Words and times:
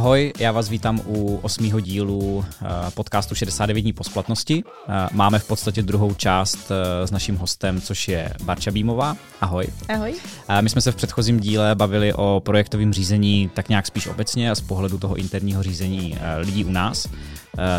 Ahoj, 0.00 0.32
já 0.38 0.52
vás 0.52 0.68
vítám 0.68 1.00
u 1.06 1.36
osmého 1.36 1.80
dílu 1.80 2.44
eh, 2.62 2.66
podcastu 2.94 3.34
69 3.34 3.80
dní 3.80 3.92
po 3.92 4.04
splatnosti. 4.04 4.64
Eh, 4.88 5.08
máme 5.12 5.38
v 5.38 5.46
podstatě 5.46 5.82
druhou 5.82 6.14
část 6.14 6.72
eh, 6.72 7.06
s 7.06 7.10
naším 7.10 7.36
hostem, 7.36 7.80
což 7.80 8.08
je 8.08 8.32
Barča 8.44 8.70
Bímová. 8.70 9.16
Ahoj. 9.40 9.66
Ahoj. 9.88 10.14
My 10.60 10.70
jsme 10.70 10.80
se 10.80 10.92
v 10.92 10.96
předchozím 10.96 11.40
díle 11.40 11.74
bavili 11.74 12.14
o 12.14 12.42
projektovém 12.44 12.92
řízení 12.92 13.50
tak 13.54 13.68
nějak 13.68 13.86
spíš 13.86 14.06
obecně 14.06 14.50
a 14.50 14.54
z 14.54 14.60
pohledu 14.60 14.98
toho 14.98 15.16
interního 15.16 15.62
řízení 15.62 16.18
lidí 16.36 16.64
u 16.64 16.70
nás. 16.70 17.08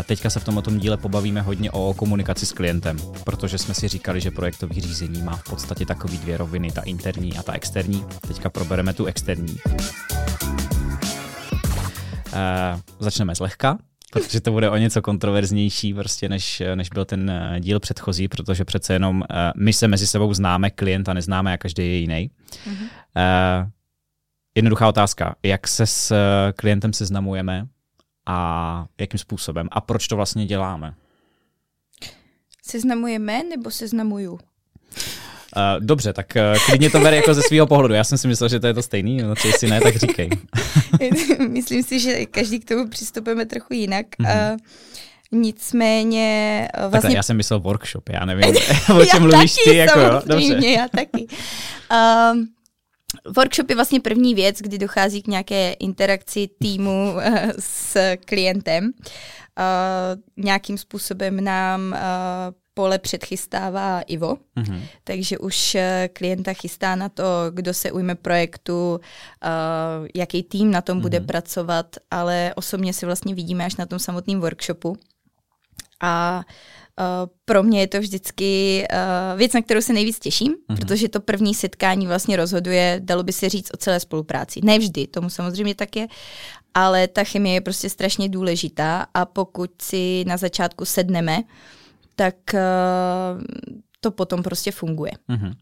Teďka 0.04 0.30
se 0.30 0.40
v 0.40 0.44
tomto 0.44 0.70
díle 0.70 0.96
pobavíme 0.96 1.40
hodně 1.40 1.70
o 1.70 1.94
komunikaci 1.94 2.46
s 2.46 2.52
klientem, 2.52 2.96
protože 3.24 3.58
jsme 3.58 3.74
si 3.74 3.88
říkali, 3.88 4.20
že 4.20 4.30
projektový 4.30 4.80
řízení 4.80 5.22
má 5.22 5.36
v 5.36 5.50
podstatě 5.50 5.86
takový 5.86 6.18
dvě 6.18 6.36
roviny, 6.36 6.72
ta 6.72 6.82
interní 6.82 7.38
a 7.38 7.42
ta 7.42 7.52
externí. 7.52 8.04
Teďka 8.28 8.50
probereme 8.50 8.92
tu 8.92 9.04
externí. 9.04 9.56
Uh, 12.32 12.80
začneme 12.98 13.34
zlehka, 13.34 13.78
protože 14.12 14.40
to 14.40 14.52
bude 14.52 14.70
o 14.70 14.76
něco 14.76 15.02
kontroverznější 15.02 15.94
prostě 15.94 16.28
než, 16.28 16.62
než 16.74 16.88
byl 16.88 17.04
ten 17.04 17.30
eh, 17.30 17.60
díl 17.60 17.80
předchozí, 17.80 18.28
protože 18.28 18.64
přece 18.64 18.92
jenom 18.92 19.16
uh, 19.20 19.26
my 19.56 19.72
se 19.72 19.88
mezi 19.88 20.06
sebou 20.06 20.34
známe, 20.34 20.70
klienta 20.70 21.12
neznáme 21.14 21.52
a 21.52 21.58
každý 21.58 21.82
je 21.82 21.96
jiný. 21.96 22.30
Mm-hmm. 22.64 22.82
Uh, 22.82 23.70
jednoduchá 24.54 24.88
otázka, 24.88 25.34
jak 25.42 25.68
se 25.68 25.86
s 25.86 26.14
klientem 26.56 26.92
seznamujeme 26.92 27.66
a 28.26 28.86
jakým 29.00 29.18
způsobem 29.18 29.68
a 29.70 29.80
proč 29.80 30.08
to 30.08 30.16
vlastně 30.16 30.46
děláme? 30.46 30.94
Seznamujeme 32.62 33.42
nebo 33.44 33.70
seznamuju? 33.70 34.38
Uh, 35.56 35.84
dobře, 35.84 36.12
tak 36.12 36.26
uh, 36.36 36.58
klidně 36.66 36.90
to 36.90 37.00
bere 37.00 37.16
jako 37.16 37.34
ze 37.34 37.42
svého 37.42 37.66
pohledu. 37.66 37.94
Já 37.94 38.04
jsem 38.04 38.18
si 38.18 38.28
myslel, 38.28 38.48
že 38.48 38.60
to 38.60 38.66
je 38.66 38.74
to 38.74 38.82
stejný, 38.82 39.16
no 39.16 39.36
co 39.36 39.48
jestli 39.48 39.70
ne, 39.70 39.80
tak 39.80 39.96
říkej. 39.96 40.30
Myslím 41.48 41.82
si, 41.82 42.00
že 42.00 42.26
každý 42.26 42.60
k 42.60 42.68
tomu 42.68 42.88
přistupujeme 42.88 43.46
trochu 43.46 43.74
jinak. 43.74 44.06
Mm-hmm. 44.20 44.52
Uh, 44.52 44.58
Nicméně 45.34 46.68
vlastně... 46.78 46.90
Takhle, 46.90 47.16
já 47.16 47.22
jsem 47.22 47.36
myslel 47.36 47.60
workshop, 47.60 48.08
já 48.08 48.24
nevím, 48.24 48.54
o 49.00 49.06
čem 49.10 49.22
mluvíš 49.22 49.54
ty. 49.64 49.76
Jako, 49.76 50.00
jo? 50.00 50.22
Dobře. 50.26 50.66
já 50.66 50.88
taky. 50.88 51.26
Um, 52.32 52.48
workshop 53.36 53.70
je 53.70 53.76
vlastně 53.76 54.00
první 54.00 54.34
věc, 54.34 54.58
kdy 54.58 54.78
dochází 54.78 55.22
k 55.22 55.26
nějaké 55.26 55.72
interakci 55.72 56.48
týmu 56.58 57.12
uh, 57.12 57.22
s 57.58 57.96
klientem. 58.24 58.84
Uh, 58.84 60.44
nějakým 60.44 60.78
způsobem 60.78 61.44
nám 61.44 61.92
uh, 61.92 62.54
pole 62.74 62.98
předchystává 62.98 64.00
Ivo, 64.00 64.36
mm-hmm. 64.56 64.82
takže 65.04 65.38
už 65.38 65.74
eh, 65.74 66.10
klienta 66.12 66.52
chystá 66.52 66.96
na 66.96 67.08
to, 67.08 67.24
kdo 67.50 67.74
se 67.74 67.92
ujme 67.92 68.14
projektu, 68.14 68.94
uh, 68.94 69.00
jaký 70.14 70.42
tým 70.42 70.70
na 70.70 70.80
tom 70.80 70.98
mm-hmm. 70.98 71.02
bude 71.02 71.20
pracovat, 71.20 71.96
ale 72.10 72.52
osobně 72.56 72.92
si 72.92 73.06
vlastně 73.06 73.34
vidíme 73.34 73.64
až 73.64 73.76
na 73.76 73.86
tom 73.86 73.98
samotném 73.98 74.40
workshopu. 74.40 74.96
A 76.02 76.44
Uh, 76.98 77.30
pro 77.44 77.62
mě 77.62 77.80
je 77.80 77.86
to 77.86 78.00
vždycky 78.00 78.84
uh, 78.92 79.38
věc, 79.38 79.52
na 79.52 79.62
kterou 79.62 79.80
se 79.80 79.92
nejvíc 79.92 80.18
těším, 80.18 80.52
mm-hmm. 80.52 80.76
protože 80.76 81.08
to 81.08 81.20
první 81.20 81.54
setkání 81.54 82.06
vlastně 82.06 82.36
rozhoduje, 82.36 83.00
dalo 83.04 83.22
by 83.22 83.32
se 83.32 83.48
říct, 83.48 83.70
o 83.74 83.76
celé 83.76 84.00
spolupráci. 84.00 84.60
Ne 84.64 84.78
vždy, 84.78 85.06
tomu 85.06 85.30
samozřejmě 85.30 85.74
tak 85.74 85.96
je, 85.96 86.06
ale 86.74 87.08
ta 87.08 87.24
chemie 87.24 87.54
je 87.54 87.60
prostě 87.60 87.90
strašně 87.90 88.28
důležitá 88.28 89.06
a 89.14 89.24
pokud 89.24 89.70
si 89.82 90.24
na 90.26 90.36
začátku 90.36 90.84
sedneme, 90.84 91.38
uh, 91.38 91.44
tak 92.16 92.54
eh, 92.54 92.60
to 94.00 94.10
potom 94.10 94.42
prostě 94.42 94.72
funguje. 94.72 95.12
Mm-hmm. 95.28 95.54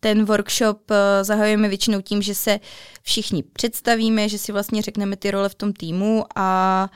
Ten 0.00 0.24
workshop 0.24 0.90
eh, 0.90 1.24
zahajujeme 1.24 1.68
většinou 1.68 2.00
tím, 2.00 2.22
že 2.22 2.34
se 2.34 2.60
všichni 3.02 3.42
představíme, 3.42 4.28
že 4.28 4.38
si 4.38 4.52
vlastně 4.52 4.82
řekneme 4.82 5.16
ty 5.16 5.30
role 5.30 5.48
v 5.48 5.54
tom 5.54 5.72
týmu 5.72 6.24
a 6.36 6.90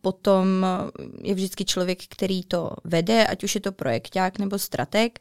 potom 0.00 0.66
je 1.22 1.34
vždycky 1.34 1.64
člověk, 1.64 1.98
který 2.08 2.44
to 2.44 2.70
vede, 2.84 3.26
ať 3.26 3.44
už 3.44 3.54
je 3.54 3.60
to 3.60 3.72
projekták 3.72 4.38
nebo 4.38 4.58
strateg 4.58 5.18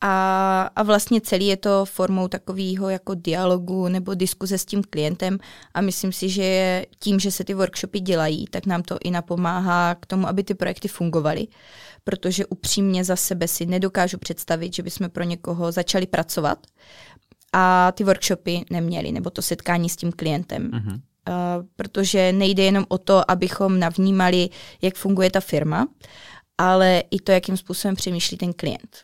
a, 0.00 0.70
a 0.76 0.82
vlastně 0.82 1.20
celý 1.20 1.46
je 1.46 1.56
to 1.56 1.84
formou 1.84 2.28
takového 2.28 2.88
jako 2.88 3.14
dialogu 3.14 3.88
nebo 3.88 4.14
diskuze 4.14 4.58
s 4.58 4.64
tím 4.64 4.82
klientem 4.90 5.38
a 5.74 5.80
myslím 5.80 6.12
si, 6.12 6.28
že 6.28 6.84
tím, 6.98 7.20
že 7.20 7.30
se 7.30 7.44
ty 7.44 7.54
workshopy 7.54 8.00
dělají, 8.00 8.44
tak 8.50 8.66
nám 8.66 8.82
to 8.82 8.98
i 9.04 9.10
napomáhá 9.10 9.94
k 9.94 10.06
tomu, 10.06 10.28
aby 10.28 10.44
ty 10.44 10.54
projekty 10.54 10.88
fungovaly, 10.88 11.46
protože 12.04 12.46
upřímně 12.46 13.04
za 13.04 13.16
sebe 13.16 13.48
si 13.48 13.66
nedokážu 13.66 14.18
představit, 14.18 14.74
že 14.74 14.82
bychom 14.82 15.10
pro 15.10 15.24
někoho 15.24 15.72
začali 15.72 16.06
pracovat 16.06 16.58
a 17.52 17.92
ty 17.92 18.04
workshopy 18.04 18.64
neměli, 18.70 19.12
nebo 19.12 19.30
to 19.30 19.42
setkání 19.42 19.88
s 19.88 19.96
tím 19.96 20.12
klientem. 20.12 20.70
Uh-huh. 20.70 21.00
Uh, 21.28 21.66
protože 21.76 22.32
nejde 22.32 22.62
jenom 22.62 22.84
o 22.88 22.98
to, 22.98 23.30
abychom 23.30 23.80
navnímali, 23.80 24.48
jak 24.82 24.94
funguje 24.94 25.30
ta 25.30 25.40
firma, 25.40 25.88
ale 26.58 27.02
i 27.10 27.20
to, 27.20 27.32
jakým 27.32 27.56
způsobem 27.56 27.96
přemýšlí 27.96 28.36
ten 28.36 28.52
klient. 28.52 29.02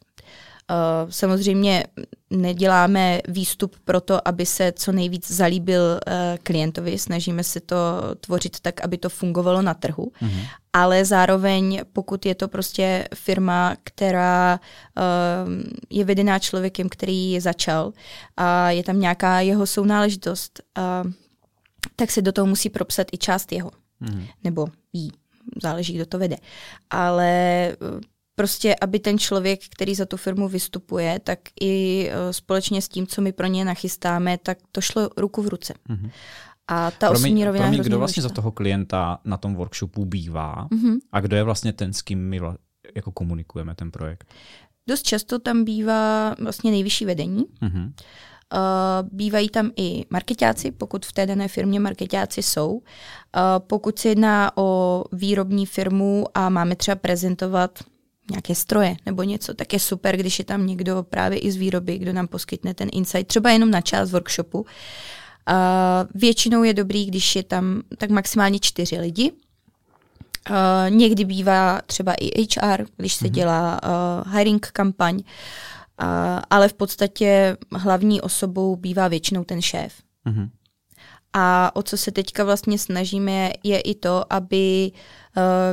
Uh, 0.73 1.11
samozřejmě 1.11 1.85
neděláme 2.31 3.21
výstup 3.29 3.77
pro 3.85 4.01
to, 4.01 4.29
aby 4.29 4.47
se 4.47 4.73
co 4.77 4.93
nejvíc 4.93 5.31
zalíbil 5.31 5.83
uh, 5.83 6.13
klientovi, 6.43 6.99
snažíme 6.99 7.45
se 7.45 7.61
to 7.61 7.77
tvořit 8.21 8.61
tak, 8.61 8.85
aby 8.85 8.99
to 8.99 9.09
fungovalo 9.09 9.63
na 9.63 9.75
trhu, 9.75 10.13
mm-hmm. 10.23 10.47
ale 10.73 11.05
zároveň 11.05 11.81
pokud 11.93 12.27
je 12.27 12.35
to 12.35 12.49
prostě 12.49 13.09
firma, 13.15 13.77
která 13.85 14.61
uh, 14.97 15.03
je 15.91 16.05
vedená 16.05 16.39
člověkem, 16.39 16.89
který 16.89 17.41
začal 17.41 17.93
a 18.37 18.71
je 18.71 18.83
tam 18.83 19.01
nějaká 19.01 19.41
jeho 19.41 19.67
sounáležitost, 19.67 20.61
tak 21.97 22.11
se 22.11 22.23
do 22.23 22.33
toho 22.33 22.47
musí 22.47 22.71
propsat 22.71 23.07
i 23.13 23.19
část 23.19 23.53
jeho, 23.53 23.71
mm-hmm. 24.03 24.29
nebo 24.45 24.67
jí 24.93 25.13
záleží, 25.63 25.95
kdo 25.95 26.07
to 26.07 26.19
vede. 26.19 26.37
Ale 26.91 27.77
prostě, 28.35 28.77
aby 28.81 28.99
ten 28.99 29.19
člověk, 29.19 29.61
který 29.69 29.95
za 29.95 30.07
tu 30.07 30.17
firmu 30.17 30.49
vystupuje, 30.49 31.21
tak 31.25 31.39
i 31.61 32.07
uh, 32.11 32.31
společně 32.31 32.83
s 32.83 32.89
tím, 32.89 33.07
co 33.07 33.23
my 33.23 33.33
pro 33.33 33.47
ně 33.47 33.65
nachystáme, 33.65 34.39
tak 34.39 34.59
to 34.73 34.81
šlo 34.81 35.11
ruku 35.17 35.43
v 35.43 35.49
ruce. 35.49 35.75
Mm-hmm. 35.89 36.11
A 36.69 36.91
ta 36.91 37.09
pro 37.09 37.19
mě, 37.19 37.53
pro 37.53 37.69
mě 37.69 37.79
kdo 37.79 37.99
vlastně 37.99 38.23
za 38.23 38.29
toho 38.29 38.53
klienta 38.53 39.19
na 39.25 39.37
tom 39.37 39.55
workshopu 39.55 40.05
bývá 40.05 40.69
mm-hmm. 40.69 40.99
a 41.13 41.21
kdo 41.21 41.37
je 41.37 41.43
vlastně 41.43 41.73
ten, 41.73 41.93
s 41.93 42.03
kým 42.03 42.29
my 42.29 42.39
vla, 42.39 42.57
jako 42.97 43.13
komunikujeme 43.13 43.75
ten 43.75 43.91
projekt? 43.91 44.35
Dost 44.89 45.03
často 45.03 45.39
tam 45.39 45.65
bývá 45.65 46.35
vlastně 46.41 46.71
nejvyšší 46.71 47.05
vedení. 47.05 47.45
Mm-hmm. 47.63 47.93
Uh, 48.55 49.09
bývají 49.13 49.49
tam 49.49 49.71
i 49.77 50.05
marketáci, 50.11 50.71
pokud 50.71 51.07
v 51.07 51.13
té 51.13 51.27
dané 51.27 51.49
firmě 51.49 51.81
marketáci 51.81 52.43
jsou. 52.43 52.73
Uh, 52.73 52.83
pokud 53.59 53.99
se 53.99 54.09
jedná 54.09 54.57
o 54.57 55.05
výrobní 55.13 55.67
firmu 55.67 56.25
a 56.35 56.49
máme 56.49 56.77
třeba 56.77 56.95
prezentovat 56.95 57.79
nějaké 58.31 58.55
stroje 58.55 58.97
nebo 59.07 59.23
něco, 59.23 59.55
tak 59.55 59.73
je 59.73 59.79
super, 59.79 60.17
když 60.17 60.39
je 60.39 60.45
tam 60.45 60.67
někdo 60.67 61.03
právě 61.03 61.39
i 61.39 61.53
z 61.53 61.57
výroby, 61.57 61.99
kdo 61.99 62.13
nám 62.13 62.29
poskytne 62.29 62.75
ten 62.75 62.89
insight, 62.93 63.27
třeba 63.27 63.51
jenom 63.51 63.71
na 63.71 63.81
část 63.81 64.11
workshopu. 64.11 64.61
Uh, 64.61 64.67
většinou 66.15 66.63
je 66.63 66.75
dobrý, 66.75 67.07
když 67.07 67.37
je 67.37 67.43
tam 67.43 67.83
tak 67.99 68.11
maximálně 68.11 68.59
čtyři 68.59 68.99
lidi. 68.99 69.33
Uh, 70.51 70.57
někdy 70.89 71.25
bývá 71.25 71.81
třeba 71.87 72.15
i 72.21 72.43
HR, 72.43 72.87
když 72.97 73.15
se 73.15 73.25
mm-hmm. 73.25 73.31
dělá 73.31 73.81
uh, 73.83 74.33
hiring 74.35 74.67
kampaň, 74.67 75.15
uh, 75.15 75.23
ale 76.51 76.69
v 76.69 76.75
podstatě 76.75 77.57
hlavní 77.73 78.21
osobou 78.21 78.77
bývá 78.77 79.09
většinou 79.09 79.45
ten 79.45 79.63
šéf. 79.63 79.93
Mm-hmm. 80.27 80.49
A 81.33 81.77
o 81.77 81.83
co 81.83 81.97
se 81.97 82.13
teďka 82.13 82.45
vlastně 82.45 82.79
snažíme, 82.79 83.53
je 83.63 83.81
i 83.81 83.95
to, 83.95 84.33
aby 84.33 84.93
uh, 84.95 85.01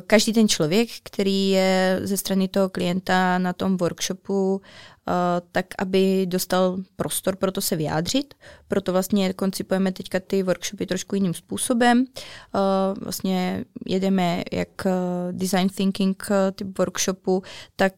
každý 0.07 0.33
ten 0.33 0.47
člověk, 0.47 0.89
který 1.03 1.49
je 1.49 1.99
ze 2.03 2.17
strany 2.17 2.47
toho 2.47 2.69
klienta 2.69 3.37
na 3.37 3.53
tom 3.53 3.77
workshopu, 3.77 4.61
Eh, 5.09 5.41
tak 5.51 5.65
aby 5.77 6.25
dostal 6.25 6.77
prostor 6.95 7.35
pro 7.35 7.51
to 7.51 7.61
se 7.61 7.75
vyjádřit. 7.75 8.33
Proto 8.67 8.91
vlastně 8.91 9.33
koncipujeme 9.33 9.91
teďka 9.91 10.19
ty 10.19 10.43
workshopy 10.43 10.85
trošku 10.85 11.15
jiným 11.15 11.33
způsobem. 11.33 12.05
Eh, 12.05 12.59
vlastně 13.01 13.65
jedeme 13.85 14.43
jak 14.51 14.85
eh, 14.85 14.91
design 15.31 15.69
thinking 15.69 16.27
typ 16.55 16.77
workshopu, 16.77 17.43
tak 17.75 17.93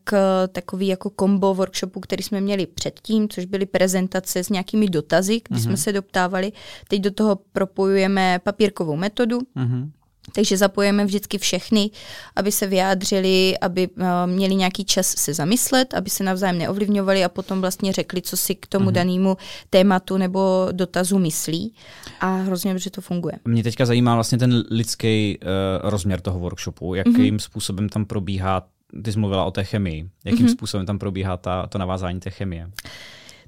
takový 0.51 0.87
jako 0.87 1.09
kombo 1.09 1.53
workshopu, 1.53 1.99
který 1.99 2.23
jsme 2.23 2.41
měli 2.41 2.65
předtím, 2.65 3.29
což 3.29 3.45
byly 3.45 3.65
prezentace 3.65 4.43
s 4.43 4.49
nějakými 4.49 4.89
dotazy, 4.89 5.41
kdy 5.43 5.55
mm-hmm. 5.55 5.63
jsme 5.63 5.77
se 5.77 5.93
doptávali. 5.93 6.51
Teď 6.87 7.01
do 7.01 7.11
toho 7.11 7.39
propojujeme 7.51 8.39
papírkovou 8.43 8.95
metodu, 8.95 9.39
mm-hmm 9.39 9.91
takže 10.33 10.57
zapojeme 10.57 11.05
vždycky 11.05 11.37
všechny, 11.37 11.89
aby 12.35 12.51
se 12.51 12.67
vyjádřili, 12.67 13.59
aby 13.59 13.87
uh, 13.87 14.05
měli 14.25 14.55
nějaký 14.55 14.85
čas 14.85 15.07
se 15.17 15.33
zamyslet, 15.33 15.93
aby 15.93 16.09
se 16.09 16.23
navzájem 16.23 16.57
neovlivňovali 16.57 17.23
a 17.23 17.29
potom 17.29 17.61
vlastně 17.61 17.93
řekli, 17.93 18.21
co 18.21 18.37
si 18.37 18.55
k 18.55 18.67
tomu 18.67 18.89
mm-hmm. 18.89 18.93
danému 18.93 19.37
tématu 19.69 20.17
nebo 20.17 20.67
dotazu 20.71 21.19
myslí. 21.19 21.73
A 22.19 22.35
hrozně 22.35 22.73
dobře 22.73 22.89
to 22.89 23.01
funguje. 23.01 23.33
Mě 23.45 23.63
teďka 23.63 23.85
zajímá 23.85 24.15
vlastně 24.15 24.37
ten 24.37 24.63
lidský 24.71 25.39
uh, 25.41 25.89
rozměr 25.89 26.21
toho 26.21 26.39
workshopu, 26.39 26.95
jakým 26.95 27.13
mm-hmm. 27.13 27.39
způsobem 27.39 27.89
tam 27.89 28.05
probíhá, 28.05 28.67
ty 29.03 29.11
jsi 29.11 29.19
mluvila 29.19 29.45
o 29.45 29.51
té 29.51 29.63
chemii, 29.63 30.09
jakým 30.25 30.45
mm-hmm. 30.45 30.51
způsobem 30.51 30.85
tam 30.85 30.99
probíhá 30.99 31.37
ta, 31.37 31.67
to 31.67 31.77
navázání 31.77 32.19
té 32.19 32.29
chemie? 32.29 32.69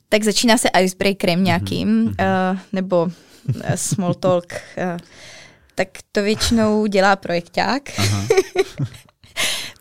Tak 0.10 0.24
začíná 0.24 0.58
se 0.58 0.70
icebreakerem 0.82 1.44
nějakým, 1.44 2.08
mm-hmm. 2.08 2.52
uh, 2.52 2.60
nebo 2.74 3.08
small 3.76 4.14
talk. 4.14 4.46
Uh, 4.78 5.00
tak 5.76 5.88
to 6.12 6.22
většinou 6.22 6.86
dělá 6.86 7.16
projekták. 7.16 7.90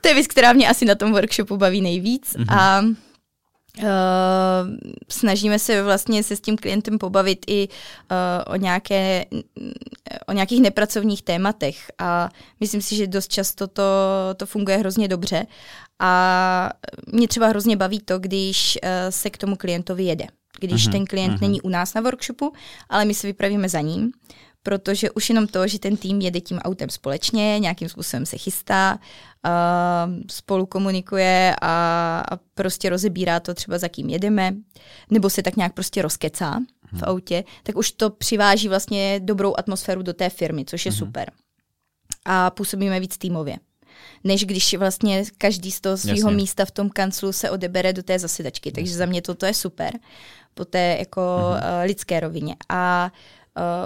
to 0.01 0.09
je 0.09 0.15
věc, 0.15 0.27
která 0.27 0.53
mě 0.53 0.69
asi 0.69 0.85
na 0.85 0.95
tom 0.95 1.13
workshopu 1.13 1.57
baví 1.57 1.81
nejvíc. 1.81 2.37
Uh-huh. 2.37 2.59
A 2.59 2.83
Uh, 3.79 3.87
snažíme 5.09 5.59
se 5.59 5.83
vlastně 5.83 6.23
se 6.23 6.37
s 6.37 6.41
tím 6.41 6.57
klientem 6.57 6.99
pobavit 6.99 7.45
i 7.47 7.69
uh, 7.69 8.55
o, 8.55 8.57
nějaké, 8.57 9.25
o 10.27 10.33
nějakých 10.33 10.61
nepracovních 10.61 11.23
tématech 11.23 11.91
a 11.99 12.29
myslím 12.61 12.83
si, 12.83 12.97
že 12.97 13.07
dost 13.07 13.33
často 13.33 13.67
to, 13.67 13.83
to 14.37 14.47
funguje 14.47 14.77
hrozně 14.77 15.09
dobře 15.09 15.47
a 15.99 16.71
mě 17.07 17.29
třeba 17.29 17.49
hrozně 17.49 17.77
baví 17.77 18.01
to, 18.01 18.19
když 18.19 18.79
uh, 18.83 18.89
se 19.11 19.31
k 19.31 19.39
tomu 19.39 19.57
klientovi 19.57 20.05
jede. 20.05 20.27
Když 20.61 20.89
uh-huh, 20.89 20.93
ten 20.93 21.05
klient 21.07 21.35
uh-huh. 21.35 21.41
není 21.41 21.61
u 21.61 21.69
nás 21.69 21.95
na 21.95 22.01
workshopu, 22.01 22.53
ale 22.89 23.05
my 23.05 23.15
se 23.15 23.27
vypravíme 23.27 23.69
za 23.69 23.81
ním, 23.81 24.13
protože 24.63 25.11
už 25.11 25.29
jenom 25.29 25.47
to, 25.47 25.69
že 25.69 25.79
ten 25.79 25.97
tým 25.97 26.21
jede 26.21 26.41
tím 26.41 26.59
autem 26.59 26.91
společně, 26.91 27.59
nějakým 27.59 27.89
způsobem 27.89 28.27
se 28.27 28.39
chystá, 28.39 28.99
uh, 29.47 30.15
spolu 30.31 30.67
komunikuje 30.67 31.57
a, 31.63 32.23
a 32.31 32.37
prostě 32.55 32.91
rozebírá 32.91 33.41
to 33.41 33.55
třeba 33.55 33.79
za 33.79 33.89
kým 33.89 34.09
jedeme, 34.09 34.55
nebo 35.11 35.31
se 35.31 35.43
tak 35.43 35.57
nějak 35.57 35.75
prostě 35.75 36.03
rozkecá 36.03 36.51
hmm. 36.51 36.67
v 36.91 36.93
mhm. 36.93 37.05
autě, 37.05 37.45
tak 37.63 37.77
už 37.77 37.93
to 37.93 38.11
přiváží 38.11 38.69
vlastně 38.69 39.21
dobrou 39.21 39.55
atmosféru 39.59 40.03
do 40.03 40.13
té 40.13 40.31
firmy, 40.31 40.65
což 40.65 40.87
je 40.87 40.93
hmm. 40.93 40.99
super. 40.99 41.31
A 42.25 42.51
působíme 42.51 43.01
víc 43.01 43.19
týmově 43.19 43.57
než 44.25 44.45
když 44.45 44.75
vlastně 44.75 45.25
každý 45.39 45.73
z 45.73 45.81
toho 45.81 45.97
svého 45.97 46.31
místa 46.31 46.65
v 46.65 46.71
tom 46.71 46.91
kanclu 46.91 47.33
se 47.33 47.51
odebere 47.51 47.93
do 47.93 48.03
té 48.03 48.19
zasedačky. 48.19 48.73
Takže 48.73 48.95
za 48.95 49.07
mě 49.07 49.23
toto 49.23 49.47
je 49.47 49.55
super 49.55 49.99
po 50.55 50.65
té 50.65 50.97
jako 50.99 51.21
uh, 51.51 51.59
lidské 51.85 52.21
rovině. 52.21 52.57
A 52.69 53.11
Uh, 53.13 53.42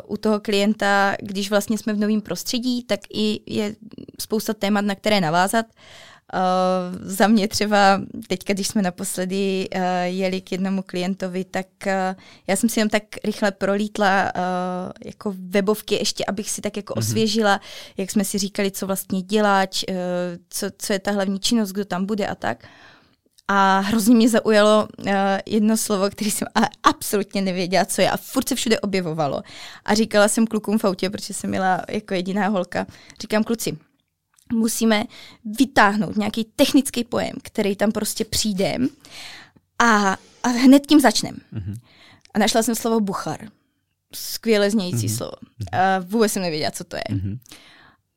u 0.06 0.16
toho 0.16 0.40
klienta, 0.40 1.16
když 1.22 1.50
vlastně 1.50 1.78
jsme 1.78 1.92
v 1.92 1.98
novém 1.98 2.20
prostředí, 2.20 2.84
tak 2.84 3.00
i 3.14 3.40
je 3.46 3.76
spousta 4.20 4.54
témat, 4.54 4.80
na 4.80 4.94
které 4.94 5.20
navázat. 5.20 5.66
Uh, 6.34 6.98
za 7.02 7.26
mě 7.26 7.48
třeba 7.48 8.00
teďka, 8.28 8.52
když 8.52 8.68
jsme 8.68 8.82
naposledy 8.82 9.68
uh, 9.74 9.80
jeli 10.04 10.40
k 10.40 10.52
jednomu 10.52 10.82
klientovi, 10.82 11.44
tak 11.44 11.66
uh, 11.86 11.92
já 12.46 12.56
jsem 12.56 12.68
si 12.68 12.80
jenom 12.80 12.90
tak 12.90 13.02
rychle 13.24 13.52
prolítla 13.52 14.32
uh, 14.34 14.92
jako 15.04 15.34
webovky 15.38 15.94
ještě, 15.94 16.24
abych 16.24 16.50
si 16.50 16.60
tak 16.60 16.76
jako 16.76 16.94
mm-hmm. 16.94 16.98
osvěžila, 16.98 17.60
jak 17.96 18.10
jsme 18.10 18.24
si 18.24 18.38
říkali, 18.38 18.70
co 18.70 18.86
vlastně 18.86 19.22
dělat, 19.22 19.70
uh, 19.88 19.96
co, 20.50 20.66
co 20.78 20.92
je 20.92 20.98
ta 20.98 21.10
hlavní 21.10 21.40
činnost, 21.40 21.72
kdo 21.72 21.84
tam 21.84 22.06
bude 22.06 22.26
a 22.26 22.34
tak. 22.34 22.62
Uh, 22.62 22.95
a 23.48 23.78
hrozně 23.78 24.14
mě 24.14 24.28
zaujalo 24.28 24.88
uh, 24.98 25.12
jedno 25.46 25.76
slovo, 25.76 26.10
které 26.10 26.30
jsem 26.30 26.48
ale 26.54 26.68
absolutně 26.82 27.42
nevěděla, 27.42 27.84
co 27.84 28.02
je 28.02 28.10
a 28.10 28.16
furt 28.16 28.48
se 28.48 28.54
všude 28.54 28.80
objevovalo. 28.80 29.42
A 29.84 29.94
říkala 29.94 30.28
jsem 30.28 30.46
klukům 30.46 30.78
v 30.78 30.84
autě, 30.84 31.10
protože 31.10 31.34
jsem 31.34 31.50
měla 31.50 31.82
jako 31.88 32.14
jediná 32.14 32.48
holka, 32.48 32.86
říkám 33.20 33.44
kluci, 33.44 33.78
musíme 34.52 35.04
vytáhnout 35.44 36.16
nějaký 36.16 36.44
technický 36.56 37.04
pojem, 37.04 37.32
který 37.42 37.76
tam 37.76 37.92
prostě 37.92 38.24
přijde 38.24 38.76
a, 39.78 40.16
a 40.42 40.48
hned 40.48 40.86
tím 40.86 41.00
začneme. 41.00 41.38
Mm-hmm. 41.52 41.74
A 42.34 42.38
našla 42.38 42.62
jsem 42.62 42.74
slovo 42.74 43.00
buchar. 43.00 43.48
Skvěle 44.14 44.70
znějící 44.70 45.06
mm-hmm. 45.06 45.16
slovo. 45.16 45.36
A 45.72 45.98
vůbec 45.98 46.32
jsem 46.32 46.42
nevěděla, 46.42 46.70
co 46.70 46.84
to 46.84 46.96
je. 46.96 47.02
Mm-hmm. 47.10 47.38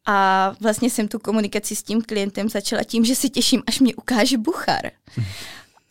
A 0.07 0.51
vlastně 0.61 0.89
jsem 0.89 1.07
tu 1.07 1.19
komunikaci 1.19 1.75
s 1.75 1.83
tím 1.83 2.01
klientem 2.01 2.49
začala 2.49 2.83
tím, 2.83 3.05
že 3.05 3.15
se 3.15 3.29
těším, 3.29 3.63
až 3.67 3.79
mě 3.79 3.95
ukáže 3.95 4.37
Buchar. 4.37 4.91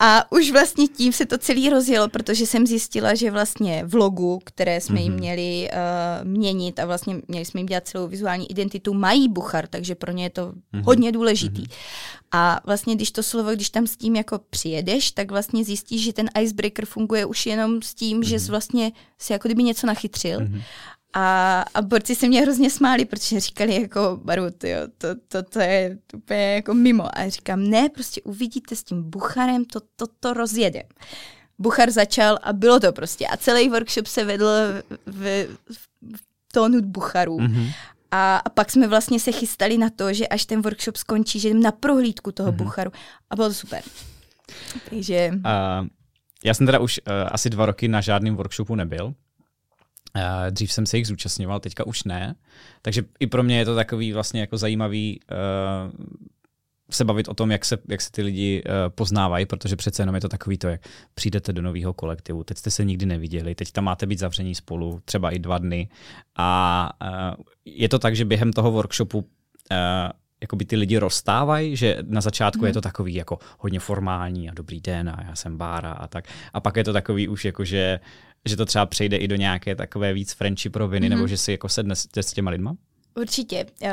A 0.01 0.31
už 0.31 0.51
vlastně 0.51 0.87
tím 0.87 1.13
se 1.13 1.25
to 1.25 1.37
celý 1.37 1.69
rozjelo, 1.69 2.09
protože 2.09 2.45
jsem 2.45 2.67
zjistila, 2.67 3.15
že 3.15 3.31
vlastně 3.31 3.83
v 3.85 3.95
logu, 3.95 4.39
které 4.43 4.81
jsme 4.81 5.01
jim 5.01 5.11
mhm. 5.11 5.19
měli 5.19 5.69
uh, 5.71 6.27
měnit 6.27 6.79
a 6.79 6.85
vlastně 6.85 7.21
měli 7.27 7.45
jsme 7.45 7.59
jim 7.59 7.67
dělat 7.67 7.87
celou 7.87 8.07
vizuální 8.07 8.51
identitu, 8.51 8.93
mají 8.93 9.29
Buchar, 9.29 9.67
takže 9.67 9.95
pro 9.95 10.11
ně 10.11 10.23
je 10.23 10.29
to 10.29 10.51
mm-hmm. 10.51 10.83
hodně 10.83 11.11
důležitý. 11.11 11.63
Mm-hmm. 11.63 12.27
A 12.31 12.61
vlastně 12.65 12.95
když 12.95 13.11
to 13.11 13.23
slovo, 13.23 13.51
když 13.51 13.69
tam 13.69 13.87
s 13.87 13.97
tím 13.97 14.15
jako 14.15 14.39
přijedeš, 14.49 15.11
tak 15.11 15.31
vlastně 15.31 15.63
zjistíš, 15.63 16.03
že 16.03 16.13
ten 16.13 16.29
icebreaker 16.41 16.85
funguje 16.85 17.25
už 17.25 17.45
jenom 17.45 17.81
s 17.81 17.93
tím, 17.93 18.19
mm-hmm. 18.19 18.27
že 18.27 18.39
jsi 18.39 18.51
vlastně 18.51 18.91
si 19.17 19.33
jako 19.33 19.47
kdyby 19.47 19.63
něco 19.63 19.87
nachytřil. 19.87 20.39
Mm-hmm. 20.39 20.61
A, 21.13 21.61
a 21.73 21.81
borci 21.81 22.15
se 22.15 22.27
mě 22.27 22.41
hrozně 22.41 22.69
smáli, 22.69 23.05
protože 23.05 23.39
říkali 23.39 23.81
jako, 23.81 24.19
Baru, 24.23 24.51
tyjo, 24.51 24.79
to, 24.97 25.07
to, 25.27 25.43
to 25.43 25.59
je 25.59 25.97
úplně 26.13 26.55
jako 26.55 26.73
mimo. 26.73 27.17
A 27.17 27.29
říkám, 27.29 27.69
ne, 27.69 27.89
prostě 27.89 28.21
uvidíte 28.21 28.75
s 28.75 28.83
tím 28.83 29.09
Bucharem, 29.09 29.65
to, 29.65 29.79
to, 29.95 30.05
to 30.19 30.33
rozjede. 30.33 30.83
Buchar 31.59 31.91
začal 31.91 32.39
a 32.43 32.53
bylo 32.53 32.79
to 32.79 32.91
prostě. 32.91 33.27
A 33.27 33.37
celý 33.37 33.69
workshop 33.69 34.07
se 34.07 34.25
vedl 34.25 34.45
v, 35.05 35.47
v, 35.69 35.87
v 36.15 36.21
tónu 36.53 36.81
Bucharu. 36.81 37.37
Mm-hmm. 37.37 37.73
A, 38.11 38.37
a 38.37 38.49
pak 38.49 38.71
jsme 38.71 38.87
vlastně 38.87 39.19
se 39.19 39.31
chystali 39.31 39.77
na 39.77 39.89
to, 39.89 40.13
že 40.13 40.27
až 40.27 40.45
ten 40.45 40.61
workshop 40.61 40.95
skončí, 40.95 41.39
že 41.39 41.49
jdem 41.49 41.61
na 41.61 41.71
prohlídku 41.71 42.31
toho 42.31 42.51
mm-hmm. 42.51 42.55
Bucharu. 42.55 42.91
A 43.29 43.35
bylo 43.35 43.47
to 43.47 43.53
super. 43.53 43.81
Takže... 44.89 45.31
Uh, 45.33 45.87
já 46.43 46.53
jsem 46.53 46.65
teda 46.65 46.79
už 46.79 46.99
uh, 47.07 47.13
asi 47.31 47.49
dva 47.49 47.65
roky 47.65 47.87
na 47.87 48.01
žádném 48.01 48.35
workshopu 48.35 48.75
nebyl, 48.75 49.13
dřív 50.49 50.71
jsem 50.71 50.85
se 50.85 50.97
jich 50.97 51.07
zúčastňoval, 51.07 51.59
teďka 51.59 51.87
už 51.87 52.03
ne. 52.03 52.35
Takže 52.81 53.03
i 53.19 53.27
pro 53.27 53.43
mě 53.43 53.57
je 53.57 53.65
to 53.65 53.75
takový 53.75 54.13
vlastně 54.13 54.41
jako 54.41 54.57
zajímavý 54.57 55.19
uh, 55.31 56.05
se 56.91 57.05
bavit 57.05 57.27
o 57.27 57.33
tom, 57.33 57.51
jak 57.51 57.65
se, 57.65 57.77
jak 57.87 58.01
se 58.01 58.11
ty 58.11 58.21
lidi 58.21 58.63
uh, 58.65 58.71
poznávají, 58.89 59.45
protože 59.45 59.75
přece 59.75 60.01
jenom 60.01 60.15
je 60.15 60.21
to 60.21 60.29
takový 60.29 60.57
to, 60.57 60.67
jak 60.67 60.81
přijdete 61.13 61.53
do 61.53 61.61
nového 61.61 61.93
kolektivu, 61.93 62.43
teď 62.43 62.57
jste 62.57 62.71
se 62.71 62.85
nikdy 62.85 63.05
neviděli, 63.05 63.55
teď 63.55 63.71
tam 63.71 63.83
máte 63.83 64.05
být 64.05 64.19
zavření 64.19 64.55
spolu, 64.55 65.01
třeba 65.05 65.31
i 65.31 65.39
dva 65.39 65.57
dny. 65.57 65.89
A 66.35 66.91
uh, 67.01 67.43
je 67.65 67.89
to 67.89 67.99
tak, 67.99 68.15
že 68.15 68.25
během 68.25 68.53
toho 68.53 68.71
workshopu 68.71 69.17
uh, 69.17 69.25
jakoby 70.41 70.65
ty 70.65 70.75
lidi 70.75 70.97
rozstávají, 70.97 71.75
že 71.75 71.97
na 72.07 72.21
začátku 72.21 72.59
hmm. 72.59 72.67
je 72.67 72.73
to 72.73 72.81
takový 72.81 73.13
jako 73.13 73.39
hodně 73.59 73.79
formální 73.79 74.49
a 74.49 74.53
dobrý 74.53 74.81
den 74.81 75.09
a 75.09 75.23
já 75.27 75.35
jsem 75.35 75.57
Bára 75.57 75.91
a 75.91 76.07
tak. 76.07 76.25
A 76.53 76.59
pak 76.59 76.75
je 76.77 76.83
to 76.83 76.93
takový 76.93 77.27
už 77.27 77.45
jako, 77.45 77.65
že 77.65 77.99
že 78.45 78.57
to 78.57 78.65
třeba 78.65 78.85
přejde 78.85 79.17
i 79.17 79.27
do 79.27 79.35
nějaké 79.35 79.75
takové 79.75 80.13
víc 80.13 80.33
friendship 80.33 80.75
roviny, 80.75 81.07
mm-hmm. 81.07 81.09
nebo 81.09 81.27
že 81.27 81.37
si 81.37 81.51
jako 81.51 81.69
sedne 81.69 81.95
s 81.95 82.33
těma 82.33 82.51
lidma? 82.51 82.75
Určitě. 83.15 83.65
Uh, 83.81 83.89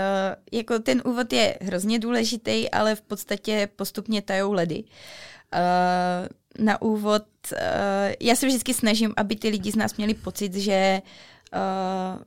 jako 0.52 0.78
ten 0.78 1.02
úvod 1.04 1.32
je 1.32 1.58
hrozně 1.60 1.98
důležitý, 1.98 2.70
ale 2.70 2.94
v 2.94 3.02
podstatě 3.02 3.68
postupně 3.76 4.22
tajou 4.22 4.52
ledy. 4.52 4.84
Uh, 5.54 6.64
na 6.64 6.82
úvod, 6.82 7.22
uh, 7.52 7.58
já 8.20 8.36
se 8.36 8.46
vždycky 8.46 8.74
snažím, 8.74 9.14
aby 9.16 9.36
ty 9.36 9.48
lidi 9.48 9.72
z 9.72 9.76
nás 9.76 9.96
měli 9.96 10.14
pocit, 10.14 10.54
že 10.54 11.02
uh, 11.54 12.22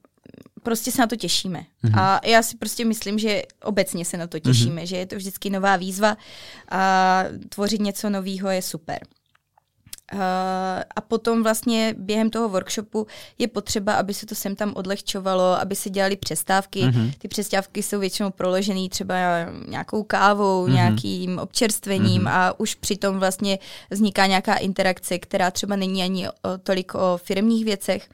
prostě 0.63 0.91
se 0.91 1.01
na 1.01 1.08
to 1.08 1.15
těšíme. 1.15 1.60
Mm-hmm. 1.60 2.00
A 2.00 2.22
já 2.25 2.41
si 2.41 2.58
prostě 2.58 2.86
myslím, 2.86 3.20
že 3.20 3.41
obecně 3.63 4.05
se 4.05 4.17
na 4.17 4.27
to 4.27 4.39
těšíme, 4.39 4.82
mm-hmm. 4.82 4.86
že 4.86 4.98
je 4.98 5.05
to 5.05 5.15
vždycky 5.15 5.50
nová 5.50 5.75
výzva 5.75 6.17
a 6.70 7.24
tvořit 7.50 7.82
něco 7.82 8.10
nového 8.10 8.50
je 8.50 8.62
super. 8.62 9.00
Uh, 10.13 10.20
a 10.96 11.01
potom 11.08 11.44
vlastně 11.44 11.96
během 11.98 12.30
toho 12.30 12.50
workshopu 12.50 13.08
je 13.38 13.48
potřeba, 13.48 13.94
aby 13.94 14.13
se 14.13 14.25
to 14.25 14.36
sem 14.36 14.56
tam 14.56 14.74
odlehčovalo, 14.75 15.62
aby 15.62 15.75
se 15.75 15.89
dělaly 15.89 16.16
přestávky. 16.16 16.84
Mm-hmm. 16.84 17.13
Ty 17.18 17.28
přestávky 17.28 17.84
jsou 17.84 18.00
většinou 18.00 18.32
proložené 18.32 18.89
třeba 18.89 19.16
nějakou 19.68 20.04
kávou, 20.04 20.66
mm-hmm. 20.66 20.74
nějakým 20.74 21.39
občerstvením 21.39 22.24
mm-hmm. 22.24 22.32
a 22.32 22.60
už 22.60 22.75
přitom 22.75 23.20
vlastně 23.20 23.60
vzniká 23.89 24.25
nějaká 24.25 24.56
interakce, 24.56 25.20
která 25.20 25.51
třeba 25.51 25.75
není 25.75 26.04
ani 26.04 26.30
o, 26.30 26.34
tolik 26.63 26.96
o 26.96 27.18
firmních 27.18 27.66
věcech. 27.66 28.10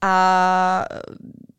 A 0.00 0.84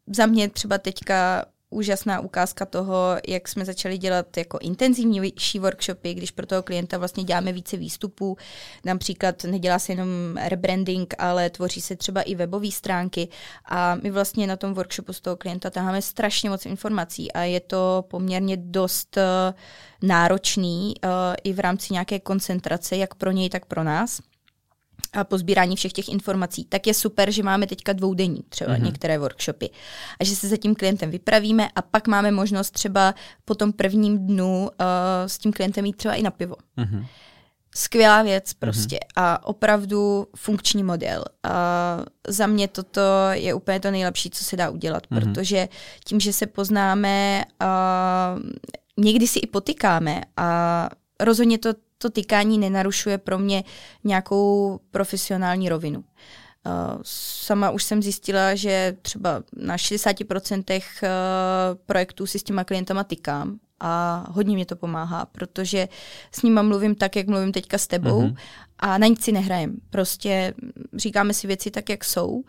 za 0.08 0.26
mě 0.26 0.50
třeba 0.50 0.78
teďka 0.78 1.46
úžasná 1.74 2.20
ukázka 2.20 2.66
toho, 2.66 3.16
jak 3.28 3.48
jsme 3.48 3.66
začali 3.66 3.98
dělat 3.98 4.38
jako 4.38 4.58
intenzivnější 4.62 5.60
workshopy, 5.60 6.14
když 6.14 6.32
pro 6.32 6.46
toho 6.46 6.64
klienta 6.64 6.98
vlastně 6.98 7.24
děláme 7.24 7.52
více 7.52 7.78
výstupů. 7.78 8.38
Například 8.86 9.44
nedělá 9.44 9.80
se 9.80 9.92
jenom 9.92 10.38
rebranding, 10.38 11.14
ale 11.18 11.50
tvoří 11.50 11.82
se 11.82 11.96
třeba 11.96 12.22
i 12.22 12.36
webové 12.36 12.72
stránky 12.72 13.28
a 13.66 13.96
my 13.96 14.12
vlastně 14.12 14.48
na 14.48 14.56
tom 14.56 14.74
workshopu 14.74 15.14
z 15.14 15.22
toho 15.22 15.36
klienta 15.36 15.70
taháme 15.70 16.02
strašně 16.02 16.50
moc 16.50 16.66
informací 16.66 17.32
a 17.32 17.42
je 17.42 17.60
to 17.60 18.06
poměrně 18.08 18.58
dost 18.58 19.18
uh, 19.18 19.24
náročný 20.10 20.94
uh, 21.04 21.10
i 21.44 21.54
v 21.54 21.60
rámci 21.60 21.94
nějaké 21.94 22.20
koncentrace, 22.20 22.98
jak 22.98 23.16
pro 23.16 23.32
něj, 23.32 23.50
tak 23.50 23.66
pro 23.66 23.84
nás 23.84 24.22
po 25.24 25.38
sbírání 25.38 25.76
všech 25.76 25.94
těch 25.94 26.10
informací, 26.10 26.66
tak 26.66 26.88
je 26.88 26.94
super, 26.94 27.32
že 27.32 27.44
máme 27.44 27.68
teďka 27.68 27.94
dvoudenní 27.94 28.40
třeba 28.50 28.74
mm-hmm. 28.74 28.84
některé 28.84 29.18
workshopy 29.18 29.70
a 30.20 30.24
že 30.24 30.36
se 30.36 30.48
za 30.48 30.58
tím 30.58 30.76
klientem 30.76 31.12
vypravíme 31.12 31.70
a 31.76 31.82
pak 31.82 32.08
máme 32.08 32.32
možnost 32.32 32.72
třeba 32.72 33.16
po 33.46 33.56
tom 33.56 33.74
prvním 33.74 34.28
dnu 34.28 34.62
uh, 34.62 34.70
s 35.28 35.38
tím 35.38 35.54
klientem 35.54 35.86
jít 35.86 35.96
třeba 35.96 36.14
i 36.14 36.24
na 36.24 36.32
pivo. 36.32 36.56
Mm-hmm. 36.78 37.06
Skvělá 37.76 38.24
věc 38.24 38.54
mhm. 38.54 38.60
prostě 38.60 38.96
mm-hmm. 38.96 39.24
a 39.24 39.48
opravdu 39.48 40.28
funkční 40.36 40.84
model. 40.84 41.24
A 41.44 42.00
za 42.28 42.48
mě 42.48 42.68
toto 42.68 43.02
je 43.32 43.54
úplně 43.54 43.80
to 43.80 43.92
nejlepší, 43.92 44.30
co 44.30 44.44
se 44.44 44.58
dá 44.58 44.70
udělat, 44.70 45.08
mm-hmm. 45.08 45.34
protože 45.34 45.68
tím, 46.06 46.20
že 46.20 46.34
se 46.34 46.48
poznáme, 46.48 47.44
uh, 47.62 48.42
někdy 48.98 49.28
si 49.28 49.40
i 49.40 49.48
potykáme 49.48 50.22
a 50.38 50.90
rozhodně 51.20 51.58
to 51.58 51.74
to 52.04 52.10
tykání 52.10 52.58
nenarušuje 52.58 53.18
pro 53.18 53.40
mě 53.40 53.64
nějakou 54.04 54.80
profesionální 54.92 55.70
rovinu. 55.70 56.04
sama 57.04 57.72
už 57.72 57.84
jsem 57.84 58.04
zjistila, 58.04 58.56
že 58.56 58.98
třeba 59.02 59.44
na 59.56 59.76
60% 59.76 60.82
projektů 61.86 62.26
si 62.26 62.40
s 62.40 62.44
těma 62.44 62.64
klientama 62.64 63.04
tykám 63.04 63.60
a 63.80 64.26
hodně 64.32 64.56
mě 64.56 64.66
to 64.66 64.76
pomáhá, 64.76 65.26
protože 65.26 65.88
s 66.32 66.42
nima 66.42 66.62
mluvím 66.62 66.96
tak, 66.96 67.16
jak 67.16 67.28
mluvím 67.28 67.52
teďka 67.52 67.78
s 67.78 67.88
tebou 67.88 68.22
mm-hmm. 68.22 68.36
a 68.80 68.98
na 68.98 69.08
nic 69.08 69.24
si 69.24 69.32
nehrajem. 69.32 69.78
Prostě 69.90 70.54
říkáme 70.94 71.34
si 71.34 71.48
věci 71.48 71.72
tak, 71.72 71.90
jak 71.90 72.04
jsou 72.04 72.44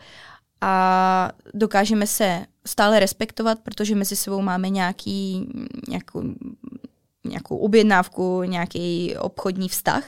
a 0.61 1.31
dokážeme 1.55 2.07
se 2.07 2.47
stále 2.67 3.01
respektovat, 3.01 3.59
protože 3.63 3.95
mezi 3.95 4.17
sebou 4.17 4.43
máme 4.43 4.69
nějaký, 4.69 5.49
nějakou, 5.89 6.23
nějakou 7.25 7.57
objednávku, 7.57 8.43
nějaký 8.43 9.17
obchodní 9.17 9.69
vztah 9.69 10.05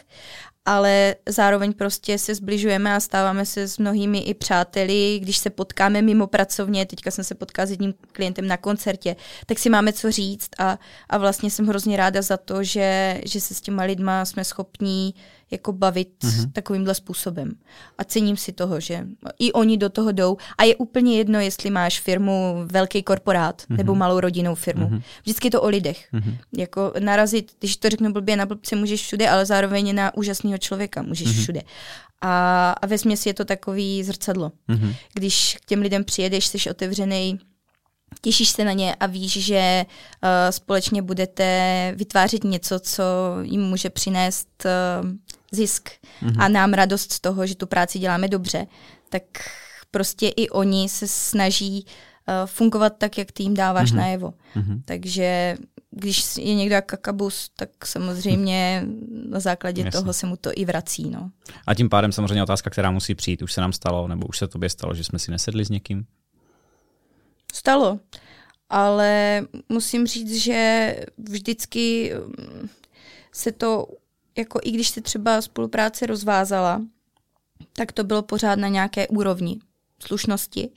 ale 0.66 1.14
zároveň 1.28 1.72
prostě 1.72 2.18
se 2.18 2.34
zbližujeme 2.34 2.94
a 2.94 3.00
stáváme 3.00 3.46
se 3.46 3.68
s 3.68 3.78
mnohými 3.78 4.18
i 4.18 4.34
přáteli, 4.34 5.18
když 5.22 5.38
se 5.38 5.50
potkáme 5.50 6.02
mimo 6.02 6.26
pracovně, 6.26 6.86
teďka 6.86 7.10
jsem 7.10 7.24
se 7.24 7.34
potkala 7.34 7.66
s 7.66 7.70
jedním 7.70 7.94
klientem 8.12 8.46
na 8.46 8.56
koncertě, 8.56 9.16
tak 9.46 9.58
si 9.58 9.70
máme 9.70 9.92
co 9.92 10.10
říct 10.10 10.50
a, 10.58 10.78
a 11.08 11.18
vlastně 11.18 11.50
jsem 11.50 11.66
hrozně 11.66 11.96
ráda 11.96 12.22
za 12.22 12.36
to, 12.36 12.64
že, 12.64 13.20
že 13.24 13.40
se 13.40 13.54
s 13.54 13.60
těma 13.60 13.82
lidma 13.82 14.24
jsme 14.24 14.44
schopní 14.44 15.14
jako 15.50 15.72
bavit 15.72 16.08
mm-hmm. 16.20 16.52
takovýmhle 16.52 16.94
způsobem. 16.94 17.52
A 17.98 18.04
cením 18.04 18.36
si 18.36 18.52
toho, 18.52 18.80
že 18.80 19.06
i 19.38 19.52
oni 19.52 19.76
do 19.76 19.88
toho 19.88 20.12
jdou. 20.12 20.36
A 20.58 20.64
je 20.64 20.76
úplně 20.76 21.18
jedno, 21.18 21.40
jestli 21.40 21.70
máš 21.70 22.00
firmu, 22.00 22.62
velký 22.64 23.02
korporát 23.02 23.62
mm-hmm. 23.62 23.76
nebo 23.76 23.94
malou 23.94 24.20
rodinnou 24.20 24.54
firmu. 24.54 24.88
Mm-hmm. 24.88 25.02
Vždycky 25.22 25.46
je 25.46 25.50
to 25.50 25.62
o 25.62 25.68
lidech. 25.68 26.08
Mm-hmm. 26.12 26.38
Jako 26.58 26.92
narazit, 26.98 27.52
když 27.58 27.76
to 27.76 27.90
řeknu 27.90 28.12
blbě, 28.12 28.36
na 28.36 28.46
blbce 28.46 28.76
můžeš 28.76 29.02
všude, 29.02 29.28
ale 29.28 29.46
zároveň 29.46 29.94
na 29.94 30.14
úžasného 30.14 30.58
člověka 30.58 31.02
můžeš 31.02 31.28
mm-hmm. 31.28 31.42
všude. 31.42 31.62
A, 32.20 32.70
a 32.70 32.86
ve 32.86 32.98
směs 32.98 33.26
je 33.26 33.34
to 33.34 33.44
takový 33.44 34.04
zrcadlo. 34.04 34.52
Mm-hmm. 34.68 34.94
Když 35.14 35.56
k 35.60 35.64
těm 35.64 35.80
lidem 35.80 36.04
přijedeš, 36.04 36.46
jsi 36.46 36.70
otevřený, 36.70 37.38
těšíš 38.20 38.48
se 38.48 38.64
na 38.64 38.72
ně 38.72 38.94
a 38.94 39.06
víš, 39.06 39.32
že 39.44 39.84
uh, 39.86 40.28
společně 40.50 41.02
budete 41.02 41.92
vytvářet 41.96 42.44
něco, 42.44 42.80
co 42.80 43.02
jim 43.42 43.60
může 43.60 43.90
přinést 43.90 44.48
uh, 44.64 45.10
zisk 45.56 45.90
mm-hmm. 46.22 46.36
a 46.38 46.48
nám 46.48 46.72
radost 46.72 47.12
z 47.12 47.20
toho, 47.20 47.46
že 47.46 47.54
tu 47.54 47.66
práci 47.66 47.98
děláme 47.98 48.28
dobře, 48.28 48.66
tak 49.08 49.22
prostě 49.90 50.28
i 50.28 50.48
oni 50.48 50.88
se 50.88 51.08
snaží 51.08 51.84
uh, 51.84 52.34
fungovat 52.46 52.92
tak, 52.98 53.18
jak 53.18 53.32
ty 53.32 53.42
jim 53.42 53.54
dáváš 53.54 53.92
mm-hmm. 53.92 53.96
najevo. 53.96 54.34
Mm-hmm. 54.56 54.82
Takže 54.84 55.56
když 55.90 56.36
je 56.36 56.54
někdo 56.54 56.76
kakabus, 56.86 57.50
tak 57.56 57.86
samozřejmě 57.86 58.86
na 59.28 59.40
základě 59.40 59.82
Jasně. 59.82 60.00
toho 60.00 60.12
se 60.12 60.26
mu 60.26 60.36
to 60.36 60.50
i 60.54 60.64
vrací. 60.64 61.10
No. 61.10 61.30
A 61.66 61.74
tím 61.74 61.88
pádem 61.88 62.12
samozřejmě 62.12 62.42
otázka, 62.42 62.70
která 62.70 62.90
musí 62.90 63.14
přijít, 63.14 63.42
už 63.42 63.52
se 63.52 63.60
nám 63.60 63.72
stalo, 63.72 64.08
nebo 64.08 64.26
už 64.26 64.38
se 64.38 64.48
tobě 64.48 64.68
stalo, 64.70 64.94
že 64.94 65.04
jsme 65.04 65.18
si 65.18 65.30
nesedli 65.30 65.64
s 65.64 65.68
někým? 65.68 66.06
Stalo, 67.54 68.00
ale 68.70 69.42
musím 69.68 70.06
říct, 70.06 70.42
že 70.42 70.96
vždycky 71.18 72.12
mm, 72.14 72.68
se 73.32 73.52
to, 73.52 73.86
jako 74.36 74.60
i 74.62 74.70
když 74.70 74.88
se 74.88 75.00
třeba 75.00 75.40
spolupráce 75.40 76.06
rozvázala, 76.06 76.82
tak 77.72 77.92
to 77.92 78.04
bylo 78.04 78.22
pořád 78.22 78.58
na 78.58 78.68
nějaké 78.68 79.08
úrovni 79.08 79.58
slušnosti. 79.98 80.70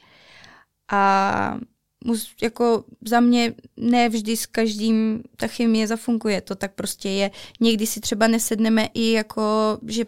A 0.92 1.58
mus, 2.06 2.36
jako 2.42 2.84
za 3.06 3.20
mě 3.20 3.54
ne 3.78 4.10
vždy 4.10 4.38
s 4.38 4.46
každým 4.46 5.24
ta 5.38 5.48
chemie 5.48 5.88
zafunguje, 5.88 6.42
to 6.42 6.56
tak 6.56 6.74
prostě 6.74 7.10
je. 7.10 7.32
Někdy 7.60 7.88
si 7.88 8.00
třeba 8.00 8.28
nesedneme 8.28 8.88
i 8.94 9.12
jako, 9.12 9.78
že 9.88 10.06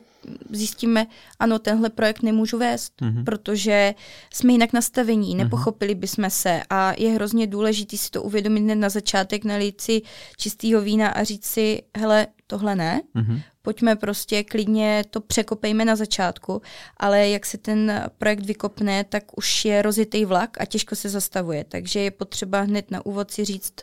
zjistíme, 0.50 1.08
ano, 1.40 1.60
tenhle 1.60 1.90
projekt 1.90 2.24
nemůžu 2.24 2.58
vést, 2.58 2.94
mm-hmm. 3.02 3.24
protože 3.24 3.96
jsme 4.34 4.52
jinak 4.52 4.74
nastavení, 4.74 5.30
mhm. 5.30 5.38
nepochopili 5.38 5.96
bychom 5.96 6.30
se 6.30 6.62
a 6.70 6.94
je 6.98 7.10
hrozně 7.10 7.48
důležité 7.48 7.98
si 7.98 8.10
to 8.10 8.24
uvědomit 8.24 8.60
hned 8.60 8.76
na 8.76 8.90
začátek, 8.90 9.46
nalít 9.46 9.82
si 9.82 10.02
čistého 10.38 10.82
vína 10.82 11.10
a 11.10 11.24
říct 11.24 11.46
si, 11.46 11.84
hele, 11.98 12.28
tohle 12.52 12.76
ne, 12.76 13.02
mm-hmm. 13.16 13.42
pojďme 13.62 13.96
prostě 13.96 14.44
klidně 14.44 15.04
to 15.10 15.22
překopejme 15.22 15.86
na 15.86 15.96
začátku, 15.96 16.62
ale 16.98 17.30
jak 17.30 17.46
se 17.46 17.58
ten 17.58 18.04
projekt 18.18 18.46
vykopne, 18.46 19.04
tak 19.04 19.38
už 19.38 19.66
je 19.66 19.82
rozjetý 19.82 20.26
vlak 20.26 20.62
a 20.62 20.66
těžko 20.66 20.96
se 20.96 21.10
zastavuje, 21.10 21.64
takže 21.64 22.00
je 22.00 22.12
potřeba 22.12 22.62
hned 22.62 22.92
na 22.92 23.06
úvod 23.06 23.32
si 23.32 23.46
říct, 23.46 23.74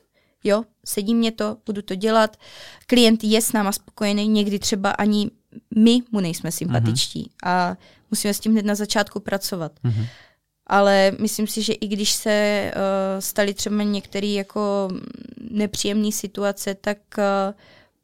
jo, 0.44 0.64
sedí 0.86 1.14
mě 1.14 1.32
to, 1.32 1.56
budu 1.66 1.82
to 1.82 1.94
dělat, 1.94 2.36
klient 2.86 3.24
je 3.24 3.40
s 3.40 3.52
náma 3.52 3.72
spokojený, 3.72 4.28
někdy 4.28 4.58
třeba 4.58 4.90
ani 4.90 5.30
my 5.76 6.02
mu 6.12 6.20
nejsme 6.20 6.52
sympatičtí 6.52 7.22
uh-huh. 7.24 7.48
a 7.48 7.76
musíme 8.10 8.34
s 8.34 8.40
tím 8.40 8.52
hned 8.52 8.64
na 8.64 8.74
začátku 8.74 9.20
pracovat. 9.20 9.72
Uh-huh. 9.84 10.06
Ale 10.66 11.12
myslím 11.20 11.46
si, 11.46 11.62
že 11.62 11.72
i 11.72 11.88
když 11.88 12.12
se 12.12 12.70
uh, 12.74 13.20
staly 13.20 13.54
třeba 13.54 13.82
některé 13.82 14.26
jako 14.26 14.88
nepříjemné 15.50 16.12
situace, 16.12 16.74
tak 16.74 16.98
uh, 17.18 17.24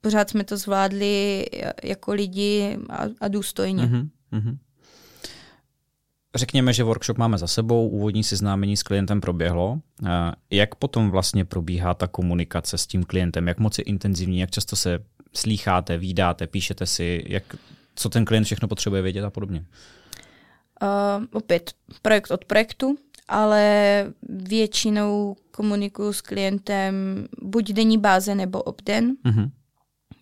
pořád 0.04 0.30
jsme 0.30 0.44
to 0.44 0.56
zvládli 0.56 1.46
jako 1.84 2.12
lidi 2.12 2.78
a, 2.90 3.04
a 3.20 3.28
důstojně. 3.28 3.82
Uh-huh. 3.84 4.58
Řekněme, 6.34 6.72
že 6.72 6.84
workshop 6.84 7.18
máme 7.18 7.38
za 7.38 7.46
sebou, 7.46 7.88
úvodní 7.88 8.24
seznámení 8.24 8.76
s 8.76 8.82
klientem 8.82 9.20
proběhlo. 9.20 9.80
Jak 10.50 10.74
potom 10.74 11.10
vlastně 11.10 11.44
probíhá 11.44 11.94
ta 11.94 12.06
komunikace 12.06 12.78
s 12.78 12.86
tím 12.86 13.04
klientem? 13.04 13.48
Jak 13.48 13.58
moc 13.58 13.78
je 13.78 13.84
intenzivní? 13.84 14.38
Jak 14.38 14.50
často 14.50 14.76
se 14.76 14.98
slýcháte, 15.34 15.98
výdáte, 15.98 16.46
píšete 16.46 16.86
si, 16.86 17.24
jak, 17.26 17.56
co 17.94 18.08
ten 18.08 18.24
klient 18.24 18.44
všechno 18.44 18.68
potřebuje 18.68 19.02
vědět 19.02 19.24
a 19.24 19.30
podobně? 19.30 19.64
Uh, 20.82 21.24
opět 21.32 21.72
projekt 22.02 22.30
od 22.30 22.44
projektu, 22.44 22.96
ale 23.28 23.64
většinou 24.28 25.36
komunikuju 25.50 26.12
s 26.12 26.20
klientem 26.20 26.94
buď 27.42 27.72
denní 27.72 27.98
báze 27.98 28.34
nebo 28.34 28.62
obden. 28.62 29.16
Uh-huh. 29.24 29.50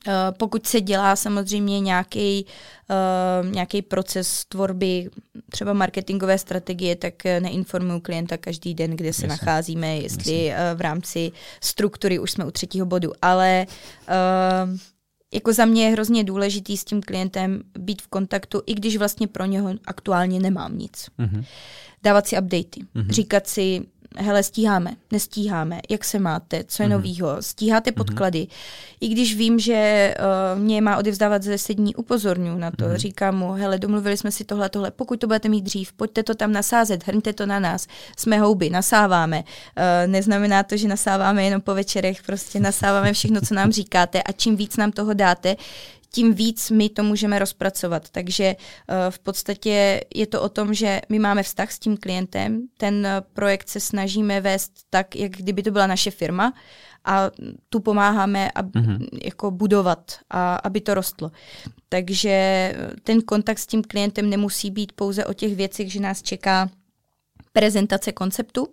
Uh, 0.06 0.14
pokud 0.38 0.66
se 0.66 0.80
dělá 0.80 1.16
samozřejmě 1.16 1.80
nějaký 1.80 2.46
uh, 2.90 3.50
nějaký 3.50 3.82
proces 3.82 4.44
tvorby 4.44 5.10
třeba 5.50 5.72
marketingové 5.72 6.38
strategie, 6.38 6.96
tak 6.96 7.14
neinformuju 7.24 8.00
klienta 8.00 8.36
každý 8.36 8.74
den, 8.74 8.90
kde 8.90 9.12
se 9.12 9.26
Jasně. 9.26 9.28
nacházíme, 9.28 9.96
jestli 9.96 10.48
uh, 10.48 10.78
v 10.78 10.80
rámci 10.80 11.32
struktury 11.60 12.18
už 12.18 12.30
jsme 12.30 12.44
u 12.44 12.50
třetího 12.50 12.86
bodu, 12.86 13.12
ale 13.22 13.66
uh, 14.08 14.78
jako 15.34 15.52
za 15.52 15.64
mě 15.64 15.84
je 15.84 15.92
hrozně 15.92 16.24
důležitý 16.24 16.76
s 16.76 16.84
tím 16.84 17.02
klientem 17.02 17.62
být 17.78 18.02
v 18.02 18.08
kontaktu, 18.08 18.62
i 18.66 18.74
když 18.74 18.96
vlastně 18.96 19.28
pro 19.28 19.44
něho 19.44 19.74
aktuálně 19.84 20.40
nemám 20.40 20.78
nic. 20.78 21.06
Mm-hmm. 21.18 21.44
Dávat 22.02 22.26
si 22.26 22.38
updaty, 22.38 22.80
mm-hmm. 22.94 23.10
říkat 23.10 23.46
si, 23.46 23.82
hele, 24.16 24.42
stíháme, 24.42 24.90
nestíháme, 25.10 25.80
jak 25.90 26.04
se 26.04 26.18
máte, 26.18 26.64
co 26.64 26.82
je 26.82 26.88
mm-hmm. 26.88 26.92
novýho, 26.92 27.36
stíháte 27.40 27.90
mhm. 27.90 27.94
podklady. 27.94 28.38
Mm-hmm. 28.38 28.96
I 29.00 29.08
když 29.08 29.36
vím, 29.36 29.58
že 29.58 30.14
uh, 30.54 30.60
mě 30.60 30.80
má 30.80 30.96
odevzdávat 30.96 31.42
ze 31.42 31.50
deset 31.50 31.74
dní, 31.74 31.94
upozorňuji 31.94 32.58
na 32.58 32.70
to, 32.70 32.84
mm-hmm. 32.84 32.96
říkám 32.96 33.36
mu, 33.36 33.52
hele, 33.52 33.78
domluvili 33.78 34.16
jsme 34.16 34.32
si 34.32 34.44
tohle, 34.44 34.68
tohle, 34.68 34.90
pokud 34.90 35.20
to 35.20 35.26
budete 35.26 35.48
mít 35.48 35.64
dřív, 35.64 35.92
pojďte 35.92 36.22
to 36.22 36.34
tam 36.34 36.52
nasázet, 36.52 37.06
hrňte 37.06 37.32
to 37.32 37.46
na 37.46 37.58
nás, 37.58 37.86
jsme 38.16 38.38
houby, 38.38 38.70
nasáváme. 38.70 39.38
Uh, 39.38 40.10
neznamená 40.10 40.62
to, 40.62 40.76
že 40.76 40.88
nasáváme 40.88 41.44
jenom 41.44 41.60
po 41.60 41.74
večerech, 41.74 42.22
prostě 42.22 42.60
nasáváme 42.60 43.12
všechno, 43.12 43.40
co 43.40 43.54
nám 43.54 43.72
říkáte 43.72 44.22
a 44.22 44.32
čím 44.32 44.56
víc 44.56 44.76
nám 44.76 44.92
toho 44.92 45.14
dáte, 45.14 45.56
tím 46.12 46.34
víc 46.34 46.70
my 46.70 46.88
to 46.88 47.02
můžeme 47.02 47.38
rozpracovat. 47.38 48.10
Takže 48.10 48.56
uh, 48.56 48.94
v 49.10 49.18
podstatě 49.18 50.00
je 50.14 50.26
to 50.26 50.42
o 50.42 50.48
tom, 50.48 50.74
že 50.74 51.00
my 51.08 51.18
máme 51.18 51.42
vztah 51.42 51.72
s 51.72 51.78
tím 51.78 51.96
klientem, 51.96 52.62
ten 52.76 53.08
projekt 53.32 53.68
se 53.68 53.80
snažíme 53.80 54.40
vést 54.40 54.72
tak, 54.90 55.16
jak 55.16 55.32
kdyby 55.32 55.62
to 55.62 55.70
byla 55.70 55.86
naše 55.86 56.10
firma 56.10 56.52
a 57.04 57.30
tu 57.68 57.80
pomáháme 57.80 58.50
ab, 58.50 58.66
mm-hmm. 58.66 59.08
jako 59.24 59.50
budovat, 59.50 60.12
a, 60.30 60.54
aby 60.56 60.80
to 60.80 60.94
rostlo. 60.94 61.30
Takže 61.88 62.74
ten 63.02 63.22
kontakt 63.22 63.58
s 63.58 63.66
tím 63.66 63.82
klientem 63.82 64.30
nemusí 64.30 64.70
být 64.70 64.92
pouze 64.92 65.24
o 65.24 65.32
těch 65.32 65.56
věcech, 65.56 65.92
že 65.92 66.00
nás 66.00 66.22
čeká 66.22 66.70
prezentace 67.52 68.12
konceptu, 68.12 68.68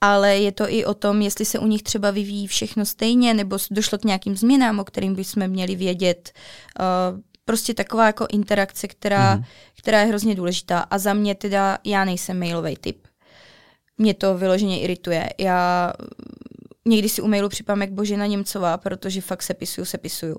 ale 0.00 0.38
je 0.38 0.52
to 0.52 0.72
i 0.72 0.84
o 0.84 0.94
tom, 0.94 1.22
jestli 1.22 1.44
se 1.44 1.58
u 1.58 1.66
nich 1.66 1.82
třeba 1.82 2.10
vyvíjí 2.10 2.46
všechno 2.46 2.86
stejně, 2.86 3.34
nebo 3.34 3.58
došlo 3.70 3.98
k 3.98 4.04
nějakým 4.04 4.36
změnám, 4.36 4.78
o 4.78 4.84
kterým 4.84 5.14
bychom 5.14 5.48
měli 5.48 5.76
vědět. 5.76 6.32
Uh, 6.80 7.20
prostě 7.44 7.74
taková 7.74 8.06
jako 8.06 8.26
interakce, 8.30 8.88
která, 8.88 9.36
mm. 9.36 9.42
která 9.78 10.00
je 10.00 10.06
hrozně 10.06 10.34
důležitá. 10.34 10.78
A 10.78 10.98
za 10.98 11.14
mě 11.14 11.34
teda, 11.34 11.78
já 11.84 12.04
nejsem 12.04 12.38
mailový 12.38 12.76
typ. 12.76 13.06
Mě 13.98 14.14
to 14.14 14.38
vyloženě 14.38 14.80
irituje. 14.80 15.28
Já 15.38 15.92
někdy 16.88 17.08
si 17.08 17.22
u 17.22 17.28
mailu 17.28 17.48
připám 17.48 17.80
jak 17.80 17.92
Božena 17.92 18.26
Němcová, 18.26 18.78
protože 18.78 19.20
fakt 19.20 19.42
sepisuju, 19.42 19.84
sepisuju. 19.84 20.36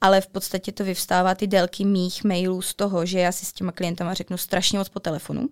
Ale 0.00 0.20
v 0.20 0.28
podstatě 0.28 0.72
to 0.72 0.84
vyvstává 0.84 1.34
ty 1.34 1.46
délky 1.46 1.84
mých 1.84 2.24
mailů 2.24 2.62
z 2.62 2.74
toho, 2.74 3.06
že 3.06 3.18
já 3.18 3.32
si 3.32 3.46
s 3.46 3.52
těma 3.52 3.72
klientama 3.72 4.14
řeknu 4.14 4.36
strašně 4.36 4.78
moc 4.78 4.88
po 4.88 5.00
telefonu, 5.00 5.48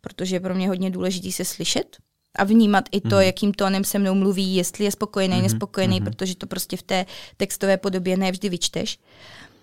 protože 0.00 0.36
je 0.36 0.40
pro 0.40 0.54
mě 0.54 0.68
hodně 0.68 0.90
důležitý 0.90 1.32
se 1.32 1.44
slyšet, 1.44 1.96
a 2.38 2.44
vnímat 2.44 2.84
i 2.92 3.00
to, 3.00 3.16
mm. 3.16 3.22
jakým 3.22 3.52
tónem 3.52 3.84
se 3.84 3.98
mnou 3.98 4.14
mluví, 4.14 4.56
jestli 4.56 4.84
je 4.84 4.90
spokojený, 4.90 5.36
mm. 5.36 5.42
nespokojený, 5.42 6.00
mm. 6.00 6.06
protože 6.06 6.36
to 6.36 6.46
prostě 6.46 6.76
v 6.76 6.82
té 6.82 7.06
textové 7.36 7.76
podobě 7.76 8.16
nevždy 8.16 8.48
vyčteš. 8.48 8.98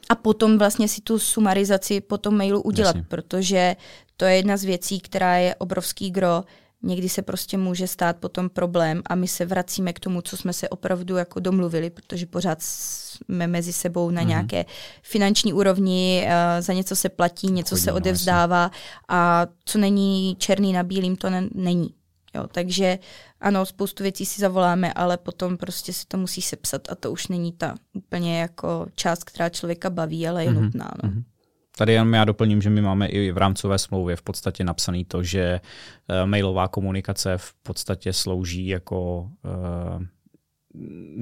a 0.10 0.16
potom 0.16 0.58
vlastně 0.58 0.88
si 0.88 1.02
tu 1.02 1.20
sumarizaci 1.20 2.02
po 2.02 2.18
tom 2.18 2.38
mailu 2.38 2.62
udělat, 2.62 2.96
Jasně. 2.96 3.08
protože 3.10 3.76
to 4.18 4.26
je 4.26 4.36
jedna 4.36 4.58
z 4.58 4.64
věcí, 4.64 5.00
která 5.00 5.38
je 5.38 5.56
obrovský 5.56 6.12
gro. 6.12 6.44
Někdy 6.86 7.10
se 7.10 7.22
prostě 7.22 7.58
může 7.58 7.88
stát 7.88 8.18
potom 8.18 8.50
problém 8.50 9.02
a 9.06 9.16
my 9.16 9.28
se 9.28 9.46
vracíme 9.46 9.94
k 9.94 10.00
tomu, 10.00 10.22
co 10.22 10.38
jsme 10.38 10.54
se 10.54 10.70
opravdu 10.70 11.16
jako 11.16 11.40
domluvili, 11.40 11.90
protože 11.90 12.26
pořád 12.26 12.58
jsme 12.62 13.48
mezi 13.48 13.74
sebou 13.74 14.10
na 14.10 14.22
mm-hmm. 14.22 14.28
nějaké 14.28 14.66
finanční 15.02 15.54
úrovni, 15.54 16.26
uh, 16.26 16.62
za 16.62 16.74
něco 16.74 16.96
se 16.96 17.10
platí, 17.10 17.52
něco 17.52 17.76
Chodí, 17.76 17.84
se 17.84 17.92
no, 17.92 17.98
odevzdává 17.98 18.72
a 19.08 19.48
co 19.66 19.78
není 19.78 20.36
černý 20.40 20.74
na 20.74 20.84
bílým, 20.84 21.16
to 21.16 21.30
ne- 21.30 21.50
není. 21.54 21.94
Jo, 22.36 22.48
takže 22.52 23.00
ano, 23.42 23.66
spoustu 23.66 24.04
věcí 24.04 24.26
si 24.26 24.42
zavoláme, 24.42 24.94
ale 24.94 25.18
potom 25.18 25.58
prostě 25.58 25.94
si 25.94 26.06
to 26.08 26.18
musí 26.18 26.42
sepsat 26.42 26.92
a 26.92 26.96
to 26.96 27.12
už 27.12 27.28
není 27.28 27.52
ta 27.52 27.76
úplně 27.94 28.40
jako 28.40 28.86
část, 28.96 29.24
která 29.24 29.50
člověka 29.50 29.90
baví, 29.90 30.28
ale 30.28 30.44
je 30.44 30.52
mm-hmm. 30.52 30.62
nutná. 30.62 30.92
No. 31.04 31.10
Mm-hmm. 31.10 31.24
Tady 31.78 31.94
jenom 31.94 32.14
já 32.14 32.26
doplním, 32.26 32.62
že 32.62 32.70
my 32.70 32.82
máme 32.82 33.08
i 33.08 33.32
v 33.32 33.38
rámcové 33.38 33.80
smlouvě 33.80 34.16
v 34.16 34.22
podstatě 34.22 34.64
napsaný 34.64 35.06
to, 35.06 35.24
že 35.24 35.62
uh, 36.10 36.30
mailová 36.30 36.68
komunikace 36.68 37.38
v 37.38 37.54
podstatě 37.54 38.14
slouží 38.14 38.68
jako 38.68 39.22
uh, 39.22 40.06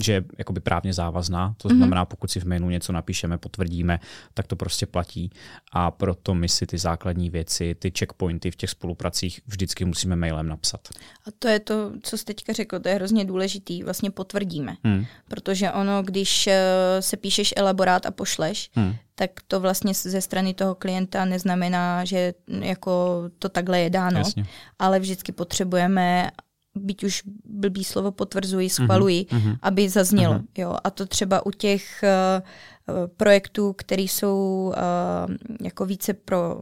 že 0.01 0.13
je 0.13 0.24
jakoby 0.38 0.60
právně 0.60 0.93
závazná, 0.93 1.55
to 1.58 1.70
znamená, 1.70 2.05
pokud 2.05 2.31
si 2.31 2.39
v 2.39 2.46
mailu 2.46 2.70
něco 2.70 2.93
napíšeme, 2.93 3.38
potvrdíme, 3.38 4.00
tak 4.34 4.48
to 4.48 4.55
prostě 4.55 4.86
platí 4.86 5.31
a 5.72 5.91
proto 5.91 6.36
my 6.36 6.50
si 6.50 6.65
ty 6.65 6.77
základní 6.77 7.29
věci, 7.29 7.75
ty 7.79 7.91
checkpointy 8.00 8.51
v 8.51 8.55
těch 8.55 8.70
spolupracích 8.70 9.41
vždycky 9.48 9.86
musíme 9.86 10.15
mailem 10.15 10.48
napsat. 10.48 10.89
A 11.27 11.31
to 11.39 11.48
je 11.48 11.60
to, 11.60 11.91
co 12.03 12.17
jsi 12.17 12.25
teďka 12.25 12.53
řekl, 12.53 12.79
to 12.79 12.89
je 12.89 12.96
hrozně 12.96 13.25
důležitý, 13.25 13.84
vlastně 13.84 14.12
potvrdíme. 14.12 14.75
Hmm. 14.84 15.05
Protože 15.27 15.72
ono, 15.72 16.03
když 16.03 16.48
uh, 16.48 16.53
se 17.00 17.17
píšeš 17.17 17.53
elaborát 17.58 18.05
a 18.05 18.12
pošleš, 18.12 18.70
hmm. 18.74 18.96
tak 19.15 19.31
to 19.48 19.60
vlastně 19.60 19.93
ze 19.93 20.22
strany 20.22 20.53
toho 20.53 20.75
klienta 20.75 21.25
neznamená, 21.25 22.05
že 22.05 22.34
jako 22.48 23.24
to 23.39 23.50
takhle 23.50 23.79
je 23.79 23.89
dáno, 23.89 24.17
Jasně. 24.17 24.46
ale 24.79 25.00
vždycky 25.00 25.31
potřebujeme 25.31 26.31
byť 26.75 27.04
už 27.04 27.22
blbý 27.46 27.84
slovo 27.84 28.12
potvrzuji, 28.12 28.70
schvaluji, 28.70 29.24
uh-huh. 29.24 29.58
aby 29.62 29.90
zaznělo. 29.90 30.34
Uh-huh. 30.34 30.46
Jo. 30.58 30.75
A 30.84 30.90
to 30.90 31.06
třeba 31.06 31.46
u 31.46 31.51
těch 31.51 32.04
uh, 32.04 32.96
projektů, 33.18 33.74
které 33.74 34.01
jsou 34.01 34.74
uh, 34.75 35.36
jako 35.62 35.86
více 35.86 36.13
pro 36.13 36.62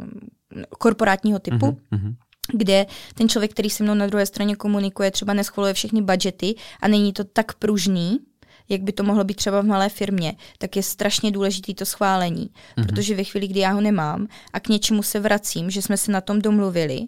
korporátního 0.78 1.40
typu, 1.40 1.66
uh-huh. 1.66 2.16
kde 2.54 2.86
ten 3.14 3.30
člověk, 3.30 3.52
který 3.52 3.70
se 3.70 3.84
mnou 3.84 3.94
na 3.94 4.08
druhé 4.08 4.26
straně 4.26 4.56
komunikuje, 4.56 5.12
třeba 5.12 5.34
neschvaluje 5.34 5.74
všechny 5.74 6.02
budgety 6.02 6.56
a 6.82 6.88
není 6.88 7.14
to 7.14 7.24
tak 7.24 7.54
pružný, 7.54 8.20
jak 8.70 8.82
by 8.82 8.92
to 8.92 9.04
mohlo 9.04 9.24
být 9.24 9.38
třeba 9.38 9.62
v 9.62 9.66
malé 9.66 9.90
firmě, 9.90 10.36
tak 10.58 10.76
je 10.76 10.84
strašně 10.84 11.32
důležitý 11.32 11.74
to 11.76 11.86
schválení. 11.86 12.50
Uh-huh. 12.50 12.86
Protože 12.86 13.16
ve 13.16 13.24
chvíli, 13.24 13.48
kdy 13.48 13.60
já 13.60 13.72
ho 13.72 13.82
nemám 13.82 14.28
a 14.54 14.60
k 14.60 14.68
něčemu 14.70 15.04
se 15.04 15.20
vracím, 15.20 15.70
že 15.70 15.82
jsme 15.82 15.98
se 15.98 16.12
na 16.12 16.22
tom 16.22 16.42
domluvili, 16.42 17.08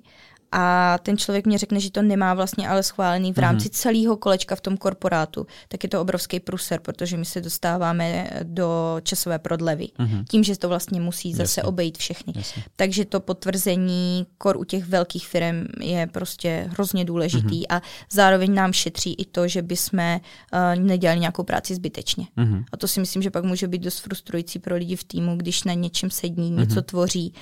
a 0.52 0.98
ten 1.04 1.18
člověk 1.18 1.46
mě 1.46 1.58
řekne, 1.58 1.80
že 1.80 1.92
to 1.92 2.02
nemá 2.02 2.34
vlastně 2.34 2.70
ale 2.70 2.84
schválený 2.84 3.34
v 3.34 3.38
rámci 3.38 3.68
mm-hmm. 3.68 3.74
celého 3.74 4.18
kolečka 4.18 4.56
v 4.56 4.62
tom 4.62 4.78
korporátu, 4.78 5.48
tak 5.68 5.84
je 5.84 5.90
to 5.90 6.02
obrovský 6.02 6.40
pruser, 6.40 6.80
protože 6.80 7.18
my 7.18 7.26
se 7.26 7.42
dostáváme 7.42 8.30
do 8.44 8.98
časové 9.04 9.40
prodlevy. 9.40 9.88
Mm-hmm. 10.00 10.24
Tím, 10.30 10.44
že 10.44 10.58
to 10.58 10.70
vlastně 10.70 11.02
musí 11.02 11.34
zase 11.34 11.60
Jasně. 11.60 11.64
obejít 11.64 11.98
všechny. 11.98 12.34
Jasně. 12.36 12.64
Takže 12.76 13.06
to 13.06 13.20
potvrzení 13.20 14.26
kor 14.38 14.58
u 14.58 14.64
těch 14.64 14.86
velkých 14.86 15.28
firm 15.28 15.66
je 15.80 16.08
prostě 16.08 16.68
hrozně 16.72 17.06
důležitý 17.06 17.62
mm-hmm. 17.62 17.76
a 17.76 17.82
zároveň 18.12 18.54
nám 18.54 18.74
šetří 18.74 19.14
i 19.14 19.26
to, 19.26 19.48
že 19.48 19.62
bychom 19.62 20.00
uh, 20.00 20.84
nedělali 20.84 21.20
nějakou 21.20 21.44
práci 21.44 21.76
zbytečně. 21.76 22.28
Mm-hmm. 22.38 22.64
A 22.72 22.78
to 22.78 22.88
si 22.88 23.00
myslím, 23.00 23.22
že 23.22 23.32
pak 23.32 23.44
může 23.44 23.68
být 23.68 23.82
dost 23.82 24.00
frustrující 24.00 24.60
pro 24.60 24.76
lidi 24.76 24.96
v 24.96 25.04
týmu, 25.04 25.36
když 25.36 25.64
na 25.64 25.74
něčem 25.74 26.10
sedí, 26.10 26.50
něco 26.50 26.76
mm-hmm. 26.76 26.84
tvoří. 26.84 27.34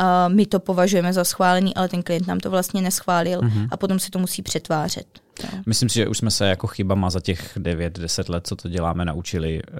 Uh, 0.00 0.34
my 0.34 0.46
to 0.46 0.60
považujeme 0.60 1.12
za 1.12 1.24
schválený, 1.24 1.74
ale 1.74 1.88
ten 1.88 2.02
klient 2.02 2.26
nám 2.26 2.40
to 2.40 2.50
vlastně 2.50 2.55
neschválil 2.80 3.40
mm-hmm. 3.40 3.68
a 3.70 3.76
potom 3.76 3.98
si 3.98 4.10
to 4.10 4.18
musí 4.18 4.42
přetvářet. 4.42 5.06
No. 5.44 5.62
Myslím 5.66 5.88
si, 5.88 5.94
že 5.94 6.08
už 6.08 6.18
jsme 6.18 6.30
se 6.30 6.48
jako 6.48 6.66
chybama 6.66 7.10
za 7.10 7.20
těch 7.20 7.56
9-10 7.56 8.32
let, 8.32 8.46
co 8.46 8.56
to 8.56 8.68
děláme, 8.68 9.04
naučili 9.04 9.62
uh, 9.62 9.78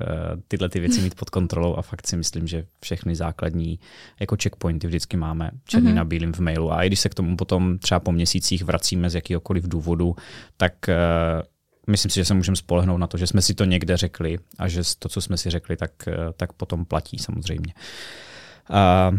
tyhle 0.49 0.69
ty 0.69 0.81
věci 0.81 1.01
mít 1.01 1.15
pod 1.15 1.31
kontrolou 1.31 1.77
a 1.77 1.83
fakt 1.83 2.07
si 2.07 2.17
myslím, 2.17 2.47
že 2.47 2.67
všechny 2.81 3.17
základní 3.17 3.79
jako 4.21 4.37
checkpointy 4.43 4.87
vždycky 4.87 5.17
máme 5.17 5.51
černý 5.65 5.91
mm-hmm. 5.91 5.95
na 5.95 6.05
bílým 6.05 6.33
v 6.33 6.41
mailu 6.41 6.73
a 6.73 6.83
i 6.83 6.87
když 6.87 7.01
se 7.01 7.09
k 7.09 7.15
tomu 7.15 7.37
potom 7.37 7.79
třeba 7.79 8.01
po 8.01 8.13
měsících 8.13 8.65
vracíme 8.65 9.11
z 9.11 9.15
jakýkoliv 9.15 9.69
důvodu, 9.69 10.17
tak 10.57 10.73
uh, 10.89 10.95
myslím 11.87 12.11
si, 12.11 12.15
že 12.15 12.25
se 12.25 12.35
můžeme 12.35 12.57
spolehnout 12.57 13.01
na 13.01 13.07
to, 13.07 13.17
že 13.17 13.27
jsme 13.27 13.43
si 13.43 13.55
to 13.55 13.65
někde 13.65 13.97
řekli 13.97 14.39
a 14.59 14.69
že 14.69 14.83
to, 14.99 15.09
co 15.09 15.21
jsme 15.21 15.37
si 15.37 15.51
řekli, 15.51 15.77
tak, 15.77 15.91
uh, 16.07 16.15
tak 16.37 16.53
potom 16.53 16.85
platí 16.85 17.19
samozřejmě. 17.19 17.75
Uh, 18.71 19.19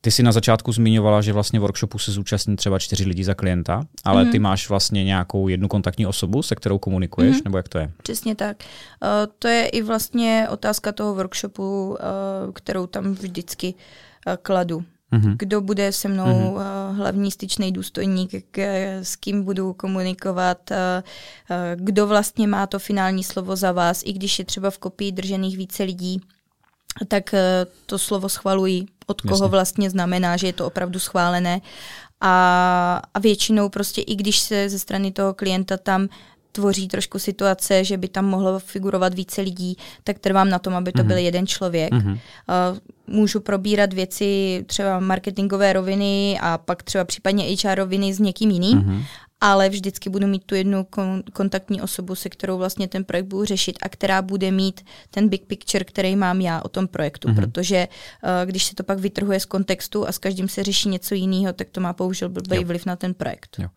ty 0.00 0.10
jsi 0.10 0.22
na 0.22 0.32
začátku 0.32 0.72
zmiňovala, 0.72 1.20
že 1.20 1.32
vlastně 1.32 1.60
workshopu 1.60 1.98
se 1.98 2.12
zúčastní 2.12 2.56
třeba 2.56 2.78
čtyři 2.78 3.04
lidi 3.04 3.24
za 3.24 3.34
klienta, 3.34 3.82
ale 4.04 4.24
mm-hmm. 4.24 4.30
ty 4.30 4.38
máš 4.38 4.68
vlastně 4.68 5.04
nějakou 5.04 5.48
jednu 5.48 5.68
kontaktní 5.68 6.06
osobu, 6.06 6.42
se 6.42 6.54
kterou 6.54 6.78
komunikuješ, 6.78 7.36
mm-hmm. 7.36 7.44
nebo 7.44 7.56
jak 7.56 7.68
to 7.68 7.78
je? 7.78 7.90
Přesně 8.02 8.34
tak. 8.34 8.56
Uh, 9.02 9.08
to 9.38 9.48
je 9.48 9.66
i 9.66 9.82
vlastně 9.82 10.46
otázka 10.50 10.92
toho 10.92 11.14
workshopu, 11.14 11.88
uh, 11.88 11.96
kterou 12.52 12.86
tam 12.86 13.12
vždycky 13.12 13.74
uh, 13.74 14.34
kladu. 14.42 14.84
Mm-hmm. 15.12 15.34
Kdo 15.38 15.60
bude 15.60 15.92
se 15.92 16.08
mnou 16.08 16.24
mm-hmm. 16.24 16.90
uh, 16.90 16.96
hlavní 16.96 17.30
styčný 17.30 17.72
důstojník, 17.72 18.30
k, 18.50 18.58
s 19.02 19.16
kým 19.16 19.42
budu 19.42 19.72
komunikovat, 19.72 20.70
uh, 20.70 20.76
uh, 20.76 21.56
kdo 21.84 22.06
vlastně 22.06 22.46
má 22.46 22.66
to 22.66 22.78
finální 22.78 23.24
slovo 23.24 23.56
za 23.56 23.72
vás, 23.72 24.02
i 24.04 24.12
když 24.12 24.38
je 24.38 24.44
třeba 24.44 24.70
v 24.70 24.78
kopii 24.78 25.12
držených 25.12 25.56
více 25.56 25.82
lidí, 25.82 26.20
tak 27.08 27.34
to 27.86 27.98
slovo 27.98 28.28
schvalují, 28.28 28.88
od 29.10 29.20
koho 29.20 29.44
Jasně. 29.44 29.48
vlastně 29.48 29.90
znamená, 29.90 30.36
že 30.36 30.46
je 30.46 30.52
to 30.52 30.66
opravdu 30.66 30.98
schválené. 30.98 31.60
A, 32.20 33.02
a 33.14 33.18
většinou 33.18 33.68
prostě 33.68 34.00
i 34.00 34.14
když 34.14 34.38
se 34.38 34.68
ze 34.68 34.78
strany 34.78 35.12
toho 35.12 35.34
klienta 35.34 35.76
tam 35.76 36.08
tvoří 36.52 36.88
trošku 36.88 37.18
situace, 37.18 37.84
že 37.84 37.96
by 37.96 38.08
tam 38.08 38.24
mohlo 38.24 38.58
figurovat 38.58 39.14
více 39.14 39.40
lidí, 39.40 39.76
tak 40.04 40.18
trvám 40.18 40.48
na 40.50 40.58
tom, 40.58 40.74
aby 40.74 40.92
to 40.92 40.98
mm-hmm. 40.98 41.06
byl 41.06 41.16
jeden 41.16 41.46
člověk. 41.46 41.92
Mm-hmm. 41.92 42.18
Můžu 43.06 43.40
probírat 43.40 43.92
věci 43.92 44.64
třeba 44.66 45.00
marketingové 45.00 45.72
roviny 45.72 46.38
a 46.42 46.58
pak 46.58 46.82
třeba 46.82 47.04
případně 47.04 47.44
HR 47.44 47.74
roviny 47.74 48.14
s 48.14 48.18
někým 48.18 48.50
jiným, 48.50 48.78
mm-hmm 48.78 49.02
ale 49.40 49.68
vždycky 49.68 50.10
budu 50.10 50.26
mít 50.26 50.44
tu 50.44 50.54
jednu 50.54 50.82
kon- 50.82 51.22
kontaktní 51.32 51.82
osobu, 51.82 52.14
se 52.14 52.28
kterou 52.28 52.58
vlastně 52.58 52.88
ten 52.88 53.04
projekt 53.04 53.26
budu 53.26 53.44
řešit 53.44 53.78
a 53.82 53.88
která 53.88 54.22
bude 54.22 54.50
mít 54.50 54.80
ten 55.10 55.28
big 55.28 55.44
picture, 55.46 55.84
který 55.84 56.16
mám 56.16 56.40
já 56.40 56.62
o 56.62 56.68
tom 56.68 56.88
projektu, 56.88 57.28
mm-hmm. 57.28 57.34
protože 57.34 57.88
uh, 57.88 58.30
když 58.50 58.64
se 58.64 58.74
to 58.74 58.82
pak 58.82 58.98
vytrhuje 58.98 59.40
z 59.40 59.44
kontextu 59.44 60.08
a 60.08 60.12
s 60.12 60.18
každým 60.18 60.48
se 60.48 60.64
řeší 60.64 60.88
něco 60.88 61.14
jiného, 61.14 61.52
tak 61.52 61.70
to 61.70 61.80
má 61.80 61.92
použil 61.92 62.28
blbý 62.28 62.64
vliv 62.64 62.86
na 62.86 62.96
ten 62.96 63.14
projekt. 63.14 63.56
Jo. 63.58 63.68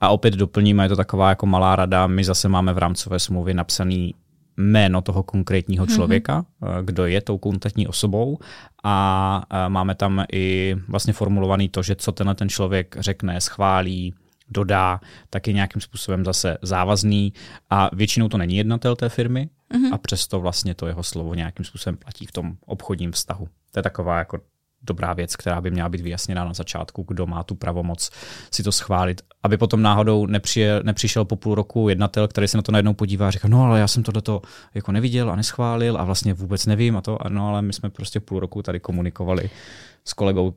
A 0.00 0.08
opět 0.08 0.34
doplníme, 0.34 0.84
je 0.84 0.88
to 0.88 0.96
taková 0.96 1.28
jako 1.28 1.46
malá 1.46 1.76
rada, 1.76 2.06
my 2.06 2.24
zase 2.24 2.48
máme 2.48 2.72
v 2.72 2.78
rámcové 2.78 3.18
smlouvě 3.18 3.54
napsaný 3.54 4.14
jméno 4.56 5.02
toho 5.02 5.22
konkrétního 5.22 5.84
mhm. 5.86 5.94
člověka, 5.94 6.42
mm-hmm. 6.62 6.84
kdo 6.84 7.06
je 7.06 7.20
tou 7.20 7.38
kontaktní 7.38 7.88
osobou 7.88 8.38
a 8.84 9.46
máme 9.68 9.94
tam 9.94 10.24
i 10.32 10.76
vlastně 10.88 11.12
formulovaný 11.12 11.68
to, 11.68 11.82
že 11.82 11.96
co 11.96 12.12
tenhle 12.12 12.34
ten 12.34 12.48
člověk 12.48 12.96
řekne, 13.00 13.40
schválí, 13.40 14.14
dodá, 14.54 15.00
tak 15.30 15.46
je 15.46 15.52
nějakým 15.52 15.80
způsobem 15.80 16.24
zase 16.24 16.58
závazný 16.62 17.32
a 17.70 17.90
většinou 17.92 18.28
to 18.28 18.38
není 18.38 18.56
jednatel 18.56 18.96
té 18.96 19.08
firmy 19.08 19.48
mm-hmm. 19.74 19.94
a 19.94 19.98
přesto 19.98 20.40
vlastně 20.40 20.74
to 20.74 20.86
jeho 20.86 21.02
slovo 21.02 21.34
nějakým 21.34 21.64
způsobem 21.64 21.96
platí 21.96 22.26
v 22.26 22.32
tom 22.32 22.52
obchodním 22.66 23.12
vztahu. 23.12 23.48
To 23.70 23.78
je 23.78 23.82
taková 23.82 24.18
jako 24.18 24.38
dobrá 24.86 25.12
věc, 25.12 25.36
která 25.36 25.60
by 25.60 25.70
měla 25.70 25.88
být 25.88 26.00
vyjasněna 26.00 26.44
na 26.44 26.52
začátku, 26.52 27.04
kdo 27.08 27.26
má 27.26 27.42
tu 27.42 27.54
pravomoc 27.54 28.10
si 28.50 28.62
to 28.62 28.72
schválit, 28.72 29.22
aby 29.42 29.56
potom 29.56 29.82
náhodou 29.82 30.26
nepřijel, 30.26 30.80
nepřišel 30.82 31.24
po 31.24 31.36
půl 31.36 31.54
roku 31.54 31.88
jednatel, 31.88 32.28
který 32.28 32.48
se 32.48 32.56
na 32.56 32.62
to 32.62 32.72
najednou 32.72 32.94
podívá 32.94 33.28
a 33.28 33.30
říká, 33.30 33.48
no 33.48 33.64
ale 33.64 33.80
já 33.80 33.88
jsem 33.88 34.02
tohleto 34.02 34.42
jako 34.74 34.92
neviděl 34.92 35.30
a 35.30 35.36
neschválil 35.36 35.96
a 35.98 36.04
vlastně 36.04 36.34
vůbec 36.34 36.66
nevím 36.66 36.96
a 36.96 37.00
to, 37.00 37.18
no 37.28 37.48
ale 37.48 37.62
my 37.62 37.72
jsme 37.72 37.90
prostě 37.90 38.20
půl 38.20 38.40
roku 38.40 38.62
tady 38.62 38.80
komunikovali 38.80 39.50
s 40.04 40.12
kolegou 40.12 40.54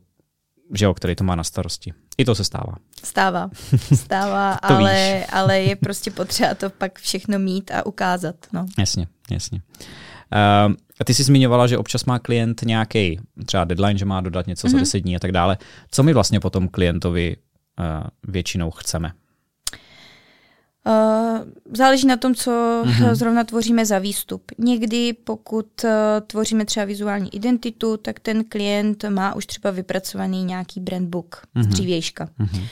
že 0.73 0.85
jo, 0.85 0.93
který 0.93 1.15
to 1.15 1.23
má 1.23 1.35
na 1.35 1.43
starosti. 1.43 1.93
I 2.17 2.25
to 2.25 2.35
se 2.35 2.43
stává. 2.43 2.75
Stává, 3.03 3.49
stává, 3.95 4.53
ale, 4.53 5.25
ale 5.25 5.61
je 5.61 5.75
prostě 5.75 6.11
potřeba 6.11 6.55
to 6.55 6.69
pak 6.69 6.99
všechno 6.99 7.39
mít 7.39 7.71
a 7.71 7.85
ukázat. 7.85 8.35
No. 8.53 8.65
Jasně, 8.77 9.07
jasně. 9.31 9.61
Uh, 10.67 10.73
a 10.99 11.03
ty 11.05 11.13
jsi 11.13 11.23
zmiňovala, 11.23 11.67
že 11.67 11.77
občas 11.77 12.05
má 12.05 12.19
klient 12.19 12.61
nějaký 12.61 13.19
třeba 13.45 13.63
deadline, 13.63 13.97
že 13.97 14.05
má 14.05 14.21
dodat 14.21 14.47
něco 14.47 14.67
mm-hmm. 14.67 14.71
za 14.71 14.79
10 14.79 14.97
mhm. 14.97 15.03
dní 15.03 15.15
a 15.15 15.19
tak 15.19 15.31
dále. 15.31 15.57
Co 15.91 16.03
my 16.03 16.13
vlastně 16.13 16.39
potom 16.39 16.67
klientovi 16.67 17.35
uh, 17.79 17.85
většinou 18.27 18.71
chceme? 18.71 19.11
Uh, 20.87 21.47
záleží 21.73 22.07
na 22.07 22.17
tom, 22.17 22.35
co 22.35 22.51
mm-hmm. 22.51 23.13
zrovna 23.13 23.43
tvoříme 23.43 23.85
za 23.85 23.99
výstup. 23.99 24.51
Někdy, 24.57 25.13
pokud 25.13 25.83
uh, 25.83 25.89
tvoříme 26.27 26.65
třeba 26.65 26.85
vizuální 26.85 27.35
identitu, 27.35 27.97
tak 27.97 28.19
ten 28.19 28.43
klient 28.43 29.05
má 29.09 29.35
už 29.35 29.45
třeba 29.45 29.71
vypracovaný 29.71 30.43
nějaký 30.43 30.79
brand 30.79 31.09
book 31.09 31.41
mm-hmm. 31.55 31.63
z 31.63 31.67
dřívějška. 31.67 32.29
Mm-hmm. 32.39 32.59
Uh, 32.59 32.67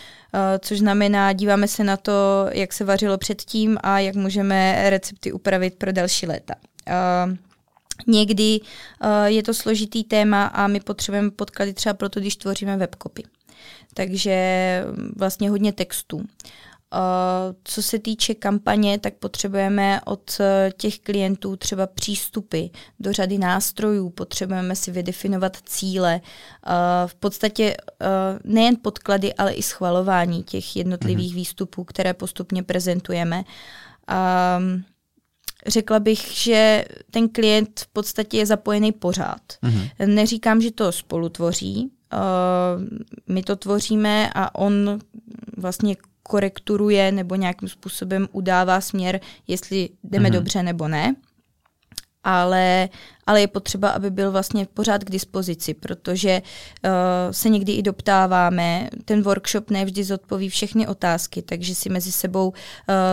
což 0.59 0.79
znamená, 0.79 1.33
díváme 1.33 1.67
se 1.67 1.83
na 1.83 1.97
to, 1.97 2.47
jak 2.51 2.73
se 2.73 2.85
vařilo 2.85 3.17
předtím 3.17 3.77
a 3.83 3.99
jak 3.99 4.15
můžeme 4.15 4.89
recepty 4.89 5.31
upravit 5.31 5.75
pro 5.75 5.91
další 5.91 6.27
léta. 6.27 6.53
Uh, 7.27 7.35
Někdy 8.07 8.59
uh, 8.59 9.09
je 9.25 9.43
to 9.43 9.53
složitý 9.53 10.03
téma 10.03 10.45
a 10.45 10.67
my 10.67 10.79
potřebujeme 10.79 11.31
podklady 11.31 11.73
třeba 11.73 11.93
proto, 11.93 12.19
když 12.19 12.35
tvoříme 12.35 12.77
webkopy. 12.77 13.23
Takže 13.93 14.35
vlastně 15.15 15.49
hodně 15.49 15.73
textů. 15.73 16.21
Co 17.63 17.81
se 17.81 17.99
týče 17.99 18.33
kampaně, 18.33 18.99
tak 18.99 19.13
potřebujeme 19.13 20.01
od 20.05 20.37
e, 20.39 20.71
těch 20.77 20.99
klientů 20.99 21.55
třeba 21.55 21.87
přístupy 21.87 22.65
do 22.99 23.13
řady 23.13 23.37
nástrojů, 23.37 24.09
potřebujeme 24.09 24.75
si 24.75 24.91
vydefinovat 24.91 25.57
cíle, 25.65 26.21
v 27.05 27.15
podstatě 27.15 27.77
nejen 28.43 28.75
podklady, 28.81 29.33
ale 29.33 29.53
i 29.53 29.63
schvalování 29.63 30.43
těch 30.43 30.75
jednotlivých 30.75 31.31
mm-hmm. 31.31 31.35
výstupů, 31.35 31.83
které 31.83 32.13
postupně 32.13 32.63
prezentujeme. 32.63 33.43
Řekla 35.67 35.99
bych, 35.99 36.31
že 36.31 36.85
ten 37.11 37.29
klient 37.29 37.79
v 37.79 37.87
podstatě 37.87 38.37
je 38.37 38.45
zapojený 38.45 38.91
pořád. 38.91 39.41
Mm-hmm. 39.63 39.89
Neříkám, 40.05 40.61
že 40.61 40.71
to 40.71 40.91
spolu 40.91 41.29
tvoří, 41.29 41.91
my 43.27 43.43
to 43.43 43.55
tvoříme 43.55 44.29
a 44.35 44.55
on 44.55 44.99
vlastně 45.57 45.95
korekturuje 46.27 47.11
nebo 47.11 47.35
nějakým 47.35 47.69
způsobem 47.69 48.27
udává 48.31 48.81
směr, 48.81 49.19
jestli 49.47 49.89
jdeme 50.03 50.29
mm-hmm. 50.29 50.33
dobře 50.33 50.63
nebo 50.63 50.87
ne. 50.87 51.15
Ale, 52.27 52.89
ale 53.25 53.41
je 53.41 53.47
potřeba, 53.47 53.89
aby 53.89 54.09
byl 54.09 54.31
vlastně 54.31 54.67
pořád 54.73 55.03
k 55.03 55.09
dispozici, 55.09 55.73
protože 55.73 56.41
uh, 56.41 56.91
se 57.31 57.49
někdy 57.49 57.71
i 57.71 57.81
doptáváme. 57.81 58.89
Ten 59.05 59.21
workshop 59.21 59.69
nevždy 59.69 60.03
zodpoví 60.03 60.49
všechny 60.49 60.87
otázky, 60.87 61.41
takže 61.41 61.75
si 61.75 61.89
mezi 61.89 62.11
sebou 62.11 62.47
uh, 62.47 62.53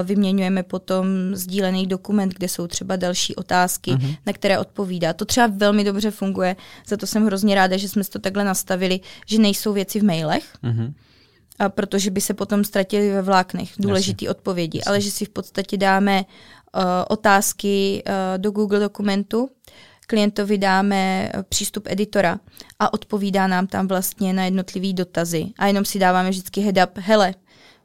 vyměňujeme 0.03 0.63
potom 0.63 1.07
sdílený 1.33 1.87
dokument, 1.87 2.35
kde 2.35 2.49
jsou 2.49 2.67
třeba 2.67 2.97
další 2.97 3.37
otázky, 3.37 3.91
mm-hmm. 3.91 4.17
na 4.27 4.33
které 4.33 4.59
odpovídá. 4.59 5.13
To 5.13 5.25
třeba 5.25 5.47
velmi 5.47 5.85
dobře 5.85 6.11
funguje, 6.11 6.57
za 6.87 6.97
to 6.97 7.07
jsem 7.07 7.27
hrozně 7.27 7.55
ráda, 7.55 7.77
že 7.77 7.89
jsme 7.89 8.05
to 8.05 8.19
takhle 8.19 8.45
nastavili, 8.45 9.01
že 9.27 9.39
nejsou 9.39 9.73
věci 9.73 10.01
v 10.01 10.05
mailech, 10.05 10.45
a 10.63 11.12
protože 11.69 12.11
by 12.11 12.21
se 12.21 12.35
potom 12.35 12.65
ztratili 12.65 13.11
ve 13.11 13.23
vláknech 13.23 13.71
důležité 13.79 14.31
odpovědi, 14.31 14.79
Jasně. 14.79 14.91
ale 14.91 15.01
že 15.01 15.11
si 15.11 15.25
v 15.25 15.29
podstatě 15.29 15.77
dáme 15.77 16.25
uh, 16.25 16.83
otázky 17.09 18.03
uh, 18.07 18.13
do 18.37 18.51
Google 18.51 18.81
dokumentu, 18.81 19.49
klientovi 20.07 20.59
dáme 20.59 21.33
uh, 21.35 21.43
přístup 21.43 21.87
editora 21.91 22.39
a 22.79 22.93
odpovídá 22.93 23.47
nám 23.47 23.67
tam 23.67 23.89
vlastně 23.89 24.33
na 24.33 24.45
jednotlivý 24.45 24.95
dotazy. 24.95 25.47
A 25.59 25.67
jenom 25.67 25.85
si 25.85 25.99
dáváme 25.99 26.31
vždycky 26.31 26.61
head 26.61 26.89
up, 26.89 26.99
hele, 26.99 27.35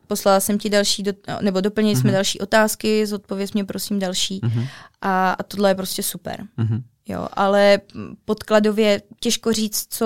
poslala 0.08 0.40
jsem 0.40 0.58
ti 0.58 0.70
další, 0.70 1.04
do, 1.04 1.14
nebo 1.42 1.62
doplnili 1.62 1.96
uh-huh. 1.96 2.02
jsme 2.02 2.10
mhm. 2.10 2.16
další 2.16 2.40
otázky, 2.40 3.06
zodpověz 3.08 3.54
mě 3.54 3.66
prosím 3.66 4.00
další. 4.00 4.42
Uh-huh. 4.42 4.68
A, 5.02 5.32
a 5.32 5.44
tohle 5.44 5.70
je 5.70 5.76
prostě 5.76 6.04
super. 6.04 6.44
Uh-huh. 6.60 6.84
Jo, 7.10 7.28
ale 7.34 7.80
podkladově 8.26 9.02
těžko 9.20 9.54
říct, 9.54 9.88
co, 9.90 10.06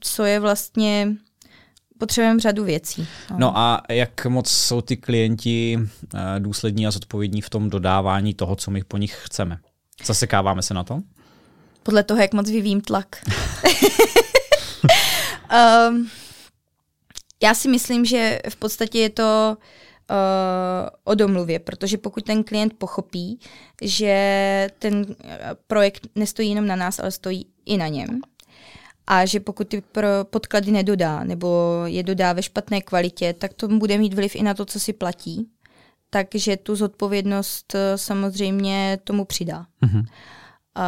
co 0.00 0.24
je 0.24 0.40
vlastně 0.40 1.16
potřebujeme 2.00 2.40
řadu 2.40 2.64
věcí. 2.64 3.06
No. 3.30 3.36
no 3.38 3.58
a 3.58 3.82
jak 3.88 4.26
moc 4.26 4.48
jsou 4.48 4.80
ty 4.80 4.96
klienti 4.96 5.78
uh, 5.78 6.20
důslední 6.38 6.86
a 6.86 6.90
zodpovědní 6.90 7.40
v 7.40 7.50
tom 7.50 7.70
dodávání 7.70 8.34
toho, 8.34 8.56
co 8.56 8.70
my 8.70 8.84
po 8.84 8.96
nich 8.96 9.20
chceme? 9.24 9.58
Zasekáváme 10.04 10.62
se 10.62 10.74
na 10.74 10.84
to? 10.84 11.00
Podle 11.82 12.02
toho, 12.02 12.20
jak 12.20 12.34
moc 12.34 12.50
vyvím 12.50 12.80
tlak. 12.80 13.06
um, 15.88 16.10
já 17.42 17.54
si 17.54 17.68
myslím, 17.68 18.04
že 18.04 18.40
v 18.48 18.56
podstatě 18.56 18.98
je 18.98 19.10
to 19.10 19.56
uh, 19.56 20.16
o 21.04 21.14
domluvě, 21.14 21.58
protože 21.58 21.98
pokud 21.98 22.24
ten 22.24 22.44
klient 22.44 22.74
pochopí, 22.78 23.40
že 23.82 24.68
ten 24.78 25.06
projekt 25.66 26.06
nestojí 26.14 26.48
jenom 26.48 26.66
na 26.66 26.76
nás, 26.76 26.98
ale 26.98 27.10
stojí 27.10 27.46
i 27.66 27.76
na 27.76 27.88
něm, 27.88 28.20
a 29.06 29.26
že 29.26 29.40
pokud 29.40 29.68
ty 29.68 29.82
podklady 30.22 30.70
nedodá 30.70 31.24
nebo 31.24 31.80
je 31.84 32.02
dodá 32.02 32.32
ve 32.32 32.42
špatné 32.42 32.80
kvalitě, 32.80 33.32
tak 33.32 33.54
to 33.54 33.68
bude 33.68 33.98
mít 33.98 34.14
vliv 34.14 34.34
i 34.36 34.42
na 34.42 34.54
to, 34.54 34.64
co 34.64 34.80
si 34.80 34.92
platí. 34.92 35.48
Takže 36.10 36.56
tu 36.56 36.76
zodpovědnost 36.76 37.74
eh, 37.74 37.98
samozřejmě 37.98 38.98
tomu 39.04 39.24
přidá. 39.24 39.66
Mm-hmm. 39.82 40.04
Uh, 40.78 40.84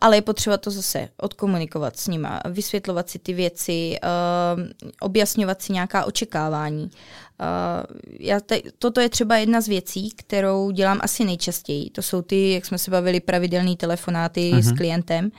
ale 0.00 0.16
je 0.16 0.22
potřeba 0.22 0.56
to 0.56 0.70
zase 0.70 1.08
odkomunikovat 1.16 1.96
s 1.96 2.08
nima, 2.08 2.40
vysvětlovat 2.50 3.10
si 3.10 3.18
ty 3.18 3.32
věci, 3.32 3.98
uh, 4.02 4.62
objasňovat 5.00 5.62
si 5.62 5.72
nějaká 5.72 6.04
očekávání. 6.04 6.82
Uh, 6.82 6.90
já 8.20 8.40
te, 8.40 8.60
toto 8.78 9.00
je 9.00 9.08
třeba 9.08 9.36
jedna 9.36 9.60
z 9.60 9.68
věcí, 9.68 10.10
kterou 10.10 10.70
dělám 10.70 11.00
asi 11.02 11.24
nejčastěji. 11.24 11.90
To 11.90 12.02
jsou 12.02 12.22
ty, 12.22 12.52
jak 12.52 12.66
jsme 12.66 12.78
se 12.78 12.90
bavili, 12.90 13.20
pravidelné 13.20 13.76
telefonáty 13.76 14.52
uh-huh. 14.52 14.62
s 14.62 14.72
klientem, 14.72 15.30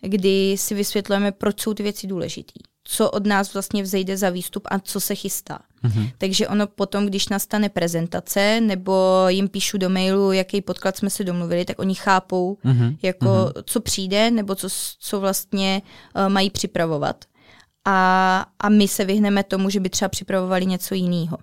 kdy 0.00 0.56
si 0.58 0.74
vysvětlujeme, 0.74 1.32
proč 1.32 1.60
jsou 1.60 1.74
ty 1.74 1.82
věci 1.82 2.06
důležité 2.06 2.60
co 2.92 3.10
od 3.10 3.26
nás 3.26 3.54
vlastně 3.54 3.82
vzejde 3.82 4.16
za 4.16 4.30
výstup 4.30 4.62
a 4.70 4.78
co 4.78 5.00
se 5.00 5.14
chystá. 5.14 5.58
Mm-hmm. 5.84 6.10
Takže 6.18 6.48
ono 6.48 6.66
potom, 6.66 7.06
když 7.06 7.28
nastane 7.28 7.68
prezentace, 7.68 8.60
nebo 8.60 9.24
jim 9.28 9.48
píšu 9.48 9.78
do 9.78 9.90
mailu, 9.90 10.32
jaký 10.32 10.60
podklad 10.60 10.96
jsme 10.96 11.10
se 11.10 11.24
domluvili, 11.24 11.64
tak 11.64 11.78
oni 11.78 11.94
chápou, 11.94 12.58
mm-hmm. 12.64 12.96
jako 13.02 13.24
mm-hmm. 13.24 13.62
co 13.66 13.80
přijde, 13.80 14.30
nebo 14.30 14.54
co, 14.54 14.68
co 14.98 15.20
vlastně 15.20 15.82
uh, 16.16 16.32
mají 16.32 16.50
připravovat. 16.50 17.24
A, 17.84 18.46
a 18.58 18.68
my 18.68 18.88
se 18.88 19.04
vyhneme 19.04 19.44
tomu, 19.44 19.70
že 19.70 19.80
by 19.80 19.90
třeba 19.90 20.08
připravovali 20.08 20.66
něco 20.66 20.94
jiného. 20.94 21.38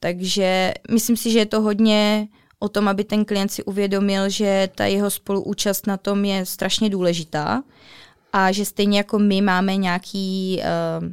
Takže 0.00 0.74
myslím 0.90 1.16
si, 1.16 1.30
že 1.30 1.38
je 1.38 1.46
to 1.46 1.60
hodně 1.60 2.28
o 2.64 2.68
tom, 2.68 2.88
aby 2.88 3.04
ten 3.04 3.24
klient 3.24 3.52
si 3.52 3.64
uvědomil, 3.64 4.28
že 4.28 4.68
ta 4.74 4.86
jeho 4.86 5.10
spoluúčast 5.10 5.86
na 5.86 5.96
tom 5.96 6.24
je 6.24 6.46
strašně 6.46 6.90
důležitá 6.90 7.62
a 8.32 8.52
že 8.52 8.64
stejně 8.64 8.98
jako 8.98 9.18
my 9.18 9.42
máme 9.42 9.76
nějaký 9.76 10.60
uh, 10.60 11.08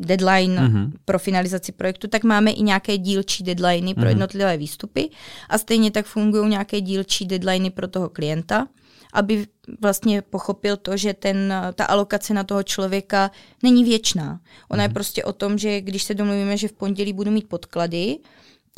deadline 0.00 0.56
mm-hmm. 0.56 0.92
pro 1.04 1.18
finalizaci 1.18 1.72
projektu, 1.72 2.08
tak 2.08 2.24
máme 2.24 2.50
i 2.50 2.62
nějaké 2.62 2.98
dílčí 2.98 3.44
deadliny 3.44 3.94
pro 3.94 4.02
mm-hmm. 4.02 4.08
jednotlivé 4.08 4.56
výstupy 4.56 5.10
a 5.48 5.58
stejně 5.58 5.90
tak 5.90 6.06
fungují 6.06 6.48
nějaké 6.48 6.80
dílčí 6.80 7.26
deadliny 7.26 7.70
pro 7.70 7.88
toho 7.88 8.08
klienta, 8.08 8.66
aby 9.12 9.46
vlastně 9.80 10.22
pochopil 10.22 10.76
to, 10.76 10.96
že 10.96 11.14
ten, 11.14 11.54
ta 11.74 11.84
alokace 11.84 12.34
na 12.34 12.44
toho 12.44 12.62
člověka 12.62 13.30
není 13.62 13.84
věčná. 13.84 14.40
Ona 14.68 14.78
mm-hmm. 14.78 14.82
je 14.82 14.88
mhm. 14.88 14.94
prostě 14.94 15.24
o 15.24 15.32
tom, 15.32 15.58
že 15.58 15.80
když 15.80 16.02
se 16.02 16.14
domluvíme, 16.14 16.56
že 16.56 16.68
v 16.68 16.72
pondělí 16.72 17.12
budu 17.12 17.30
mít 17.30 17.48
podklady, 17.48 18.18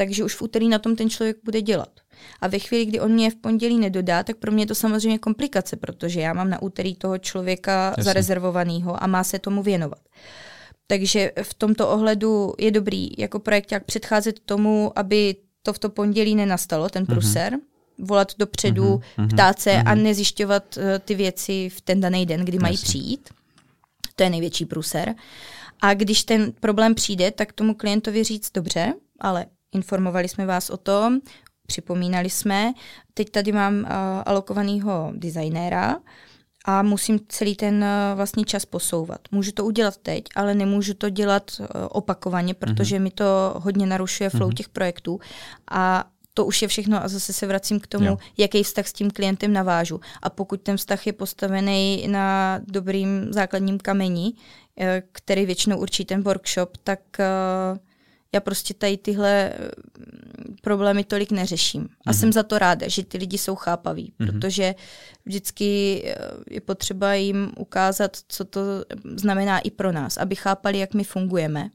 takže 0.00 0.24
už 0.24 0.34
v 0.34 0.42
úterý 0.42 0.68
na 0.68 0.78
tom 0.78 0.96
ten 0.96 1.10
člověk 1.10 1.36
bude 1.44 1.62
dělat. 1.62 1.88
A 2.40 2.48
ve 2.48 2.58
chvíli, 2.58 2.86
kdy 2.86 3.00
on 3.00 3.12
mě 3.12 3.30
v 3.30 3.34
pondělí 3.34 3.78
nedodá, 3.78 4.22
tak 4.22 4.36
pro 4.36 4.52
mě 4.52 4.62
je 4.62 4.66
to 4.66 4.74
samozřejmě 4.74 5.18
komplikace, 5.18 5.76
protože 5.76 6.20
já 6.20 6.32
mám 6.32 6.50
na 6.50 6.62
úterý 6.62 6.94
toho 6.94 7.18
člověka 7.18 7.88
Jasně. 7.88 8.02
zarezervovaného 8.02 9.02
a 9.02 9.06
má 9.06 9.24
se 9.24 9.38
tomu 9.38 9.62
věnovat. 9.62 9.98
Takže 10.86 11.32
v 11.42 11.54
tomto 11.54 11.88
ohledu 11.88 12.54
je 12.58 12.70
dobrý 12.70 13.08
jako 13.18 13.38
projekt 13.38 13.72
jak 13.72 13.84
předcházet 13.84 14.40
tomu, 14.40 14.92
aby 14.98 15.36
to 15.62 15.72
v 15.72 15.78
to 15.78 15.88
pondělí 15.88 16.34
nenastalo, 16.34 16.88
ten 16.88 17.02
mhm. 17.02 17.14
pruser, 17.14 17.52
mm-hmm. 17.52 18.06
volat 18.06 18.32
dopředu, 18.38 19.00
mm-hmm. 19.18 19.28
ptát 19.28 19.60
se 19.60 19.70
mm-hmm. 19.70 19.90
a 19.90 19.94
nezjišťovat 19.94 20.76
uh, 20.76 20.82
ty 21.04 21.14
věci 21.14 21.68
v 21.68 21.80
ten 21.80 22.00
daný 22.00 22.26
den, 22.26 22.40
kdy 22.40 22.56
Jasně. 22.56 22.62
mají 22.62 22.76
přijít. 22.76 23.28
To 24.16 24.22
je 24.22 24.30
největší 24.30 24.64
pruser. 24.64 25.14
A 25.80 25.94
když 25.94 26.24
ten 26.24 26.52
problém 26.60 26.94
přijde, 26.94 27.30
tak 27.30 27.52
tomu 27.52 27.74
klientovi 27.74 28.24
říct 28.24 28.50
dobře, 28.54 28.92
ale 29.20 29.46
informovali 29.72 30.28
jsme 30.28 30.46
vás 30.46 30.70
o 30.70 30.76
tom, 30.76 31.20
připomínali 31.66 32.30
jsme. 32.30 32.72
Teď 33.14 33.30
tady 33.30 33.52
mám 33.52 33.74
uh, 33.74 33.86
alokovaného 34.26 35.12
designéra 35.14 35.96
a 36.64 36.82
musím 36.82 37.20
celý 37.28 37.56
ten 37.56 37.74
uh, 37.74 38.16
vlastně 38.16 38.44
čas 38.44 38.64
posouvat. 38.64 39.20
Můžu 39.30 39.52
to 39.52 39.64
udělat 39.64 39.96
teď, 39.96 40.24
ale 40.36 40.54
nemůžu 40.54 40.94
to 40.94 41.10
dělat 41.10 41.50
uh, 41.60 41.66
opakovaně, 41.90 42.54
protože 42.54 42.96
mm-hmm. 42.96 43.02
mi 43.02 43.10
to 43.10 43.54
hodně 43.56 43.86
narušuje 43.86 44.30
flow 44.30 44.50
mm-hmm. 44.50 44.54
těch 44.54 44.68
projektů 44.68 45.20
a 45.70 46.04
to 46.34 46.44
už 46.44 46.62
je 46.62 46.68
všechno 46.68 47.04
a 47.04 47.08
zase 47.08 47.32
se 47.32 47.46
vracím 47.46 47.80
k 47.80 47.86
tomu, 47.86 48.06
jo. 48.06 48.18
jaký 48.38 48.62
vztah 48.62 48.88
s 48.88 48.92
tím 48.92 49.10
klientem 49.10 49.52
navážu. 49.52 50.00
A 50.22 50.30
pokud 50.30 50.60
ten 50.60 50.76
vztah 50.76 51.06
je 51.06 51.12
postavený 51.12 52.06
na 52.08 52.60
dobrým 52.66 53.32
základním 53.32 53.78
kameni, 53.78 54.32
který 55.12 55.46
většinou 55.46 55.78
určí 55.78 56.04
ten 56.04 56.22
workshop, 56.22 56.76
tak 56.84 57.00
uh, 57.18 57.78
já 58.34 58.40
prostě 58.40 58.74
tady 58.74 58.96
tyhle 58.96 59.52
eh, 59.52 59.70
problémy 60.62 61.04
tolik 61.04 61.30
neřeším. 61.30 61.88
A 62.06 62.10
mm-hmm. 62.10 62.20
jsem 62.20 62.32
za 62.32 62.42
to 62.42 62.58
ráda, 62.58 62.88
že 62.88 63.04
ty 63.04 63.18
lidi 63.18 63.38
jsou 63.38 63.54
chápaví, 63.54 64.12
mm-hmm. 64.20 64.26
protože 64.26 64.74
vždycky 65.24 66.02
eh, 66.04 66.16
je 66.50 66.60
potřeba 66.60 67.14
jim 67.14 67.52
ukázat, 67.58 68.16
co 68.28 68.44
to 68.44 68.60
znamená 69.16 69.58
i 69.58 69.70
pro 69.70 69.92
nás, 69.92 70.16
aby 70.16 70.34
chápali, 70.34 70.78
jak 70.78 70.94
my 70.94 71.04
fungujeme 71.04 71.70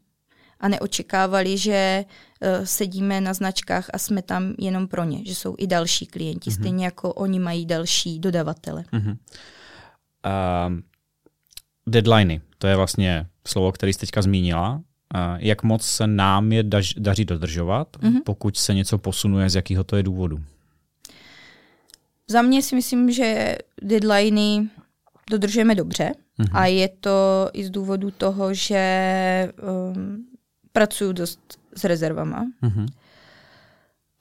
a 0.59 0.67
neočekávali, 0.67 1.57
že 1.57 2.05
uh, 2.05 2.65
sedíme 2.65 3.21
na 3.21 3.33
značkách 3.33 3.89
a 3.93 3.97
jsme 3.97 4.21
tam 4.21 4.53
jenom 4.59 4.87
pro 4.87 5.03
ně, 5.03 5.25
že 5.25 5.35
jsou 5.35 5.55
i 5.57 5.67
další 5.67 6.05
klienti, 6.05 6.49
mm-hmm. 6.49 6.59
stejně 6.59 6.85
jako 6.85 7.13
oni 7.13 7.39
mají 7.39 7.65
další 7.65 8.19
dodavatele. 8.19 8.83
Mm-hmm. 8.93 9.17
Uh, 10.25 10.79
deadliny, 11.87 12.41
to 12.57 12.67
je 12.67 12.75
vlastně 12.75 13.25
slovo, 13.47 13.71
které 13.71 13.93
jste 13.93 13.99
teďka 13.99 14.21
zmínila 14.21 14.81
jak 15.37 15.63
moc 15.63 15.85
se 15.85 16.07
nám 16.07 16.51
je 16.51 16.63
daž, 16.63 16.93
daří 16.93 17.25
dodržovat, 17.25 17.87
mm-hmm. 17.97 18.21
pokud 18.23 18.57
se 18.57 18.73
něco 18.73 18.97
posunuje, 18.97 19.49
z 19.49 19.55
jakého 19.55 19.83
to 19.83 19.95
je 19.95 20.03
důvodu? 20.03 20.39
za 22.27 22.41
mě 22.41 22.61
si 22.61 22.75
myslím, 22.75 23.11
že 23.11 23.55
deadliny 23.81 24.69
dodržujeme 25.29 25.75
dobře 25.75 26.11
mm-hmm. 26.39 26.49
a 26.51 26.65
je 26.65 26.89
to 26.99 27.49
i 27.53 27.65
z 27.65 27.69
důvodu 27.69 28.11
toho, 28.11 28.53
že 28.53 29.53
um, 29.95 30.25
pracuju 30.71 31.13
dost 31.13 31.39
s 31.75 31.83
rezervama. 31.83 32.45
Mm-hmm. 32.63 32.87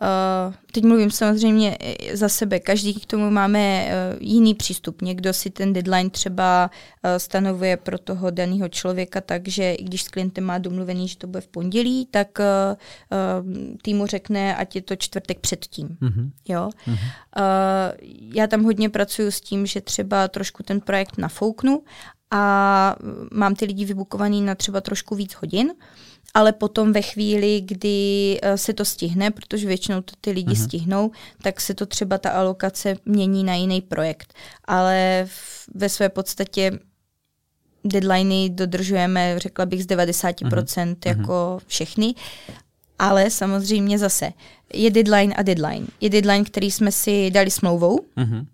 Uh, 0.01 0.55
teď 0.73 0.85
mluvím 0.85 1.11
samozřejmě 1.11 1.79
za 2.13 2.29
sebe, 2.29 2.61
každý 2.61 2.95
k 2.95 3.07
tomu 3.07 3.31
máme 3.31 3.87
uh, 3.87 4.19
jiný 4.21 4.55
přístup. 4.55 5.03
Někdo 5.03 5.33
si 5.33 5.51
ten 5.51 5.73
deadline 5.73 6.11
třeba 6.11 6.71
uh, 6.71 7.11
stanovuje 7.17 7.77
pro 7.77 7.99
toho 7.99 8.31
daného 8.31 8.69
člověka, 8.69 9.21
takže 9.21 9.75
i 9.75 9.85
když 9.85 10.03
s 10.03 10.09
klientem 10.09 10.45
má 10.45 10.59
domluvený, 10.59 11.09
že 11.09 11.19
to 11.19 11.27
bude 11.27 11.41
v 11.41 11.49
pondělí, 11.49 12.09
tak 12.11 12.39
týmu 13.83 14.07
řekne, 14.07 14.57
ať 14.57 14.77
je 14.77 14.83
to 14.83 14.97
čtvrtek 14.97 15.39
předtím. 15.41 15.89
Mm-hmm. 15.89 16.31
Jo? 16.49 16.71
Mm-hmm. 16.87 17.11
Já 18.35 18.47
tam 18.47 18.63
hodně 18.63 18.89
pracuji 18.89 19.33
s 19.33 19.41
tím, 19.41 19.67
že 19.67 19.81
třeba 19.81 20.29
trošku 20.29 20.63
ten 20.63 20.81
projekt 20.81 21.19
nafouknu 21.19 21.83
a 22.31 22.97
mám 23.33 23.55
ty 23.55 23.65
lidi 23.65 23.85
vybukovaný 23.85 24.43
na 24.43 24.55
třeba 24.55 24.81
trošku 24.81 25.15
víc 25.15 25.33
hodin 25.33 25.73
ale 26.35 26.53
potom 26.53 26.93
ve 26.93 27.03
chvíli, 27.03 27.61
kdy 27.61 28.39
eh, 28.43 28.59
se 28.59 28.73
to 28.73 28.85
stihne, 28.85 29.31
protože 29.31 29.69
většinou 29.69 30.01
to 30.01 30.15
ty 30.21 30.31
lidi 30.31 30.53
uh-huh. 30.53 30.65
stihnou, 30.65 31.11
tak 31.43 31.61
se 31.61 31.75
to 31.75 31.87
třeba 31.87 32.19
ta 32.19 32.31
alokace 32.31 32.97
mění 33.05 33.45
na 33.45 33.55
jiný 33.55 33.81
projekt. 33.81 34.35
Ale 34.65 35.27
v, 35.29 35.69
ve 35.75 35.89
své 35.89 36.09
podstatě 36.09 36.79
deadliny 37.85 38.51
dodržujeme, 38.51 39.39
řekla 39.39 39.67
bych, 39.67 39.85
z 39.85 39.87
90% 39.87 40.45
uh-huh. 40.45 40.97
jako 41.05 41.59
všechny. 41.67 42.15
Ale 42.99 43.31
samozřejmě 43.31 43.99
zase 43.99 44.33
je 44.75 44.91
deadline 44.91 45.35
a 45.37 45.43
deadline. 45.43 45.87
Je 46.01 46.11
deadline, 46.11 46.45
který 46.45 46.71
jsme 46.71 46.93
si 46.93 47.31
dali 47.31 47.51
smlouvou, 47.51 47.99
uh-huh 48.17 48.47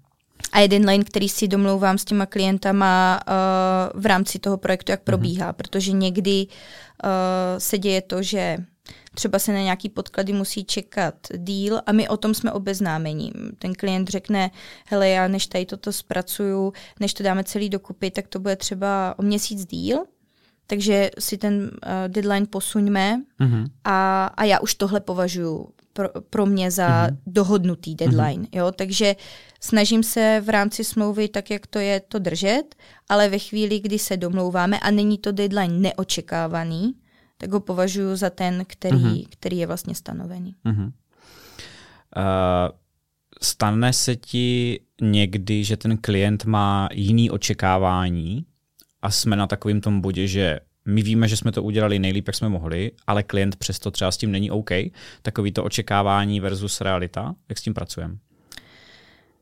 a 0.53 0.61
jeden 0.61 0.88
line, 0.88 1.05
který 1.05 1.29
si 1.29 1.48
domlouvám 1.48 1.98
s 1.98 2.05
těma 2.05 2.26
klientama 2.26 3.20
uh, 3.29 4.00
v 4.00 4.07
rámci 4.07 4.38
toho 4.38 4.57
projektu, 4.57 4.92
jak 4.92 5.00
mhm. 5.00 5.05
probíhá, 5.05 5.50
mm-hmm. 5.50 5.57
protože 5.57 5.92
někdy 5.92 6.46
uh, 6.46 7.11
se 7.59 7.79
děje 7.79 8.03
to, 8.03 8.22
že 8.22 8.57
třeba 9.14 9.38
se 9.38 9.53
na 9.53 9.59
nějaký 9.59 9.88
podklady 9.88 10.33
musí 10.33 10.64
čekat 10.64 11.14
díl 11.37 11.81
a 11.87 11.92
my 11.92 12.09
o 12.09 12.16
tom 12.16 12.35
jsme 12.35 12.53
obeznámení. 12.53 13.33
Ten 13.59 13.74
klient 13.74 14.09
řekne, 14.09 14.50
hele, 14.87 15.09
já 15.09 15.29
než 15.29 15.46
tady 15.46 15.66
toto 15.66 15.92
zpracuju, 15.92 16.72
než 17.00 17.14
to 17.14 17.22
dáme 17.22 17.44
celý 17.44 17.68
dokupy, 17.68 18.11
tak 18.11 18.29
to 18.29 18.38
bude 18.38 18.57
třeba 18.57 19.14
o 19.18 19.22
měsíc 19.22 19.66
díl, 19.66 20.05
takže 20.66 21.11
si 21.18 21.38
ten 21.38 21.62
uh, 21.62 21.68
deadline 22.09 22.46
posuňme 22.46 23.22
mm-hmm. 23.40 23.66
a, 23.85 24.26
a 24.26 24.44
já 24.44 24.61
už 24.61 24.74
tohle 24.74 25.00
považuji 25.00 25.72
pro, 25.92 26.09
pro 26.31 26.46
mě 26.46 26.70
za 26.70 26.88
mm-hmm. 26.88 27.16
dohodnutý 27.26 27.94
deadline. 27.94 28.42
Mm-hmm. 28.42 28.59
Jo? 28.59 28.72
Takže 28.72 29.16
snažím 29.61 30.03
se 30.03 30.42
v 30.44 30.48
rámci 30.48 30.85
smlouvy, 30.85 31.29
tak 31.29 31.50
jak 31.50 31.66
to 31.66 31.79
je, 31.79 32.00
to 32.00 32.18
držet, 32.18 32.74
ale 33.09 33.29
ve 33.29 33.38
chvíli, 33.38 33.81
kdy 33.81 33.98
se 33.98 34.16
domlouváme 34.16 34.81
a 34.81 34.90
není 34.90 35.18
to 35.18 35.33
deadline 35.33 35.79
neočekávaný, 35.81 36.94
tak 37.38 37.53
ho 37.53 37.61
považuji 37.61 38.16
za 38.16 38.31
ten, 38.31 38.64
který, 38.66 38.96
mm-hmm. 38.96 39.26
který 39.31 39.59
je 39.59 39.66
vlastně 39.66 39.94
stanovený. 39.94 40.55
Mm-hmm. 40.64 40.92
Uh, 42.16 42.79
stane 43.42 43.92
se 43.92 44.16
ti 44.16 44.81
někdy, 45.00 45.64
že 45.64 45.76
ten 45.76 45.96
klient 45.96 46.44
má 46.44 46.88
jiný 46.92 47.31
očekávání 47.31 48.44
a 49.03 49.11
jsme 49.11 49.37
na 49.37 49.46
takovém 49.46 49.81
tom 49.81 50.00
bodě, 50.00 50.26
že 50.26 50.61
my 50.85 51.03
víme, 51.03 51.29
že 51.29 51.37
jsme 51.37 51.53
to 51.53 51.62
udělali 51.62 51.99
nejlíp, 51.99 52.27
jak 52.27 52.37
jsme 52.37 52.49
mohli, 52.49 52.93
ale 53.07 53.23
klient 53.23 53.57
přesto 53.57 53.90
třeba 53.90 54.11
s 54.11 54.16
tím 54.16 54.33
není 54.33 54.51
OK. 54.51 54.71
Takový 55.23 55.53
to 55.53 55.64
očekávání 55.64 56.40
versus 56.40 56.81
realita, 56.81 57.35
jak 57.49 57.59
s 57.59 57.62
tím 57.62 57.75
pracujeme? 57.75 58.14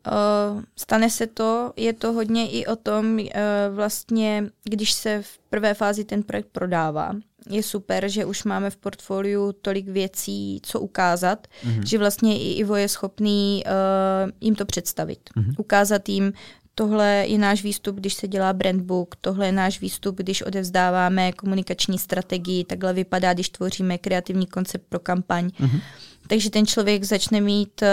Uh, 0.07 0.63
stane 0.77 1.11
se 1.11 1.27
to, 1.27 1.73
je 1.77 1.93
to 1.93 2.13
hodně 2.13 2.51
i 2.51 2.67
o 2.67 2.77
tom, 2.77 3.19
uh, 3.19 3.27
vlastně, 3.75 4.45
když 4.65 4.93
se 4.93 5.23
v 5.23 5.39
prvé 5.51 5.75
fázi 5.75 6.05
ten 6.05 6.23
projekt 6.23 6.49
prodává. 6.53 7.13
Je 7.51 7.63
super, 7.63 8.09
že 8.09 8.25
už 8.25 8.45
máme 8.45 8.71
v 8.71 8.77
portfoliu 8.77 9.53
tolik 9.53 9.89
věcí, 9.89 10.61
co 10.63 10.81
ukázat, 10.81 11.47
uh-huh. 11.65 11.83
že 11.87 11.99
vlastně 11.99 12.39
i 12.39 12.53
Ivo 12.53 12.77
je 12.77 12.89
schopný 12.89 13.65
uh, 13.67 14.31
jim 14.41 14.55
to 14.55 14.67
představit. 14.67 15.31
Uh-huh. 15.37 15.55
Ukázat 15.59 16.09
jim, 16.09 16.33
tohle 16.79 17.25
je 17.29 17.39
náš 17.39 17.63
výstup, 17.63 17.97
když 17.97 18.15
se 18.15 18.29
dělá 18.29 18.53
brandbook, 18.53 19.17
tohle 19.21 19.47
je 19.47 19.53
náš 19.53 19.81
výstup, 19.81 20.17
když 20.17 20.43
odevzdáváme 20.43 21.33
komunikační 21.33 21.99
strategii, 21.99 22.65
takhle 22.65 22.93
vypadá, 22.93 23.35
když 23.35 23.49
tvoříme 23.49 23.99
kreativní 23.99 24.47
koncept 24.47 24.85
pro 24.89 24.99
kampaň. 24.99 25.47
Uh-huh. 25.47 25.81
Takže 26.27 26.51
ten 26.51 26.67
člověk 26.67 27.05
začne 27.05 27.41
mít 27.41 27.83
uh, 27.83 27.89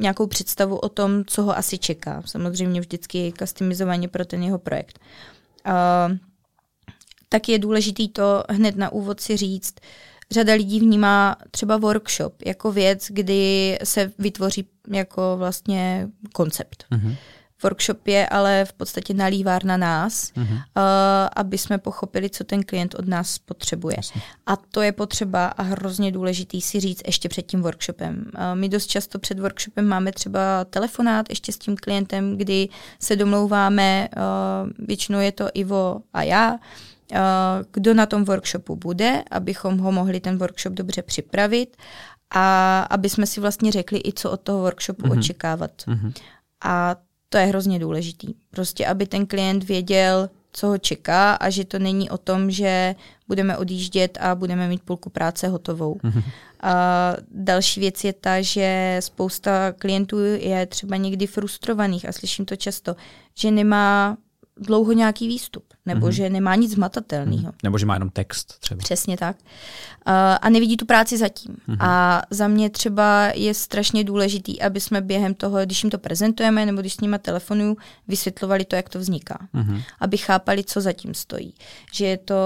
nějakou 0.00 0.26
představu 0.26 0.76
o 0.76 0.88
tom, 0.88 1.24
co 1.26 1.42
ho 1.42 1.58
asi 1.58 1.78
čeká. 1.78 2.22
Samozřejmě 2.26 2.80
vždycky 2.80 3.32
customizovaně 3.38 4.08
pro 4.08 4.24
ten 4.24 4.42
jeho 4.42 4.58
projekt. 4.58 4.98
Uh, 5.66 6.16
tak 7.28 7.48
je 7.48 7.58
důležitý 7.58 8.08
to 8.08 8.44
hned 8.50 8.76
na 8.76 8.92
úvod 8.92 9.20
si 9.20 9.36
říct. 9.36 9.74
Řada 10.30 10.54
lidí 10.54 10.80
vnímá 10.80 11.36
třeba 11.50 11.76
workshop 11.76 12.34
jako 12.44 12.72
věc, 12.72 13.06
kdy 13.08 13.78
se 13.84 14.12
vytvoří 14.18 14.68
jako 14.88 15.36
vlastně 15.38 16.08
koncept. 16.32 16.84
Uh-huh 16.92 17.16
workshop 17.62 18.06
je 18.06 18.28
ale 18.28 18.64
v 18.64 18.72
podstatě 18.72 19.14
nalívár 19.14 19.64
na 19.64 19.76
nás, 19.76 20.32
uh-huh. 20.32 20.54
uh, 20.54 20.62
aby 21.36 21.58
jsme 21.58 21.78
pochopili, 21.78 22.30
co 22.30 22.44
ten 22.44 22.62
klient 22.62 22.94
od 22.94 23.08
nás 23.08 23.38
potřebuje. 23.38 23.94
Jasně. 23.98 24.20
A 24.46 24.56
to 24.56 24.82
je 24.82 24.92
potřeba 24.92 25.46
a 25.46 25.62
hrozně 25.62 26.12
důležitý 26.12 26.60
si 26.60 26.80
říct 26.80 27.02
ještě 27.06 27.28
před 27.28 27.42
tím 27.42 27.62
workshopem. 27.62 28.30
Uh, 28.34 28.40
my 28.54 28.68
dost 28.68 28.86
často 28.86 29.18
před 29.18 29.38
workshopem 29.38 29.88
máme 29.88 30.12
třeba 30.12 30.64
telefonát 30.64 31.26
ještě 31.28 31.52
s 31.52 31.58
tím 31.58 31.76
klientem, 31.76 32.36
kdy 32.36 32.68
se 33.00 33.16
domlouváme, 33.16 34.08
uh, 34.16 34.86
většinou 34.86 35.18
je 35.18 35.32
to 35.32 35.48
Ivo 35.54 36.00
a 36.12 36.22
já, 36.22 36.52
uh, 36.52 36.58
kdo 37.72 37.94
na 37.94 38.06
tom 38.06 38.24
workshopu 38.24 38.76
bude, 38.76 39.22
abychom 39.30 39.78
ho 39.78 39.92
mohli 39.92 40.20
ten 40.20 40.38
workshop 40.38 40.72
dobře 40.72 41.02
připravit 41.02 41.76
a 42.34 42.80
aby 42.80 43.08
jsme 43.08 43.26
si 43.26 43.40
vlastně 43.40 43.72
řekli 43.72 44.00
i, 44.04 44.12
co 44.12 44.30
od 44.30 44.40
toho 44.40 44.58
workshopu 44.58 45.02
uh-huh. 45.02 45.18
očekávat. 45.18 45.70
Uh-huh. 45.86 46.12
A 46.64 46.96
to 47.28 47.38
je 47.38 47.46
hrozně 47.46 47.78
důležitý. 47.78 48.34
Prostě, 48.50 48.86
aby 48.86 49.06
ten 49.06 49.26
klient 49.26 49.64
věděl, 49.64 50.30
co 50.52 50.66
ho 50.66 50.78
čeká 50.78 51.34
a 51.34 51.50
že 51.50 51.64
to 51.64 51.78
není 51.78 52.10
o 52.10 52.18
tom, 52.18 52.50
že 52.50 52.94
budeme 53.28 53.56
odjíždět 53.56 54.18
a 54.20 54.34
budeme 54.34 54.68
mít 54.68 54.82
půlku 54.82 55.10
práce 55.10 55.48
hotovou. 55.48 55.94
Mm-hmm. 55.94 56.22
A 56.60 57.14
další 57.30 57.80
věc 57.80 58.04
je 58.04 58.12
ta, 58.12 58.42
že 58.42 58.96
spousta 59.00 59.72
klientů 59.72 60.18
je 60.24 60.66
třeba 60.66 60.96
někdy 60.96 61.26
frustrovaných 61.26 62.08
a 62.08 62.12
slyším 62.12 62.44
to 62.44 62.56
často, 62.56 62.96
že 63.34 63.50
nemá 63.50 64.16
dlouho 64.56 64.92
nějaký 64.92 65.28
výstup, 65.28 65.64
nebo 65.88 66.06
mm-hmm. 66.06 66.10
že 66.10 66.30
nemá 66.30 66.54
nic 66.54 66.72
zmatatelného. 66.72 67.52
Mm-hmm. 67.52 67.62
Nebo 67.62 67.78
že 67.78 67.86
má 67.86 67.94
jenom 67.94 68.10
text 68.10 68.58
třeba. 68.60 68.78
Přesně 68.78 69.16
tak. 69.16 69.36
Uh, 70.06 70.14
a 70.40 70.48
nevidí 70.50 70.76
tu 70.76 70.86
práci 70.86 71.18
zatím. 71.18 71.56
Mm-hmm. 71.68 71.76
A 71.80 72.22
za 72.30 72.48
mě 72.48 72.70
třeba 72.70 73.30
je 73.34 73.54
strašně 73.54 74.04
důležitý, 74.04 74.62
aby 74.62 74.80
jsme 74.80 75.00
během 75.00 75.34
toho, 75.34 75.58
když 75.64 75.84
jim 75.84 75.90
to 75.90 75.98
prezentujeme, 75.98 76.66
nebo 76.66 76.80
když 76.80 76.94
s 76.94 77.00
nimi 77.00 77.16
telefonuju, 77.18 77.76
vysvětlovali 78.08 78.64
to, 78.64 78.76
jak 78.76 78.88
to 78.88 78.98
vzniká. 78.98 79.38
Mm-hmm. 79.54 79.82
Aby 80.00 80.16
chápali, 80.16 80.64
co 80.64 80.80
zatím 80.80 81.14
stojí. 81.14 81.54
Že, 81.92 82.06
je 82.06 82.16
to, 82.16 82.36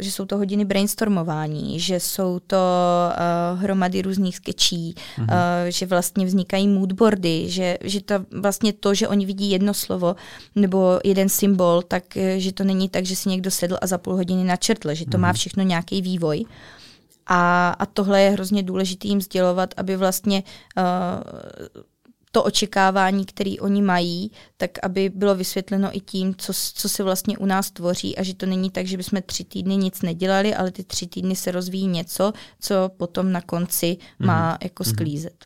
že 0.00 0.10
jsou 0.10 0.24
to 0.24 0.36
hodiny 0.36 0.64
brainstormování, 0.64 1.80
že 1.80 2.00
jsou 2.00 2.38
to 2.46 2.56
uh, 2.56 3.62
hromady 3.62 4.02
různých 4.02 4.36
sketchí, 4.36 4.94
mm-hmm. 4.94 5.24
uh, 5.24 5.68
že 5.68 5.86
vlastně 5.86 6.26
vznikají 6.26 6.68
moodboardy, 6.68 7.44
že, 7.48 7.78
že 7.80 8.00
to 8.00 8.14
vlastně 8.40 8.72
to, 8.72 8.94
že 8.94 9.08
oni 9.08 9.26
vidí 9.26 9.50
jedno 9.50 9.74
slovo 9.74 10.16
nebo 10.54 11.00
jeden 11.04 11.28
symbol, 11.28 11.56
symbol, 11.56 11.82
tak 11.82 12.16
eh, 12.16 12.40
že 12.40 12.52
to 12.52 12.64
není 12.64 12.85
tak, 12.88 13.06
že 13.06 13.16
si 13.16 13.28
někdo 13.28 13.50
sedl 13.50 13.76
a 13.82 13.86
za 13.86 13.98
půl 13.98 14.14
hodiny 14.14 14.44
načrtl, 14.44 14.94
že 14.94 15.06
to 15.06 15.18
mm. 15.18 15.22
má 15.22 15.28
mhm. 15.28 15.34
všechno 15.34 15.62
nějaký 15.62 16.02
vývoj. 16.02 16.44
A, 17.26 17.70
a 17.78 17.86
tohle 17.86 18.22
je 18.22 18.30
hrozně 18.30 18.62
důležité 18.62 19.08
jim 19.08 19.20
sdělovat, 19.20 19.74
aby 19.76 19.96
vlastně 19.96 20.42
uh, 20.76 21.82
to 22.32 22.44
očekávání, 22.44 23.24
které 23.24 23.54
oni 23.60 23.82
mají, 23.82 24.30
tak 24.56 24.70
aby 24.82 25.08
bylo 25.14 25.34
vysvětleno 25.34 25.96
i 25.96 26.00
tím, 26.00 26.34
co, 26.38 26.52
co 26.74 26.88
se 26.88 27.02
vlastně 27.02 27.38
u 27.38 27.46
nás 27.46 27.70
tvoří 27.70 28.18
a 28.18 28.22
že 28.22 28.34
to 28.34 28.46
není 28.46 28.70
tak, 28.70 28.86
že 28.86 28.96
bychom 28.96 29.22
tři 29.26 29.44
týdny 29.44 29.76
nic 29.76 30.02
nedělali, 30.02 30.54
ale 30.54 30.70
ty 30.70 30.84
tři 30.84 31.06
týdny 31.06 31.36
se 31.36 31.50
rozvíjí 31.50 31.86
něco, 31.86 32.32
co 32.60 32.90
potom 32.96 33.32
na 33.32 33.40
konci 33.40 33.96
má 34.18 34.50
mm. 34.50 34.56
jako 34.62 34.82
mhm. 34.86 34.92
sklízet. 34.92 35.44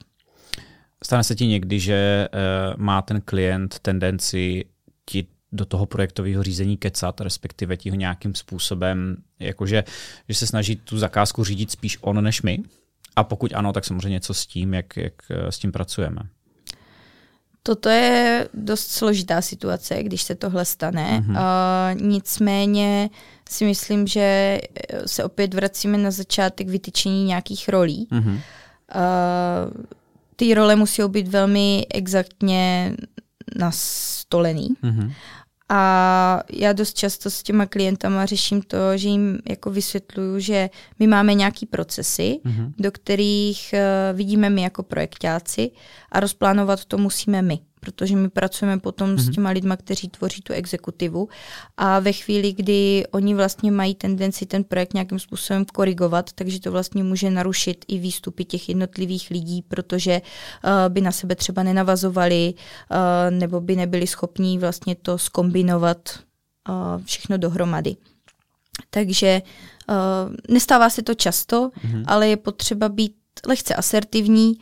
Stane 1.05 1.24
se 1.24 1.35
ti 1.35 1.46
někdy, 1.46 1.81
že 1.81 2.29
uh, 2.35 2.83
má 2.83 3.03
ten 3.03 3.20
klient 3.20 3.79
tendenci 3.79 4.64
do 5.53 5.65
toho 5.65 5.87
projektového 5.87 6.43
řízení 6.43 6.77
kecat, 6.77 7.21
respektive 7.21 7.77
ti 7.77 7.91
ho 7.91 7.97
nějakým 7.97 8.35
způsobem, 8.35 9.17
jakože 9.39 9.85
že 10.29 10.35
se 10.35 10.47
snaží 10.47 10.77
tu 10.77 10.99
zakázku 10.99 11.45
řídit 11.45 11.71
spíš 11.71 11.99
on 12.01 12.25
než 12.25 12.43
my. 12.43 12.59
A 13.17 13.25
pokud 13.25 13.53
ano, 13.55 13.73
tak 13.73 13.85
samozřejmě 13.85 14.09
něco 14.09 14.35
s 14.35 14.47
tím, 14.47 14.75
jak, 14.75 14.97
jak 14.97 15.13
eh, 15.31 15.53
s 15.53 15.59
tím 15.59 15.73
pracujeme. 15.73 16.23
Toto 17.63 17.89
je 17.89 18.49
dost 18.55 18.87
složitá 18.87 19.43
situace, 19.43 20.03
když 20.03 20.23
se 20.23 20.35
tohle 20.35 20.65
stane. 20.65 21.21
Mm-hmm. 21.21 21.31
Uh, 21.31 22.01
nicméně 22.03 23.11
si 23.51 23.65
myslím, 23.65 24.07
že 24.07 24.61
se 25.07 25.25
opět 25.25 25.55
vracíme 25.55 25.99
na 25.99 26.11
začátek 26.11 26.69
vytyčení 26.69 27.25
nějakých 27.25 27.69
rolí. 27.69 28.09
Mm-hmm. 28.11 28.35
Uh, 28.35 28.41
ty 30.37 30.55
role 30.55 30.77
musí 30.77 31.03
být 31.09 31.29
velmi 31.29 31.87
exaktně 31.95 32.95
nastolený. 33.57 34.69
Mm-hmm. 34.83 35.13
A 35.72 36.42
já 36.52 36.72
dost 36.72 36.96
často 36.96 37.30
s 37.30 37.42
těma 37.42 37.66
klientama 37.66 38.26
řeším 38.26 38.62
to, 38.62 38.96
že 38.96 39.09
jim 39.09 39.38
jako 39.48 39.70
vysvětluju, 39.70 40.38
že 40.38 40.70
my 40.98 41.06
máme 41.06 41.35
nějaký 41.35 41.66
procesy, 41.66 42.40
mm-hmm. 42.44 42.72
do 42.78 42.92
kterých 42.92 43.74
uh, 43.74 44.16
vidíme 44.16 44.50
my 44.50 44.62
jako 44.62 44.83
projektáci 44.83 45.70
a 46.12 46.20
rozplánovat 46.20 46.85
to 46.85 46.98
musíme 46.98 47.42
my 47.42 47.59
protože 47.81 48.16
my 48.16 48.29
pracujeme 48.31 48.79
potom 48.79 49.09
mm-hmm. 49.11 49.21
s 49.21 49.25
mhm. 49.25 49.35
těma 49.35 49.51
lidma, 49.51 49.77
kteří 49.77 50.09
tvoří 50.09 50.43
tu 50.43 50.53
exekutivu 50.53 51.29
a 51.77 51.99
ve 51.99 52.12
chvíli, 52.12 52.53
kdy 52.53 53.05
oni 53.11 53.35
vlastně 53.35 53.71
mají 53.71 53.95
tendenci 53.95 54.47
ten 54.47 54.64
projekt 54.64 54.95
nějakým 54.95 55.19
způsobem 55.19 55.64
korigovat, 55.64 56.33
takže 56.33 56.61
to 56.61 56.73
vlastně 56.73 57.05
může 57.05 57.31
narušit 57.31 57.85
i 57.88 57.99
výstupy 57.99 58.45
těch 58.45 58.69
jednotlivých 58.69 59.31
lidí, 59.31 59.62
protože 59.62 60.21
uh, 60.21 60.71
by 60.88 61.01
na 61.01 61.12
sebe 61.12 61.35
třeba 61.35 61.62
nenavazovali 61.62 62.55
uh, 62.55 62.97
nebo 63.38 63.61
by 63.61 63.77
nebyli 63.77 64.07
schopní 64.07 64.59
vlastně 64.59 64.95
to 64.95 65.19
skombinovat 65.19 65.99
uh, 66.69 67.05
všechno 67.05 67.38
dohromady. 67.38 67.97
Takže 68.90 69.43
uh, 69.88 69.97
nestává 70.49 70.90
se 70.90 71.03
to 71.03 71.14
často, 71.14 71.71
mm-hmm. 71.71 72.05
ale 72.07 72.29
je 72.29 72.37
potřeba 72.37 72.88
být 72.88 73.14
lehce 73.47 73.75
asertivní 73.75 74.55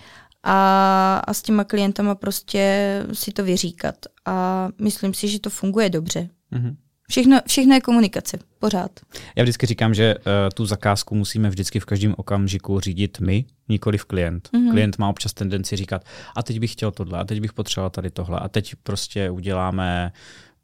a, 0.51 1.23
a 1.27 1.35
s 1.35 1.43
těma 1.43 1.65
klientama 1.65 2.15
prostě 2.15 3.03
si 3.13 3.33
to 3.33 3.45
vyříkat. 3.45 3.97
A 4.25 4.69
myslím 4.81 5.15
si, 5.15 5.29
že 5.29 5.41
to 5.41 5.51
funguje 5.51 5.91
dobře. 5.91 6.29
Mm-hmm. 6.53 6.77
Všechno, 7.11 7.41
všechno 7.47 7.75
je 7.75 7.81
komunikace, 7.81 8.39
pořád. 8.59 8.91
Já 9.37 9.43
vždycky 9.43 9.67
říkám, 9.67 9.95
že 9.95 10.15
uh, 10.15 10.23
tu 10.55 10.67
zakázku 10.67 11.15
musíme 11.15 11.51
vždycky 11.51 11.81
v 11.81 11.85
každém 11.85 12.15
okamžiku 12.17 12.81
řídit 12.81 13.21
my, 13.21 13.45
nikoli 13.69 13.99
v 13.99 14.05
klient. 14.05 14.49
Mm-hmm. 14.53 14.71
Klient 14.71 14.99
má 14.99 15.09
občas 15.09 15.33
tendenci 15.33 15.77
říkat, 15.77 16.05
a 16.37 16.43
teď 16.43 16.61
bych 16.61 16.73
chtěl 16.73 16.91
tohle, 16.91 17.19
a 17.19 17.25
teď 17.25 17.41
bych 17.41 17.53
potřeboval 17.53 17.91
tady 17.91 18.11
tohle, 18.11 18.39
a 18.39 18.49
teď 18.49 18.75
prostě 18.83 19.31
uděláme 19.31 20.13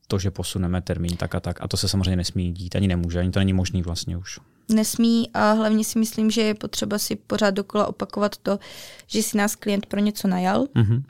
to, 0.08 0.18
že 0.18 0.30
posuneme 0.30 0.82
termín 0.82 1.16
tak 1.16 1.34
a 1.34 1.40
tak. 1.40 1.62
A 1.62 1.68
to 1.68 1.76
se 1.76 1.88
samozřejmě 1.88 2.16
nesmí 2.16 2.52
dít, 2.52 2.76
ani 2.76 2.88
nemůže, 2.88 3.20
ani 3.20 3.30
to 3.30 3.38
není 3.38 3.52
možný 3.52 3.82
vlastně 3.82 4.16
už 4.16 4.38
nesmí 4.68 5.30
a 5.34 5.52
hlavně 5.52 5.84
si 5.84 5.98
myslím, 5.98 6.30
že 6.30 6.42
je 6.42 6.54
potřeba 6.54 6.98
si 6.98 7.16
pořád 7.16 7.50
dokola 7.50 7.86
opakovat 7.86 8.36
to, 8.36 8.58
že 9.06 9.22
si 9.22 9.36
nás 9.36 9.54
klient 9.56 9.86
pro 9.86 10.00
něco 10.00 10.28
najal, 10.28 10.64
mm-hmm. 10.64 11.02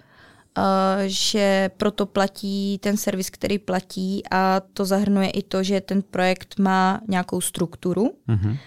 Uh, 0.59 0.63
že 1.07 1.71
proto 1.77 2.07
platí 2.07 2.79
ten 2.79 2.97
servis, 2.97 3.31
který 3.31 3.59
platí 3.59 4.23
a 4.31 4.61
to 4.75 4.85
zahrnuje 4.85 5.31
i 5.31 5.43
to, 5.43 5.63
že 5.63 5.81
ten 5.81 6.03
projekt 6.03 6.59
má 6.59 7.01
nějakou 7.09 7.41
strukturu. 7.41 8.15
Mm-hmm 8.29 8.59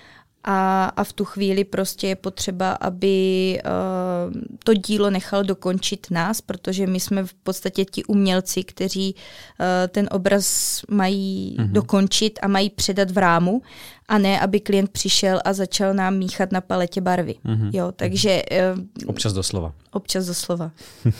a, 0.49 0.85
a 0.85 1.03
v 1.03 1.13
tu 1.13 1.25
chvíli 1.25 1.63
prostě 1.63 2.07
je 2.07 2.15
potřeba, 2.15 2.71
aby 2.71 3.59
uh, 3.65 4.41
to 4.63 4.73
dílo 4.73 5.09
nechal 5.09 5.43
dokončit 5.43 6.07
nás, 6.11 6.41
protože 6.41 6.87
my 6.87 6.99
jsme 6.99 7.25
v 7.25 7.33
podstatě 7.33 7.85
ti 7.85 8.03
umělci, 8.03 8.63
kteří 8.63 9.15
uh, 9.15 9.65
ten 9.87 10.09
obraz 10.11 10.81
mají 10.89 11.57
mm-hmm. 11.59 11.71
dokončit 11.71 12.39
a 12.41 12.47
mají 12.47 12.69
předat 12.69 13.11
v 13.11 13.17
rámu, 13.17 13.61
a 14.07 14.17
ne, 14.17 14.39
aby 14.39 14.59
klient 14.59 14.89
přišel 14.89 15.39
a 15.45 15.53
začal 15.53 15.93
nám 15.93 16.17
míchat 16.17 16.51
na 16.51 16.61
paletě 16.61 17.01
barvy. 17.01 17.35
Mm-hmm. 17.45 17.69
Jo, 17.73 17.91
takže... 17.91 18.41
Uh, 18.75 19.09
občas 19.09 19.33
doslova. 19.33 19.73
Občas 19.91 20.25
doslova. 20.25 20.71
uh, 21.05 21.11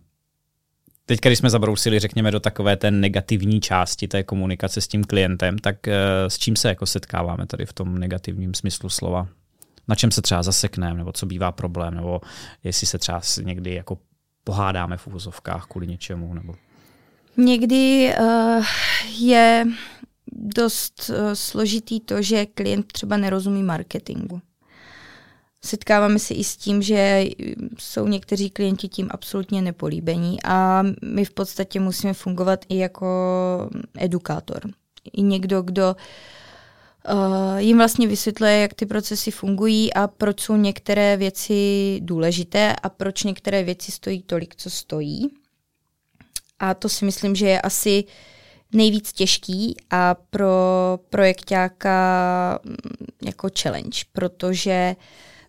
Teď, 1.08 1.20
když 1.20 1.38
jsme 1.38 1.50
zabrousili, 1.50 1.98
řekněme, 1.98 2.30
do 2.30 2.40
takové 2.40 2.76
té 2.76 2.90
negativní 2.90 3.60
části 3.60 4.08
té 4.08 4.22
komunikace 4.22 4.80
s 4.80 4.88
tím 4.88 5.04
klientem, 5.04 5.58
tak 5.58 5.88
eh, 5.88 5.94
s 6.28 6.38
čím 6.38 6.56
se 6.56 6.68
jako 6.68 6.86
setkáváme 6.86 7.46
tady 7.46 7.66
v 7.66 7.72
tom 7.72 7.98
negativním 7.98 8.54
smyslu 8.54 8.88
slova? 8.88 9.28
Na 9.88 9.94
čem 9.94 10.10
se 10.10 10.22
třeba 10.22 10.42
zasekneme, 10.42 10.98
nebo 10.98 11.12
co 11.12 11.26
bývá 11.26 11.52
problém, 11.52 11.94
nebo 11.94 12.20
jestli 12.64 12.86
se 12.86 12.98
třeba 12.98 13.20
někdy 13.42 13.74
jako 13.74 13.98
pohádáme 14.44 14.96
v 14.96 15.06
úvozovkách 15.06 15.66
kvůli 15.66 15.86
něčemu, 15.86 16.34
nebo... 16.34 16.54
Někdy 17.36 18.14
uh, 18.20 18.64
je 19.18 19.66
dost 20.32 21.10
uh, 21.10 21.16
složitý 21.34 22.00
to, 22.00 22.22
že 22.22 22.46
klient 22.46 22.92
třeba 22.92 23.16
nerozumí 23.16 23.62
marketingu. 23.62 24.40
Setkáváme 25.64 26.18
se 26.18 26.34
i 26.34 26.44
s 26.44 26.56
tím, 26.56 26.82
že 26.82 27.24
jsou 27.78 28.06
někteří 28.06 28.50
klienti 28.50 28.88
tím 28.88 29.08
absolutně 29.10 29.62
nepolíbení 29.62 30.42
a 30.44 30.82
my 31.04 31.24
v 31.24 31.30
podstatě 31.30 31.80
musíme 31.80 32.14
fungovat 32.14 32.64
i 32.68 32.78
jako 32.78 33.06
edukátor. 33.98 34.60
I 35.12 35.22
někdo, 35.22 35.62
kdo 35.62 35.96
uh, 35.96 37.56
jim 37.56 37.76
vlastně 37.76 38.06
vysvětluje, 38.06 38.58
jak 38.58 38.74
ty 38.74 38.86
procesy 38.86 39.30
fungují 39.30 39.94
a 39.94 40.06
proč 40.06 40.40
jsou 40.40 40.56
některé 40.56 41.16
věci 41.16 41.98
důležité 42.02 42.76
a 42.82 42.88
proč 42.88 43.22
některé 43.22 43.64
věci 43.64 43.92
stojí 43.92 44.22
tolik, 44.22 44.56
co 44.56 44.70
stojí. 44.70 45.30
A 46.58 46.74
to 46.74 46.88
si 46.88 47.04
myslím, 47.04 47.34
že 47.34 47.48
je 47.48 47.60
asi 47.60 48.04
nejvíc 48.72 49.12
těžký 49.12 49.76
a 49.90 50.14
pro 50.30 50.52
projektáka 51.10 52.58
mm, 52.64 52.76
jako 53.22 53.48
challenge, 53.62 54.00
protože 54.12 54.96
uh, 54.98 55.04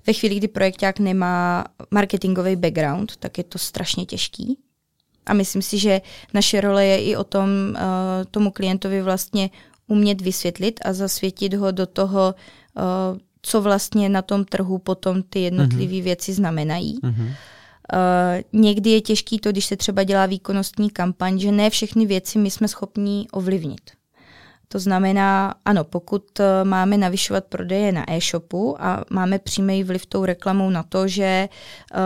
ve 0.10 0.14
chvíli, 0.14 0.36
kdy 0.36 0.48
projekták 0.48 1.00
nemá 1.00 1.66
marketingový 1.92 2.56
background, 2.56 3.18
tak 3.18 3.38
je 3.38 3.44
to 3.44 3.58
strašně 3.58 4.06
těžký. 4.06 4.58
A 5.26 5.34
myslím 5.34 5.62
si, 5.62 5.78
že 5.78 6.02
naše 6.34 6.62
role 6.62 6.86
je 6.86 7.04
i 7.04 7.16
o 7.16 7.24
tom 7.24 7.50
uh, 7.50 7.78
tomu 8.32 8.52
klientovi 8.52 9.02
vlastně 9.02 9.50
umět 9.88 10.22
vysvětlit 10.22 10.80
a 10.86 10.94
zasvětit 10.94 11.54
ho 11.54 11.72
do 11.72 11.86
toho, 11.86 12.34
uh, 12.34 13.18
co 13.42 13.62
vlastně 13.62 14.10
na 14.10 14.22
tom 14.22 14.46
trhu 14.46 14.78
potom 14.78 15.24
ty 15.24 15.40
jednotlivé 15.40 15.94
uh-huh. 15.94 16.04
věci 16.04 16.34
znamenají. 16.34 17.00
Uh-huh. 17.00 17.28
Uh, 17.94 18.42
někdy 18.62 18.90
je 18.90 19.02
těžký 19.02 19.40
to, 19.40 19.52
když 19.52 19.66
se 19.66 19.78
třeba 19.78 20.04
dělá 20.04 20.26
výkonnostní 20.26 20.90
kampaň, 20.90 21.40
že 21.40 21.52
ne 21.52 21.70
všechny 21.70 22.06
věci 22.06 22.40
my 22.40 22.52
jsme 22.52 22.68
schopni 22.68 23.28
ovlivnit. 23.32 23.99
To 24.72 24.80
znamená, 24.80 25.56
ano, 25.66 25.84
pokud 25.84 26.40
eh, 26.40 26.64
máme 26.64 26.98
navyšovat 26.98 27.46
prodeje 27.46 27.92
na 27.92 28.14
e-shopu 28.14 28.82
a 28.82 29.04
máme 29.10 29.40
přímý 29.40 29.84
vliv 29.84 30.06
tou 30.06 30.26
reklamou 30.26 30.70
na 30.70 30.84
to, 30.84 31.08
že 31.08 31.50
uh, 31.50 32.00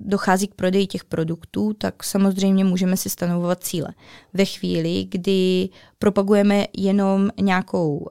dochází 0.00 0.48
k 0.48 0.54
prodeji 0.54 0.86
těch 0.86 1.04
produktů, 1.04 1.72
tak 1.72 2.04
samozřejmě 2.04 2.64
můžeme 2.64 2.96
si 2.96 3.10
stanovovat 3.10 3.64
cíle. 3.64 3.88
Ve 4.34 4.44
chvíli, 4.44 5.06
kdy 5.08 5.68
propagujeme 5.98 6.66
jenom 6.76 7.30
nějakou 7.40 7.96
uh, 7.96 8.06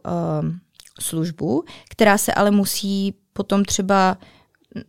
službu, 0.99 1.63
která 1.89 2.17
se 2.17 2.33
ale 2.33 2.51
musí 2.51 3.13
potom 3.33 3.65
třeba 3.65 4.17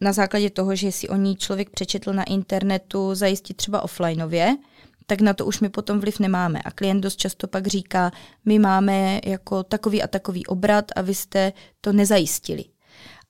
na 0.00 0.12
základě 0.12 0.50
toho, 0.50 0.74
že 0.74 0.92
si 0.92 1.08
o 1.08 1.16
ní 1.16 1.36
člověk 1.36 1.70
přečetl 1.70 2.12
na 2.12 2.24
internetu, 2.24 3.14
zajistit 3.14 3.56
třeba 3.56 3.82
offlineově, 3.82 4.56
tak 5.10 5.20
na 5.20 5.34
to 5.34 5.46
už 5.46 5.60
my 5.60 5.68
potom 5.68 6.00
vliv 6.00 6.18
nemáme. 6.18 6.60
A 6.64 6.70
klient 6.70 7.00
dost 7.00 7.16
často 7.16 7.48
pak 7.48 7.66
říká, 7.66 8.10
my 8.44 8.58
máme 8.58 9.20
jako 9.24 9.62
takový 9.62 10.02
a 10.02 10.06
takový 10.06 10.46
obrat 10.46 10.84
a 10.96 11.00
vy 11.02 11.14
jste 11.14 11.52
to 11.80 11.92
nezajistili. 11.92 12.64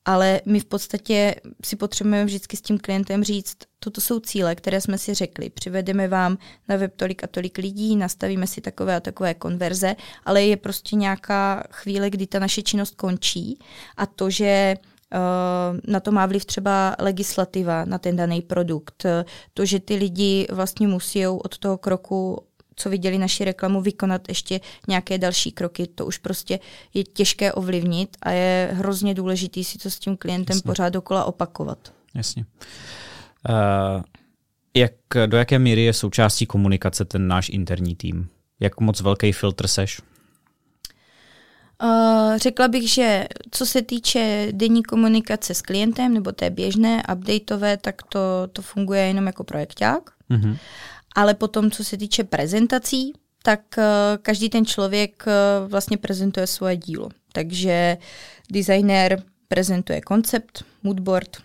Ale 0.04 0.40
my 0.46 0.60
v 0.60 0.64
podstatě 0.64 1.34
si 1.64 1.76
potřebujeme 1.76 2.24
vždycky 2.24 2.56
s 2.56 2.62
tím 2.62 2.78
klientem 2.78 3.24
říct, 3.24 3.56
toto 3.78 4.00
jsou 4.00 4.20
cíle, 4.20 4.54
které 4.54 4.80
jsme 4.80 4.98
si 4.98 5.14
řekli. 5.14 5.50
Přivedeme 5.50 6.08
vám 6.08 6.38
na 6.68 6.76
web 6.76 6.92
tolik 6.96 7.24
a 7.24 7.26
tolik 7.26 7.58
lidí, 7.58 7.96
nastavíme 7.96 8.46
si 8.46 8.60
takové 8.60 8.96
a 8.96 9.00
takové 9.00 9.34
konverze, 9.34 9.96
ale 10.24 10.42
je 10.42 10.56
prostě 10.56 10.96
nějaká 10.96 11.64
chvíle, 11.70 12.10
kdy 12.10 12.26
ta 12.26 12.38
naše 12.38 12.62
činnost 12.62 12.94
končí 12.94 13.58
a 13.96 14.06
to, 14.06 14.30
že 14.30 14.76
na 15.88 16.00
to 16.00 16.12
má 16.12 16.26
vliv 16.26 16.44
třeba 16.44 16.96
legislativa 16.98 17.84
na 17.84 17.98
ten 17.98 18.16
daný 18.16 18.42
produkt. 18.42 19.06
To, 19.54 19.64
že 19.64 19.80
ty 19.80 19.94
lidi 19.96 20.46
vlastně 20.50 20.88
musí 20.88 21.26
od 21.26 21.58
toho 21.58 21.78
kroku 21.78 22.48
co 22.78 22.90
viděli 22.90 23.18
naši 23.18 23.44
reklamu, 23.44 23.80
vykonat 23.80 24.28
ještě 24.28 24.60
nějaké 24.88 25.18
další 25.18 25.52
kroky. 25.52 25.86
To 25.94 26.06
už 26.06 26.18
prostě 26.18 26.58
je 26.94 27.04
těžké 27.04 27.52
ovlivnit 27.52 28.16
a 28.22 28.30
je 28.30 28.70
hrozně 28.72 29.14
důležitý 29.14 29.64
si 29.64 29.78
to 29.78 29.90
s 29.90 29.98
tím 29.98 30.16
klientem 30.16 30.54
Jasně. 30.54 30.68
pořád 30.68 30.88
dokola 30.88 31.24
opakovat. 31.24 31.92
Jasně. 32.14 32.44
Uh, 33.48 34.02
jak, 34.74 34.92
do 35.26 35.36
jaké 35.36 35.58
míry 35.58 35.82
je 35.82 35.92
součástí 35.92 36.46
komunikace 36.46 37.04
ten 37.04 37.28
náš 37.28 37.48
interní 37.48 37.96
tým? 37.96 38.28
Jak 38.60 38.80
moc 38.80 39.00
velký 39.00 39.32
filtr 39.32 39.66
seš? 39.66 40.00
Uh, 41.82 42.36
řekla 42.36 42.68
bych, 42.68 42.90
že 42.90 43.26
co 43.50 43.66
se 43.66 43.82
týče 43.82 44.48
denní 44.52 44.82
komunikace 44.82 45.54
s 45.54 45.62
klientem 45.62 46.14
nebo 46.14 46.32
té 46.32 46.50
běžné, 46.50 47.02
updateové, 47.12 47.76
tak 47.76 48.02
to, 48.02 48.20
to 48.52 48.62
funguje 48.62 49.00
jenom 49.00 49.26
jako 49.26 49.44
projekták. 49.44 50.10
Mm-hmm. 50.30 50.56
Ale 51.14 51.34
potom, 51.34 51.70
co 51.70 51.84
se 51.84 51.96
týče 51.96 52.24
prezentací, 52.24 53.12
tak 53.42 53.60
uh, 53.78 53.84
každý 54.22 54.48
ten 54.48 54.66
člověk 54.66 55.24
uh, 55.26 55.70
vlastně 55.70 55.96
prezentuje 55.96 56.46
svoje 56.46 56.76
dílo. 56.76 57.08
Takže 57.32 57.98
designer 58.50 59.22
prezentuje 59.48 60.00
koncept, 60.00 60.64
moodboard, 60.82 61.36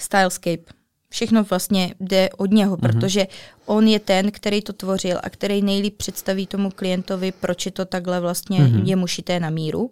stylescape, 0.00 0.81
všechno 1.12 1.44
vlastně 1.44 1.94
jde 2.00 2.30
od 2.36 2.50
něho, 2.50 2.76
mm-hmm. 2.76 2.80
protože 2.80 3.26
on 3.66 3.88
je 3.88 4.00
ten, 4.00 4.30
který 4.30 4.62
to 4.62 4.72
tvořil 4.72 5.18
a 5.22 5.30
který 5.30 5.62
nejlíp 5.62 5.96
představí 5.96 6.46
tomu 6.46 6.70
klientovi, 6.70 7.32
proč 7.32 7.66
je 7.66 7.72
to 7.72 7.84
takhle 7.84 8.20
vlastně 8.20 8.58
mm-hmm. 8.58 8.84
jemu 8.84 9.06
šité 9.06 9.40
na 9.40 9.50
míru. 9.50 9.90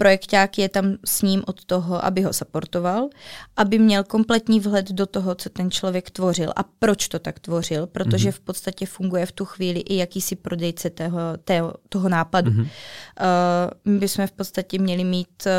Projekták 0.00 0.58
je 0.58 0.68
tam 0.68 0.96
s 1.04 1.22
ním 1.22 1.42
od 1.46 1.64
toho, 1.64 2.04
aby 2.04 2.22
ho 2.22 2.32
supportoval, 2.32 3.08
aby 3.56 3.78
měl 3.78 4.04
kompletní 4.04 4.60
vhled 4.60 4.92
do 4.92 5.06
toho, 5.06 5.34
co 5.34 5.50
ten 5.50 5.70
člověk 5.70 6.10
tvořil 6.10 6.52
a 6.56 6.62
proč 6.62 7.08
to 7.08 7.18
tak 7.18 7.38
tvořil, 7.38 7.86
protože 7.86 8.28
mm-hmm. 8.28 8.32
v 8.32 8.40
podstatě 8.40 8.86
funguje 8.86 9.26
v 9.26 9.32
tu 9.32 9.44
chvíli 9.44 9.80
i 9.80 9.96
jakýsi 9.96 10.36
prodejce 10.36 10.90
toho, 10.90 11.20
toho, 11.44 11.74
toho 11.88 12.08
nápadu. 12.08 12.50
Mm-hmm. 12.50 12.64
Uh, 12.64 13.92
my 13.92 13.98
bychom 13.98 14.26
v 14.26 14.32
podstatě 14.32 14.78
měli 14.78 15.04
mít 15.04 15.46
uh, 15.46 15.52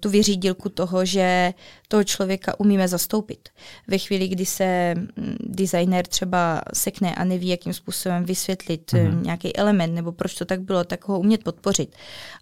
tu 0.00 0.10
vyřídilku 0.10 0.68
toho, 0.68 1.04
že 1.04 1.54
toho 1.88 2.04
člověka 2.04 2.60
umíme 2.60 2.88
zastoupit. 2.88 3.48
Ve 3.88 3.98
chvíli, 3.98 4.28
kdy 4.28 4.46
se 4.46 4.94
mm, 4.94 5.36
designer 5.40 6.06
třeba 6.06 6.60
sekne 6.74 7.14
a 7.14 7.24
neví, 7.24 7.48
jakým 7.48 7.72
způsobem 7.72 8.24
vysvětlit 8.24 8.92
mm-hmm. 8.92 9.22
nějaký 9.22 9.56
element 9.56 9.94
nebo 9.94 10.12
proč 10.12 10.34
to 10.34 10.44
tak 10.44 10.60
bylo, 10.60 10.84
tak 10.84 11.08
ho 11.08 11.20
umět 11.20 11.44
podpořit 11.44 11.96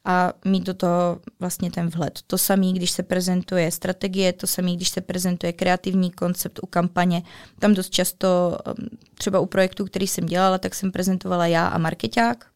a 0.04 0.32
mít 0.44 0.64
do 0.64 0.74
toho 0.74 1.18
vlastně 1.40 1.70
ten 1.70 1.88
vhled. 1.88 2.18
To 2.26 2.38
samé, 2.38 2.72
když 2.72 2.90
se 2.90 3.02
prezentuje 3.02 3.70
strategie, 3.70 4.32
to 4.32 4.46
samé, 4.46 4.72
když 4.72 4.88
se 4.88 5.00
prezentuje 5.00 5.52
kreativní 5.52 6.10
koncept 6.10 6.60
u 6.62 6.66
kampaně. 6.66 7.22
Tam 7.58 7.74
dost 7.74 7.90
často, 7.90 8.58
um, 8.66 8.88
třeba 9.14 9.40
u 9.40 9.46
projektu, 9.46 9.84
který 9.84 10.06
jsem 10.06 10.26
dělala, 10.26 10.58
tak 10.58 10.74
jsem 10.74 10.92
prezentovala 10.92 11.46
já 11.46 11.66
a 11.66 11.78
marketák. 11.78 12.46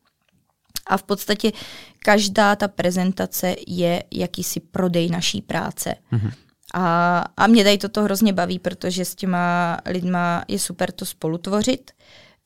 A 0.86 0.96
v 0.96 1.02
podstatě 1.02 1.52
každá 1.98 2.56
ta 2.56 2.68
prezentace 2.68 3.56
je 3.66 4.02
jakýsi 4.10 4.60
prodej 4.60 5.10
naší 5.10 5.42
práce. 5.42 5.94
Mm-hmm. 6.12 6.32
A, 6.74 7.18
a 7.36 7.46
mě 7.46 7.64
tady 7.64 7.78
toto 7.78 8.02
hrozně 8.02 8.32
baví, 8.32 8.58
protože 8.58 9.04
s 9.04 9.14
těma 9.14 9.78
lidma 9.86 10.44
je 10.48 10.58
super 10.58 10.92
to 10.92 11.06
spolutvořit, 11.06 11.90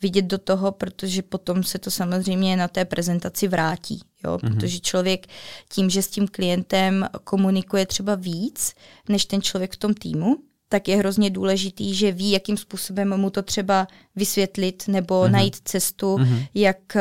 vidět 0.02 0.24
do 0.24 0.38
toho, 0.38 0.72
protože 0.72 1.22
potom 1.22 1.62
se 1.62 1.78
to 1.78 1.90
samozřejmě 1.90 2.56
na 2.56 2.68
té 2.68 2.84
prezentaci 2.84 3.48
vrátí. 3.48 4.02
Jo? 4.24 4.36
Mm-hmm. 4.36 4.54
Protože 4.54 4.80
člověk 4.80 5.26
tím, 5.68 5.90
že 5.90 6.02
s 6.02 6.08
tím 6.08 6.28
klientem 6.28 7.08
komunikuje 7.24 7.86
třeba 7.86 8.14
víc, 8.14 8.74
než 9.08 9.24
ten 9.24 9.42
člověk 9.42 9.72
v 9.72 9.76
tom 9.76 9.94
týmu, 9.94 10.36
tak 10.68 10.88
je 10.88 10.96
hrozně 10.96 11.30
důležitý, 11.30 11.94
že 11.94 12.12
ví, 12.12 12.30
jakým 12.30 12.56
způsobem 12.56 13.16
mu 13.16 13.30
to 13.30 13.42
třeba 13.42 13.86
vysvětlit 14.16 14.84
nebo 14.88 15.22
mm-hmm. 15.22 15.30
najít 15.30 15.56
cestu, 15.64 16.16
mm-hmm. 16.16 16.46
jak 16.54 16.78
uh, 16.94 17.00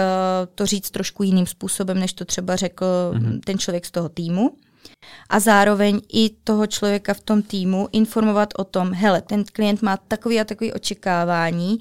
to 0.55 0.65
říct 0.65 0.91
trošku 0.91 1.23
jiným 1.23 1.47
způsobem, 1.47 1.99
než 1.99 2.13
to 2.13 2.25
třeba 2.25 2.55
řekl 2.55 2.85
mm-hmm. 2.85 3.39
ten 3.45 3.57
člověk 3.57 3.85
z 3.85 3.91
toho 3.91 4.09
týmu 4.09 4.55
a 5.29 5.39
zároveň 5.39 6.01
i 6.13 6.29
toho 6.43 6.67
člověka 6.67 7.13
v 7.13 7.19
tom 7.19 7.41
týmu 7.41 7.89
informovat 7.91 8.49
o 8.57 8.63
tom, 8.63 8.93
hele, 8.93 9.21
ten 9.21 9.43
klient 9.53 9.81
má 9.81 9.97
takový 9.97 10.39
a 10.39 10.43
takový 10.43 10.73
očekávání, 10.73 11.77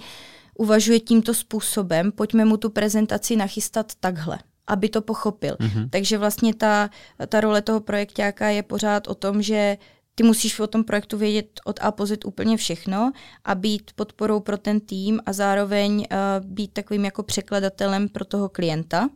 uvažuje 0.59 1.01
tímto 1.01 1.35
způsobem, 1.35 2.13
pojďme 2.13 2.45
mu 2.45 2.57
tu 2.57 2.71
prezentaci 2.71 3.37
nachystat 3.37 3.93
takhle 4.01 4.39
aby 4.67 4.89
to 4.89 5.03
pochopil. 5.03 5.57
Mm-hmm. 5.61 5.89
Takže 5.91 6.19
vlastně 6.19 6.55
ta, 6.55 6.91
ta 7.29 7.41
role 7.41 7.63
toho 7.63 7.81
projektáka 7.81 8.49
je 8.49 8.63
pořád 8.63 9.09
o 9.09 9.15
tom, 9.15 9.43
že 9.43 9.77
ty 10.15 10.23
musíš 10.23 10.61
o 10.61 10.67
tom 10.67 10.85
projektu 10.85 11.19
vědět 11.19 11.61
od 11.65 11.79
A 11.83 11.93
po 11.93 12.07
Z 12.07 12.25
úplně 12.25 12.57
všechno 12.57 13.13
a 13.45 13.55
být 13.55 13.91
podporou 13.95 14.41
pro 14.41 14.59
ten 14.59 14.81
tým 14.81 15.21
a 15.27 15.33
zároveň 15.33 15.97
uh, 15.97 16.07
být 16.47 16.73
takovým 16.73 17.05
jako 17.05 17.23
překladatelem 17.23 18.09
pro 18.09 18.25
toho 18.25 18.49
klienta. 18.49 19.09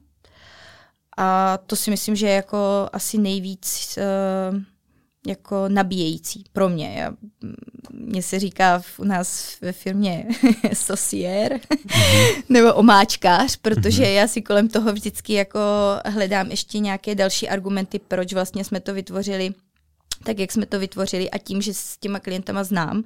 A 1.19 1.59
to 1.67 1.77
si 1.77 1.91
myslím, 1.91 2.17
že 2.17 2.27
je 2.27 2.35
jako 2.35 2.89
asi 2.93 3.19
nejvíc 3.19 3.99
uh, 4.53 4.59
jako 5.27 5.69
nabíjející 5.69 6.45
pro 6.53 6.69
mě. 6.69 6.95
Já, 6.99 7.13
mně 7.93 8.23
se 8.23 8.39
říká 8.39 8.79
v, 8.79 8.99
u 8.99 9.05
nás 9.05 9.61
ve 9.61 9.73
firmě 9.73 10.27
sosier 10.73 11.53
mm-hmm. 11.53 12.43
nebo 12.49 12.75
omáčkář, 12.75 13.57
protože 13.57 14.03
mm-hmm. 14.03 14.15
já 14.15 14.29
si 14.29 14.43
kolem 14.43 14.69
toho 14.69 14.93
vždycky 14.93 15.33
jako 15.33 15.61
hledám 16.05 16.51
ještě 16.51 16.79
nějaké 16.79 17.15
další 17.15 17.49
argumenty, 17.49 17.99
proč 18.09 18.33
vlastně 18.33 18.65
jsme 18.65 18.81
to 18.81 18.95
vytvořili 18.95 19.55
tak, 20.25 20.39
jak 20.39 20.53
jsme 20.53 20.67
to 20.67 20.79
vytvořili 20.79 21.31
a 21.31 21.39
tím, 21.39 21.63
že 21.63 21.75
s 21.75 21.97
těma 21.97 22.21
klientama 22.21 22.65
znám, 22.65 23.05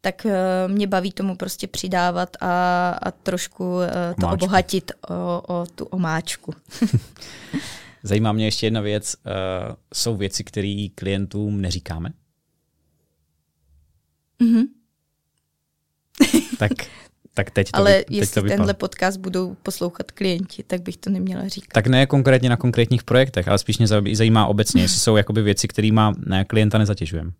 tak 0.00 0.24
uh, 0.24 0.72
mě 0.72 0.86
baví 0.86 1.12
tomu 1.12 1.36
prostě 1.36 1.66
přidávat 1.66 2.36
a, 2.40 2.90
a 3.02 3.10
trošku 3.10 3.64
uh, 3.64 3.84
to 4.20 4.28
obohatit 4.28 4.92
o, 5.10 5.42
o 5.48 5.66
tu 5.74 5.84
omáčku. 5.84 6.54
Zajímá 8.06 8.32
mě 8.32 8.44
ještě 8.44 8.66
jedna 8.66 8.80
věc. 8.80 9.16
Uh, 9.26 9.74
jsou 9.94 10.16
věci, 10.16 10.44
které 10.44 10.86
klientům 10.94 11.60
neříkáme? 11.60 12.12
Mm-hmm. 14.40 14.66
tak, 16.58 16.72
tak 17.34 17.50
teď 17.50 17.70
to 17.70 17.76
Ale 17.78 17.92
teď 17.92 18.16
jestli 18.16 18.42
to 18.42 18.48
tenhle 18.48 18.74
podcast 18.74 19.16
budou 19.20 19.56
poslouchat 19.62 20.12
klienti, 20.12 20.62
tak 20.62 20.82
bych 20.82 20.96
to 20.96 21.10
neměla 21.10 21.48
říkat. 21.48 21.72
Tak 21.72 21.86
ne 21.86 22.06
konkrétně 22.06 22.48
na 22.48 22.56
konkrétních 22.56 23.04
projektech, 23.04 23.48
ale 23.48 23.58
spíš 23.58 23.78
mě 23.78 23.86
zajímá 24.12 24.46
obecně, 24.46 24.82
jestli 24.82 25.00
jsou 25.00 25.16
jakoby 25.16 25.42
věci, 25.42 25.68
kterými 25.68 26.00
klienta 26.46 26.78
nezatěžujeme 26.78 27.30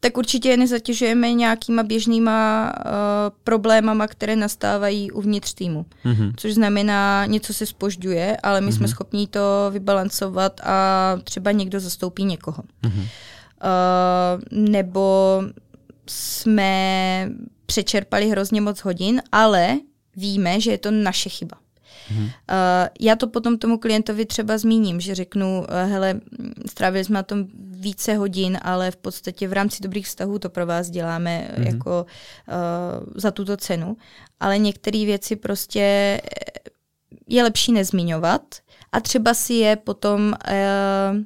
tak 0.00 0.16
určitě 0.16 0.48
je 0.48 0.56
nezatěžujeme 0.56 1.32
nějakýma 1.32 1.82
běžnýma 1.82 2.72
uh, 2.76 2.92
problémama, 3.44 4.06
které 4.06 4.36
nastávají 4.36 5.10
uvnitř 5.10 5.54
týmu. 5.54 5.86
Mm-hmm. 6.04 6.32
Což 6.36 6.54
znamená, 6.54 7.26
něco 7.26 7.54
se 7.54 7.66
spožďuje, 7.66 8.36
ale 8.42 8.60
my 8.60 8.70
mm-hmm. 8.70 8.76
jsme 8.76 8.88
schopni 8.88 9.26
to 9.26 9.40
vybalancovat 9.70 10.60
a 10.64 11.18
třeba 11.24 11.52
někdo 11.52 11.80
zastoupí 11.80 12.24
někoho. 12.24 12.62
Mm-hmm. 12.82 13.02
Uh, 13.02 14.60
nebo 14.70 15.42
jsme 16.06 17.30
přečerpali 17.66 18.30
hrozně 18.30 18.60
moc 18.60 18.80
hodin, 18.80 19.22
ale 19.32 19.78
víme, 20.16 20.60
že 20.60 20.70
je 20.70 20.78
to 20.78 20.90
naše 20.90 21.28
chyba. 21.28 21.56
Uh, 22.10 22.26
já 23.00 23.16
to 23.16 23.26
potom 23.26 23.58
tomu 23.58 23.78
klientovi 23.78 24.26
třeba 24.26 24.58
zmíním, 24.58 25.00
že 25.00 25.14
řeknu, 25.14 25.58
uh, 25.58 25.90
hele, 25.90 26.20
strávili 26.66 27.04
jsme 27.04 27.14
na 27.14 27.22
tom 27.22 27.46
více 27.70 28.14
hodin, 28.14 28.58
ale 28.62 28.90
v 28.90 28.96
podstatě 28.96 29.48
v 29.48 29.52
rámci 29.52 29.82
dobrých 29.82 30.06
vztahů 30.06 30.38
to 30.38 30.50
pro 30.50 30.66
vás 30.66 30.90
děláme 30.90 31.50
mm-hmm. 31.50 31.66
jako 31.66 32.06
uh, 32.06 33.12
za 33.14 33.30
tuto 33.30 33.56
cenu. 33.56 33.96
Ale 34.40 34.58
některé 34.58 35.04
věci 35.04 35.36
prostě 35.36 36.20
je 37.28 37.42
lepší 37.42 37.72
nezmiňovat 37.72 38.42
a 38.92 39.00
třeba 39.00 39.34
si 39.34 39.54
je 39.54 39.76
potom 39.76 40.34
uh, 40.48 41.16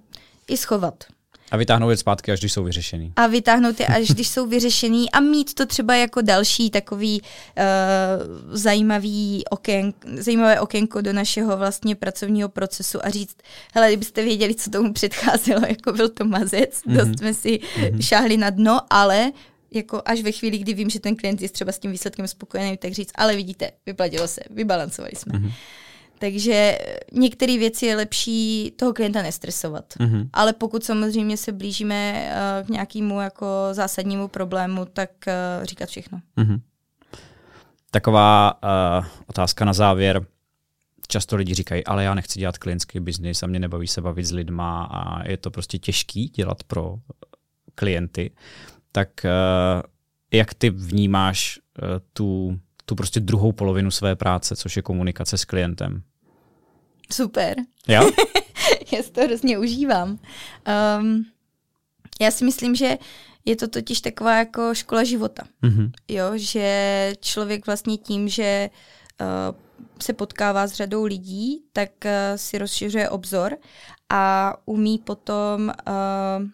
i 0.49 0.57
schovat. 0.57 1.05
A 1.51 1.57
vytáhnout 1.57 1.91
je 1.91 1.97
zpátky, 1.97 2.33
až 2.33 2.41
když 2.41 2.53
jsou 2.53 2.65
vyřešený. 2.65 3.13
A 3.17 3.27
vytáhnout 3.27 3.81
je, 3.81 3.87
až 3.87 4.09
když 4.09 4.29
jsou 4.29 4.47
vyřešený 4.47 5.11
a 5.11 5.21
mít 5.21 5.55
to 5.55 5.67
třeba 5.67 5.97
jako 5.97 6.21
další 6.23 6.71
takový 6.71 7.21
uh, 7.23 8.57
zajímavý 8.57 9.45
okén, 9.51 9.93
zajímavé 10.19 10.61
okénko 10.61 11.01
do 11.01 11.13
našeho 11.13 11.57
vlastně 11.57 11.97
pracovního 11.97 12.49
procesu 12.49 13.07
a 13.07 13.11
říct, 13.11 13.37
hele, 13.75 13.89
kdybyste 13.89 14.25
věděli, 14.25 14.55
co 14.55 14.71
tomu 14.71 14.93
předcházelo, 14.93 15.61
jako 15.69 15.93
byl 15.93 16.09
to 16.09 16.25
mazec, 16.25 16.71
mm-hmm. 16.71 16.97
dost 16.97 17.19
jsme 17.19 17.35
si 17.35 17.59
mm-hmm. 17.59 18.01
šáhli 18.01 18.37
na 18.37 18.51
dno, 18.51 18.81
ale 18.91 19.33
jako 19.71 20.03
až 20.05 20.23
ve 20.23 20.33
chvíli, 20.33 20.59
kdy 20.59 20.75
vím, 20.75 20.91
že 20.91 21.01
ten 21.01 21.17
klient 21.17 21.43
je 21.43 21.49
třeba 21.49 21.73
s 21.73 21.79
tím 21.79 21.91
výsledkem 21.91 22.29
spokojený, 22.29 22.77
tak 22.77 22.93
říct, 22.93 23.11
ale 23.15 23.37
vidíte, 23.37 23.71
vyplatilo 23.87 24.29
se, 24.29 24.41
vybalancovali 24.51 25.13
jsme. 25.17 25.39
Mm-hmm. 25.39 25.53
Takže 26.19 26.79
některé 27.13 27.59
věci 27.59 27.87
je 27.87 27.97
lepší 27.97 28.73
toho 28.77 28.93
klienta 28.93 29.23
nestresovat. 29.23 29.95
Mm-hmm. 29.99 30.29
Ale 30.33 30.53
pokud 30.53 30.85
samozřejmě 30.85 31.37
se 31.37 31.53
blížíme 31.53 32.31
uh, 32.61 32.67
k 32.67 32.71
nějakému 32.71 33.21
jako 33.21 33.47
zásadnímu 33.73 34.29
problému, 34.29 34.85
tak 34.85 35.11
uh, 35.27 35.65
říkat 35.65 35.89
všechno. 35.89 36.21
Mm-hmm. 36.37 36.61
Taková 37.91 38.59
uh, 38.63 39.07
otázka 39.27 39.65
na 39.65 39.73
závěr. 39.73 40.27
Často 41.09 41.37
lidi 41.37 41.55
říkají, 41.55 41.85
ale 41.85 42.05
já 42.05 42.15
nechci 42.15 42.39
dělat 42.39 42.59
klientský 42.59 43.01
biznis 43.01 43.43
a 43.43 43.47
mě 43.47 43.59
nebaví 43.59 43.87
se 43.87 44.01
bavit 44.01 44.25
s 44.25 44.33
lidma 44.33 44.85
a 44.85 45.29
je 45.29 45.37
to 45.37 45.51
prostě 45.51 45.79
těžký 45.79 46.29
dělat 46.29 46.63
pro 46.63 46.99
klienty. 47.75 48.31
Tak 48.93 49.09
uh, 49.25 49.83
jak 50.33 50.55
ty 50.55 50.71
vnímáš 50.71 51.59
uh, 51.83 51.89
tu 52.13 52.61
tu 52.89 52.95
prostě 52.95 53.21
druhou 53.21 53.53
polovinu 53.53 53.91
své 53.91 54.17
práce, 54.17 54.57
což 54.57 54.77
je 54.77 54.83
komunikace 54.83 55.39
s 55.39 55.45
klientem. 55.45 56.03
Super. 57.13 57.57
Jo? 57.89 58.11
já 58.93 59.03
si 59.03 59.11
to 59.11 59.21
hrozně 59.21 59.59
užívám. 59.59 60.19
Um, 61.01 61.27
já 62.21 62.31
si 62.31 62.45
myslím, 62.45 62.75
že 62.75 62.99
je 63.45 63.57
to 63.57 63.69
totiž 63.69 64.01
taková 64.01 64.39
jako 64.39 64.75
škola 64.75 65.05
života. 65.05 65.43
Mm-hmm. 65.63 65.91
Jo, 66.09 66.25
že 66.35 67.13
člověk 67.21 67.67
vlastně 67.67 67.97
tím, 67.97 68.29
že 68.29 68.71
uh, 69.21 69.57
se 70.01 70.13
potkává 70.13 70.67
s 70.67 70.73
řadou 70.73 71.05
lidí, 71.05 71.63
tak 71.73 71.91
uh, 72.05 72.11
si 72.37 72.59
rozšiřuje 72.59 73.11
obzor 73.11 73.57
a 74.09 74.55
umí 74.65 74.99
potom 74.99 75.73
uh, 75.89 76.49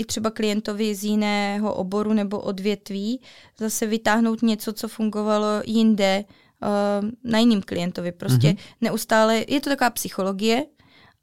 i 0.00 0.04
třeba 0.04 0.30
klientovi 0.30 0.94
z 0.94 1.04
jiného 1.04 1.74
oboru 1.74 2.12
nebo 2.12 2.40
odvětví 2.40 3.20
zase 3.58 3.86
vytáhnout 3.86 4.42
něco, 4.42 4.72
co 4.72 4.88
fungovalo 4.88 5.46
jinde 5.66 6.24
uh, 6.24 7.08
na 7.24 7.38
jiným 7.38 7.62
klientovi. 7.62 8.12
Prostě 8.12 8.48
mm-hmm. 8.48 8.58
neustále, 8.80 9.44
je 9.48 9.60
to 9.60 9.70
taková 9.70 9.90
psychologie 9.90 10.66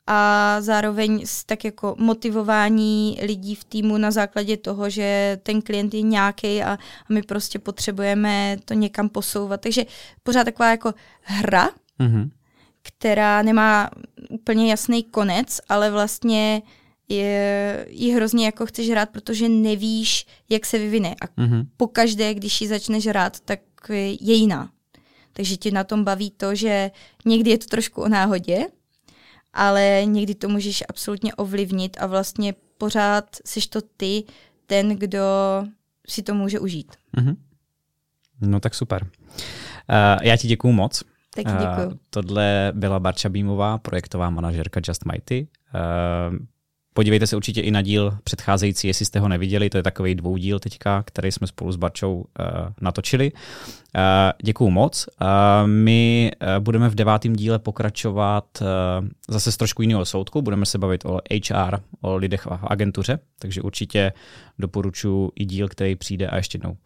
a 0.07 0.57
zároveň 0.61 1.25
tak 1.45 1.65
jako 1.65 1.95
motivování 1.97 3.19
lidí 3.21 3.55
v 3.55 3.63
týmu 3.63 3.97
na 3.97 4.11
základě 4.11 4.57
toho, 4.57 4.89
že 4.89 5.39
ten 5.43 5.61
klient 5.61 5.93
je 5.93 6.01
nějaký 6.01 6.63
a, 6.63 6.73
a 6.73 6.77
my 7.09 7.21
prostě 7.21 7.59
potřebujeme 7.59 8.57
to 8.65 8.73
někam 8.73 9.09
posouvat. 9.09 9.61
Takže 9.61 9.85
pořád 10.23 10.43
taková 10.43 10.69
jako 10.69 10.93
hra, 11.21 11.69
mm-hmm 11.99 12.29
která 12.87 13.41
nemá 13.41 13.89
úplně 14.29 14.69
jasný 14.71 15.03
konec, 15.03 15.59
ale 15.69 15.91
vlastně 15.91 16.61
je, 17.09 17.85
ji 17.89 18.11
hrozně 18.11 18.45
jako 18.45 18.65
chceš 18.65 18.89
hrát, 18.89 19.09
protože 19.09 19.49
nevíš, 19.49 20.25
jak 20.49 20.65
se 20.65 20.77
vyvine. 20.77 21.15
A 21.21 21.25
mm-hmm. 21.25 21.67
pokaždé, 21.77 22.33
když 22.33 22.61
ji 22.61 22.67
začneš 22.67 23.07
hrát, 23.07 23.39
tak 23.39 23.59
je 23.89 24.33
jiná. 24.33 24.69
Takže 25.33 25.57
ti 25.57 25.71
na 25.71 25.83
tom 25.83 26.03
baví 26.03 26.31
to, 26.31 26.55
že 26.55 26.91
někdy 27.25 27.49
je 27.49 27.57
to 27.57 27.65
trošku 27.65 28.01
o 28.01 28.09
náhodě, 28.09 28.67
ale 29.53 30.01
někdy 30.05 30.35
to 30.35 30.49
můžeš 30.49 30.83
absolutně 30.89 31.35
ovlivnit 31.35 31.97
a 31.99 32.07
vlastně 32.07 32.53
pořád 32.77 33.35
jsi 33.45 33.69
to 33.69 33.81
ty, 33.97 34.23
ten, 34.65 34.89
kdo 34.89 35.23
si 36.09 36.23
to 36.23 36.33
může 36.33 36.59
užít. 36.59 36.95
Mm-hmm. 37.17 37.35
No 38.41 38.59
tak 38.59 38.75
super. 38.75 39.03
Uh, 39.03 39.09
já 40.21 40.37
ti 40.37 40.47
děkuju 40.47 40.73
moc. 40.73 41.03
Taky 41.35 41.51
děkuju. 41.51 41.87
Uh, 41.87 41.93
tohle 42.09 42.71
byla 42.75 42.99
Barča 42.99 43.29
Bímová, 43.29 43.77
projektová 43.77 44.29
manažerka 44.29 44.81
Just 44.87 45.05
Mighty. 45.05 45.47
Uh, 46.29 46.37
Podívejte 46.97 47.27
se 47.27 47.35
určitě 47.35 47.61
i 47.61 47.71
na 47.71 47.81
díl 47.81 48.17
předcházející, 48.23 48.87
jestli 48.87 49.05
jste 49.05 49.19
ho 49.19 49.27
neviděli, 49.27 49.69
to 49.69 49.77
je 49.77 49.83
takový 49.83 50.15
dvoudíl 50.15 50.59
teďka, 50.59 51.03
který 51.03 51.31
jsme 51.31 51.47
spolu 51.47 51.71
s 51.71 51.75
Barčou 51.75 52.15
uh, 52.15 52.25
natočili. 52.81 53.31
Uh, 53.31 54.01
děkuju 54.43 54.69
moc. 54.69 55.07
Uh, 55.21 55.27
my 55.67 56.31
uh, 56.41 56.63
budeme 56.63 56.89
v 56.89 56.95
devátém 56.95 57.35
díle 57.35 57.59
pokračovat 57.59 58.45
uh, 58.61 59.07
zase 59.27 59.51
z 59.51 59.57
trošku 59.57 59.81
jiného 59.81 60.05
soudku, 60.05 60.41
budeme 60.41 60.65
se 60.65 60.77
bavit 60.77 61.05
o 61.05 61.19
HR, 61.49 61.79
o 62.01 62.15
lidech 62.15 62.45
v 62.45 62.59
agentuře, 62.67 63.19
takže 63.39 63.61
určitě 63.61 64.13
doporučuji 64.59 65.31
i 65.35 65.45
díl, 65.45 65.67
který 65.67 65.95
přijde 65.95 66.27
a 66.27 66.35
ještě 66.35 66.55
jednou. 66.55 66.77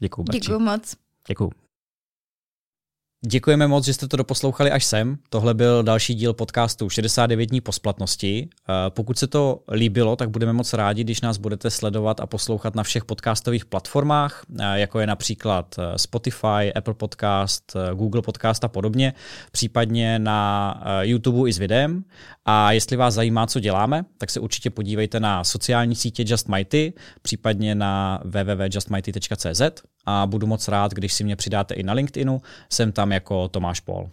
Děkuju, 0.00 0.24
Barči. 0.24 0.40
Děkuju 0.40 0.58
moc. 0.58 0.94
Děkuju. 1.28 1.63
Děkujeme 3.26 3.66
moc, 3.66 3.84
že 3.84 3.94
jste 3.94 4.08
to 4.08 4.16
doposlouchali 4.16 4.70
až 4.70 4.84
sem. 4.84 5.18
Tohle 5.28 5.54
byl 5.54 5.82
další 5.82 6.14
díl 6.14 6.32
podcastu 6.32 6.90
69 6.90 7.46
dní 7.46 7.60
po 7.60 7.72
splatnosti. 7.72 8.48
Eh, 8.48 8.72
pokud 8.88 9.18
se 9.18 9.26
to 9.26 9.60
líbilo, 9.72 10.16
tak 10.16 10.30
budeme 10.30 10.52
moc 10.52 10.72
rádi, 10.72 11.04
když 11.04 11.20
nás 11.20 11.38
budete 11.38 11.70
sledovat 11.70 12.20
a 12.20 12.26
poslouchat 12.26 12.74
na 12.74 12.82
všech 12.82 13.04
podcastových 13.04 13.64
platformách, 13.64 14.42
eh, 14.60 14.78
jako 14.80 15.00
je 15.00 15.06
například 15.06 15.74
eh, 15.78 15.98
Spotify, 15.98 16.72
Apple 16.74 16.94
Podcast, 16.94 17.76
Google 17.94 18.22
Podcast 18.22 18.64
a 18.64 18.68
podobně, 18.68 19.14
případně 19.52 20.18
na 20.18 20.82
YouTube 21.00 21.50
i 21.50 21.52
s 21.52 21.58
videem. 21.58 22.04
A 22.44 22.72
jestli 22.72 22.96
vás 22.96 23.14
zajímá, 23.14 23.46
co 23.46 23.60
děláme, 23.60 24.04
tak 24.18 24.30
se 24.30 24.40
určitě 24.40 24.70
podívejte 24.70 25.20
na 25.20 25.44
sociální 25.44 25.94
sítě 25.94 26.24
Just 26.26 26.48
Mighty, 26.48 26.92
případně 27.22 27.74
na 27.74 28.20
www.justmighty.cz 28.24 29.93
a 30.06 30.26
budu 30.26 30.46
moc 30.46 30.68
rád, 30.68 30.92
když 30.92 31.12
si 31.12 31.24
mě 31.24 31.36
přidáte 31.36 31.74
i 31.74 31.82
na 31.82 31.92
LinkedInu, 31.92 32.42
jsem 32.72 32.92
tam 32.92 33.12
jako 33.12 33.48
Tomáš 33.48 33.80
Pol. 33.80 34.10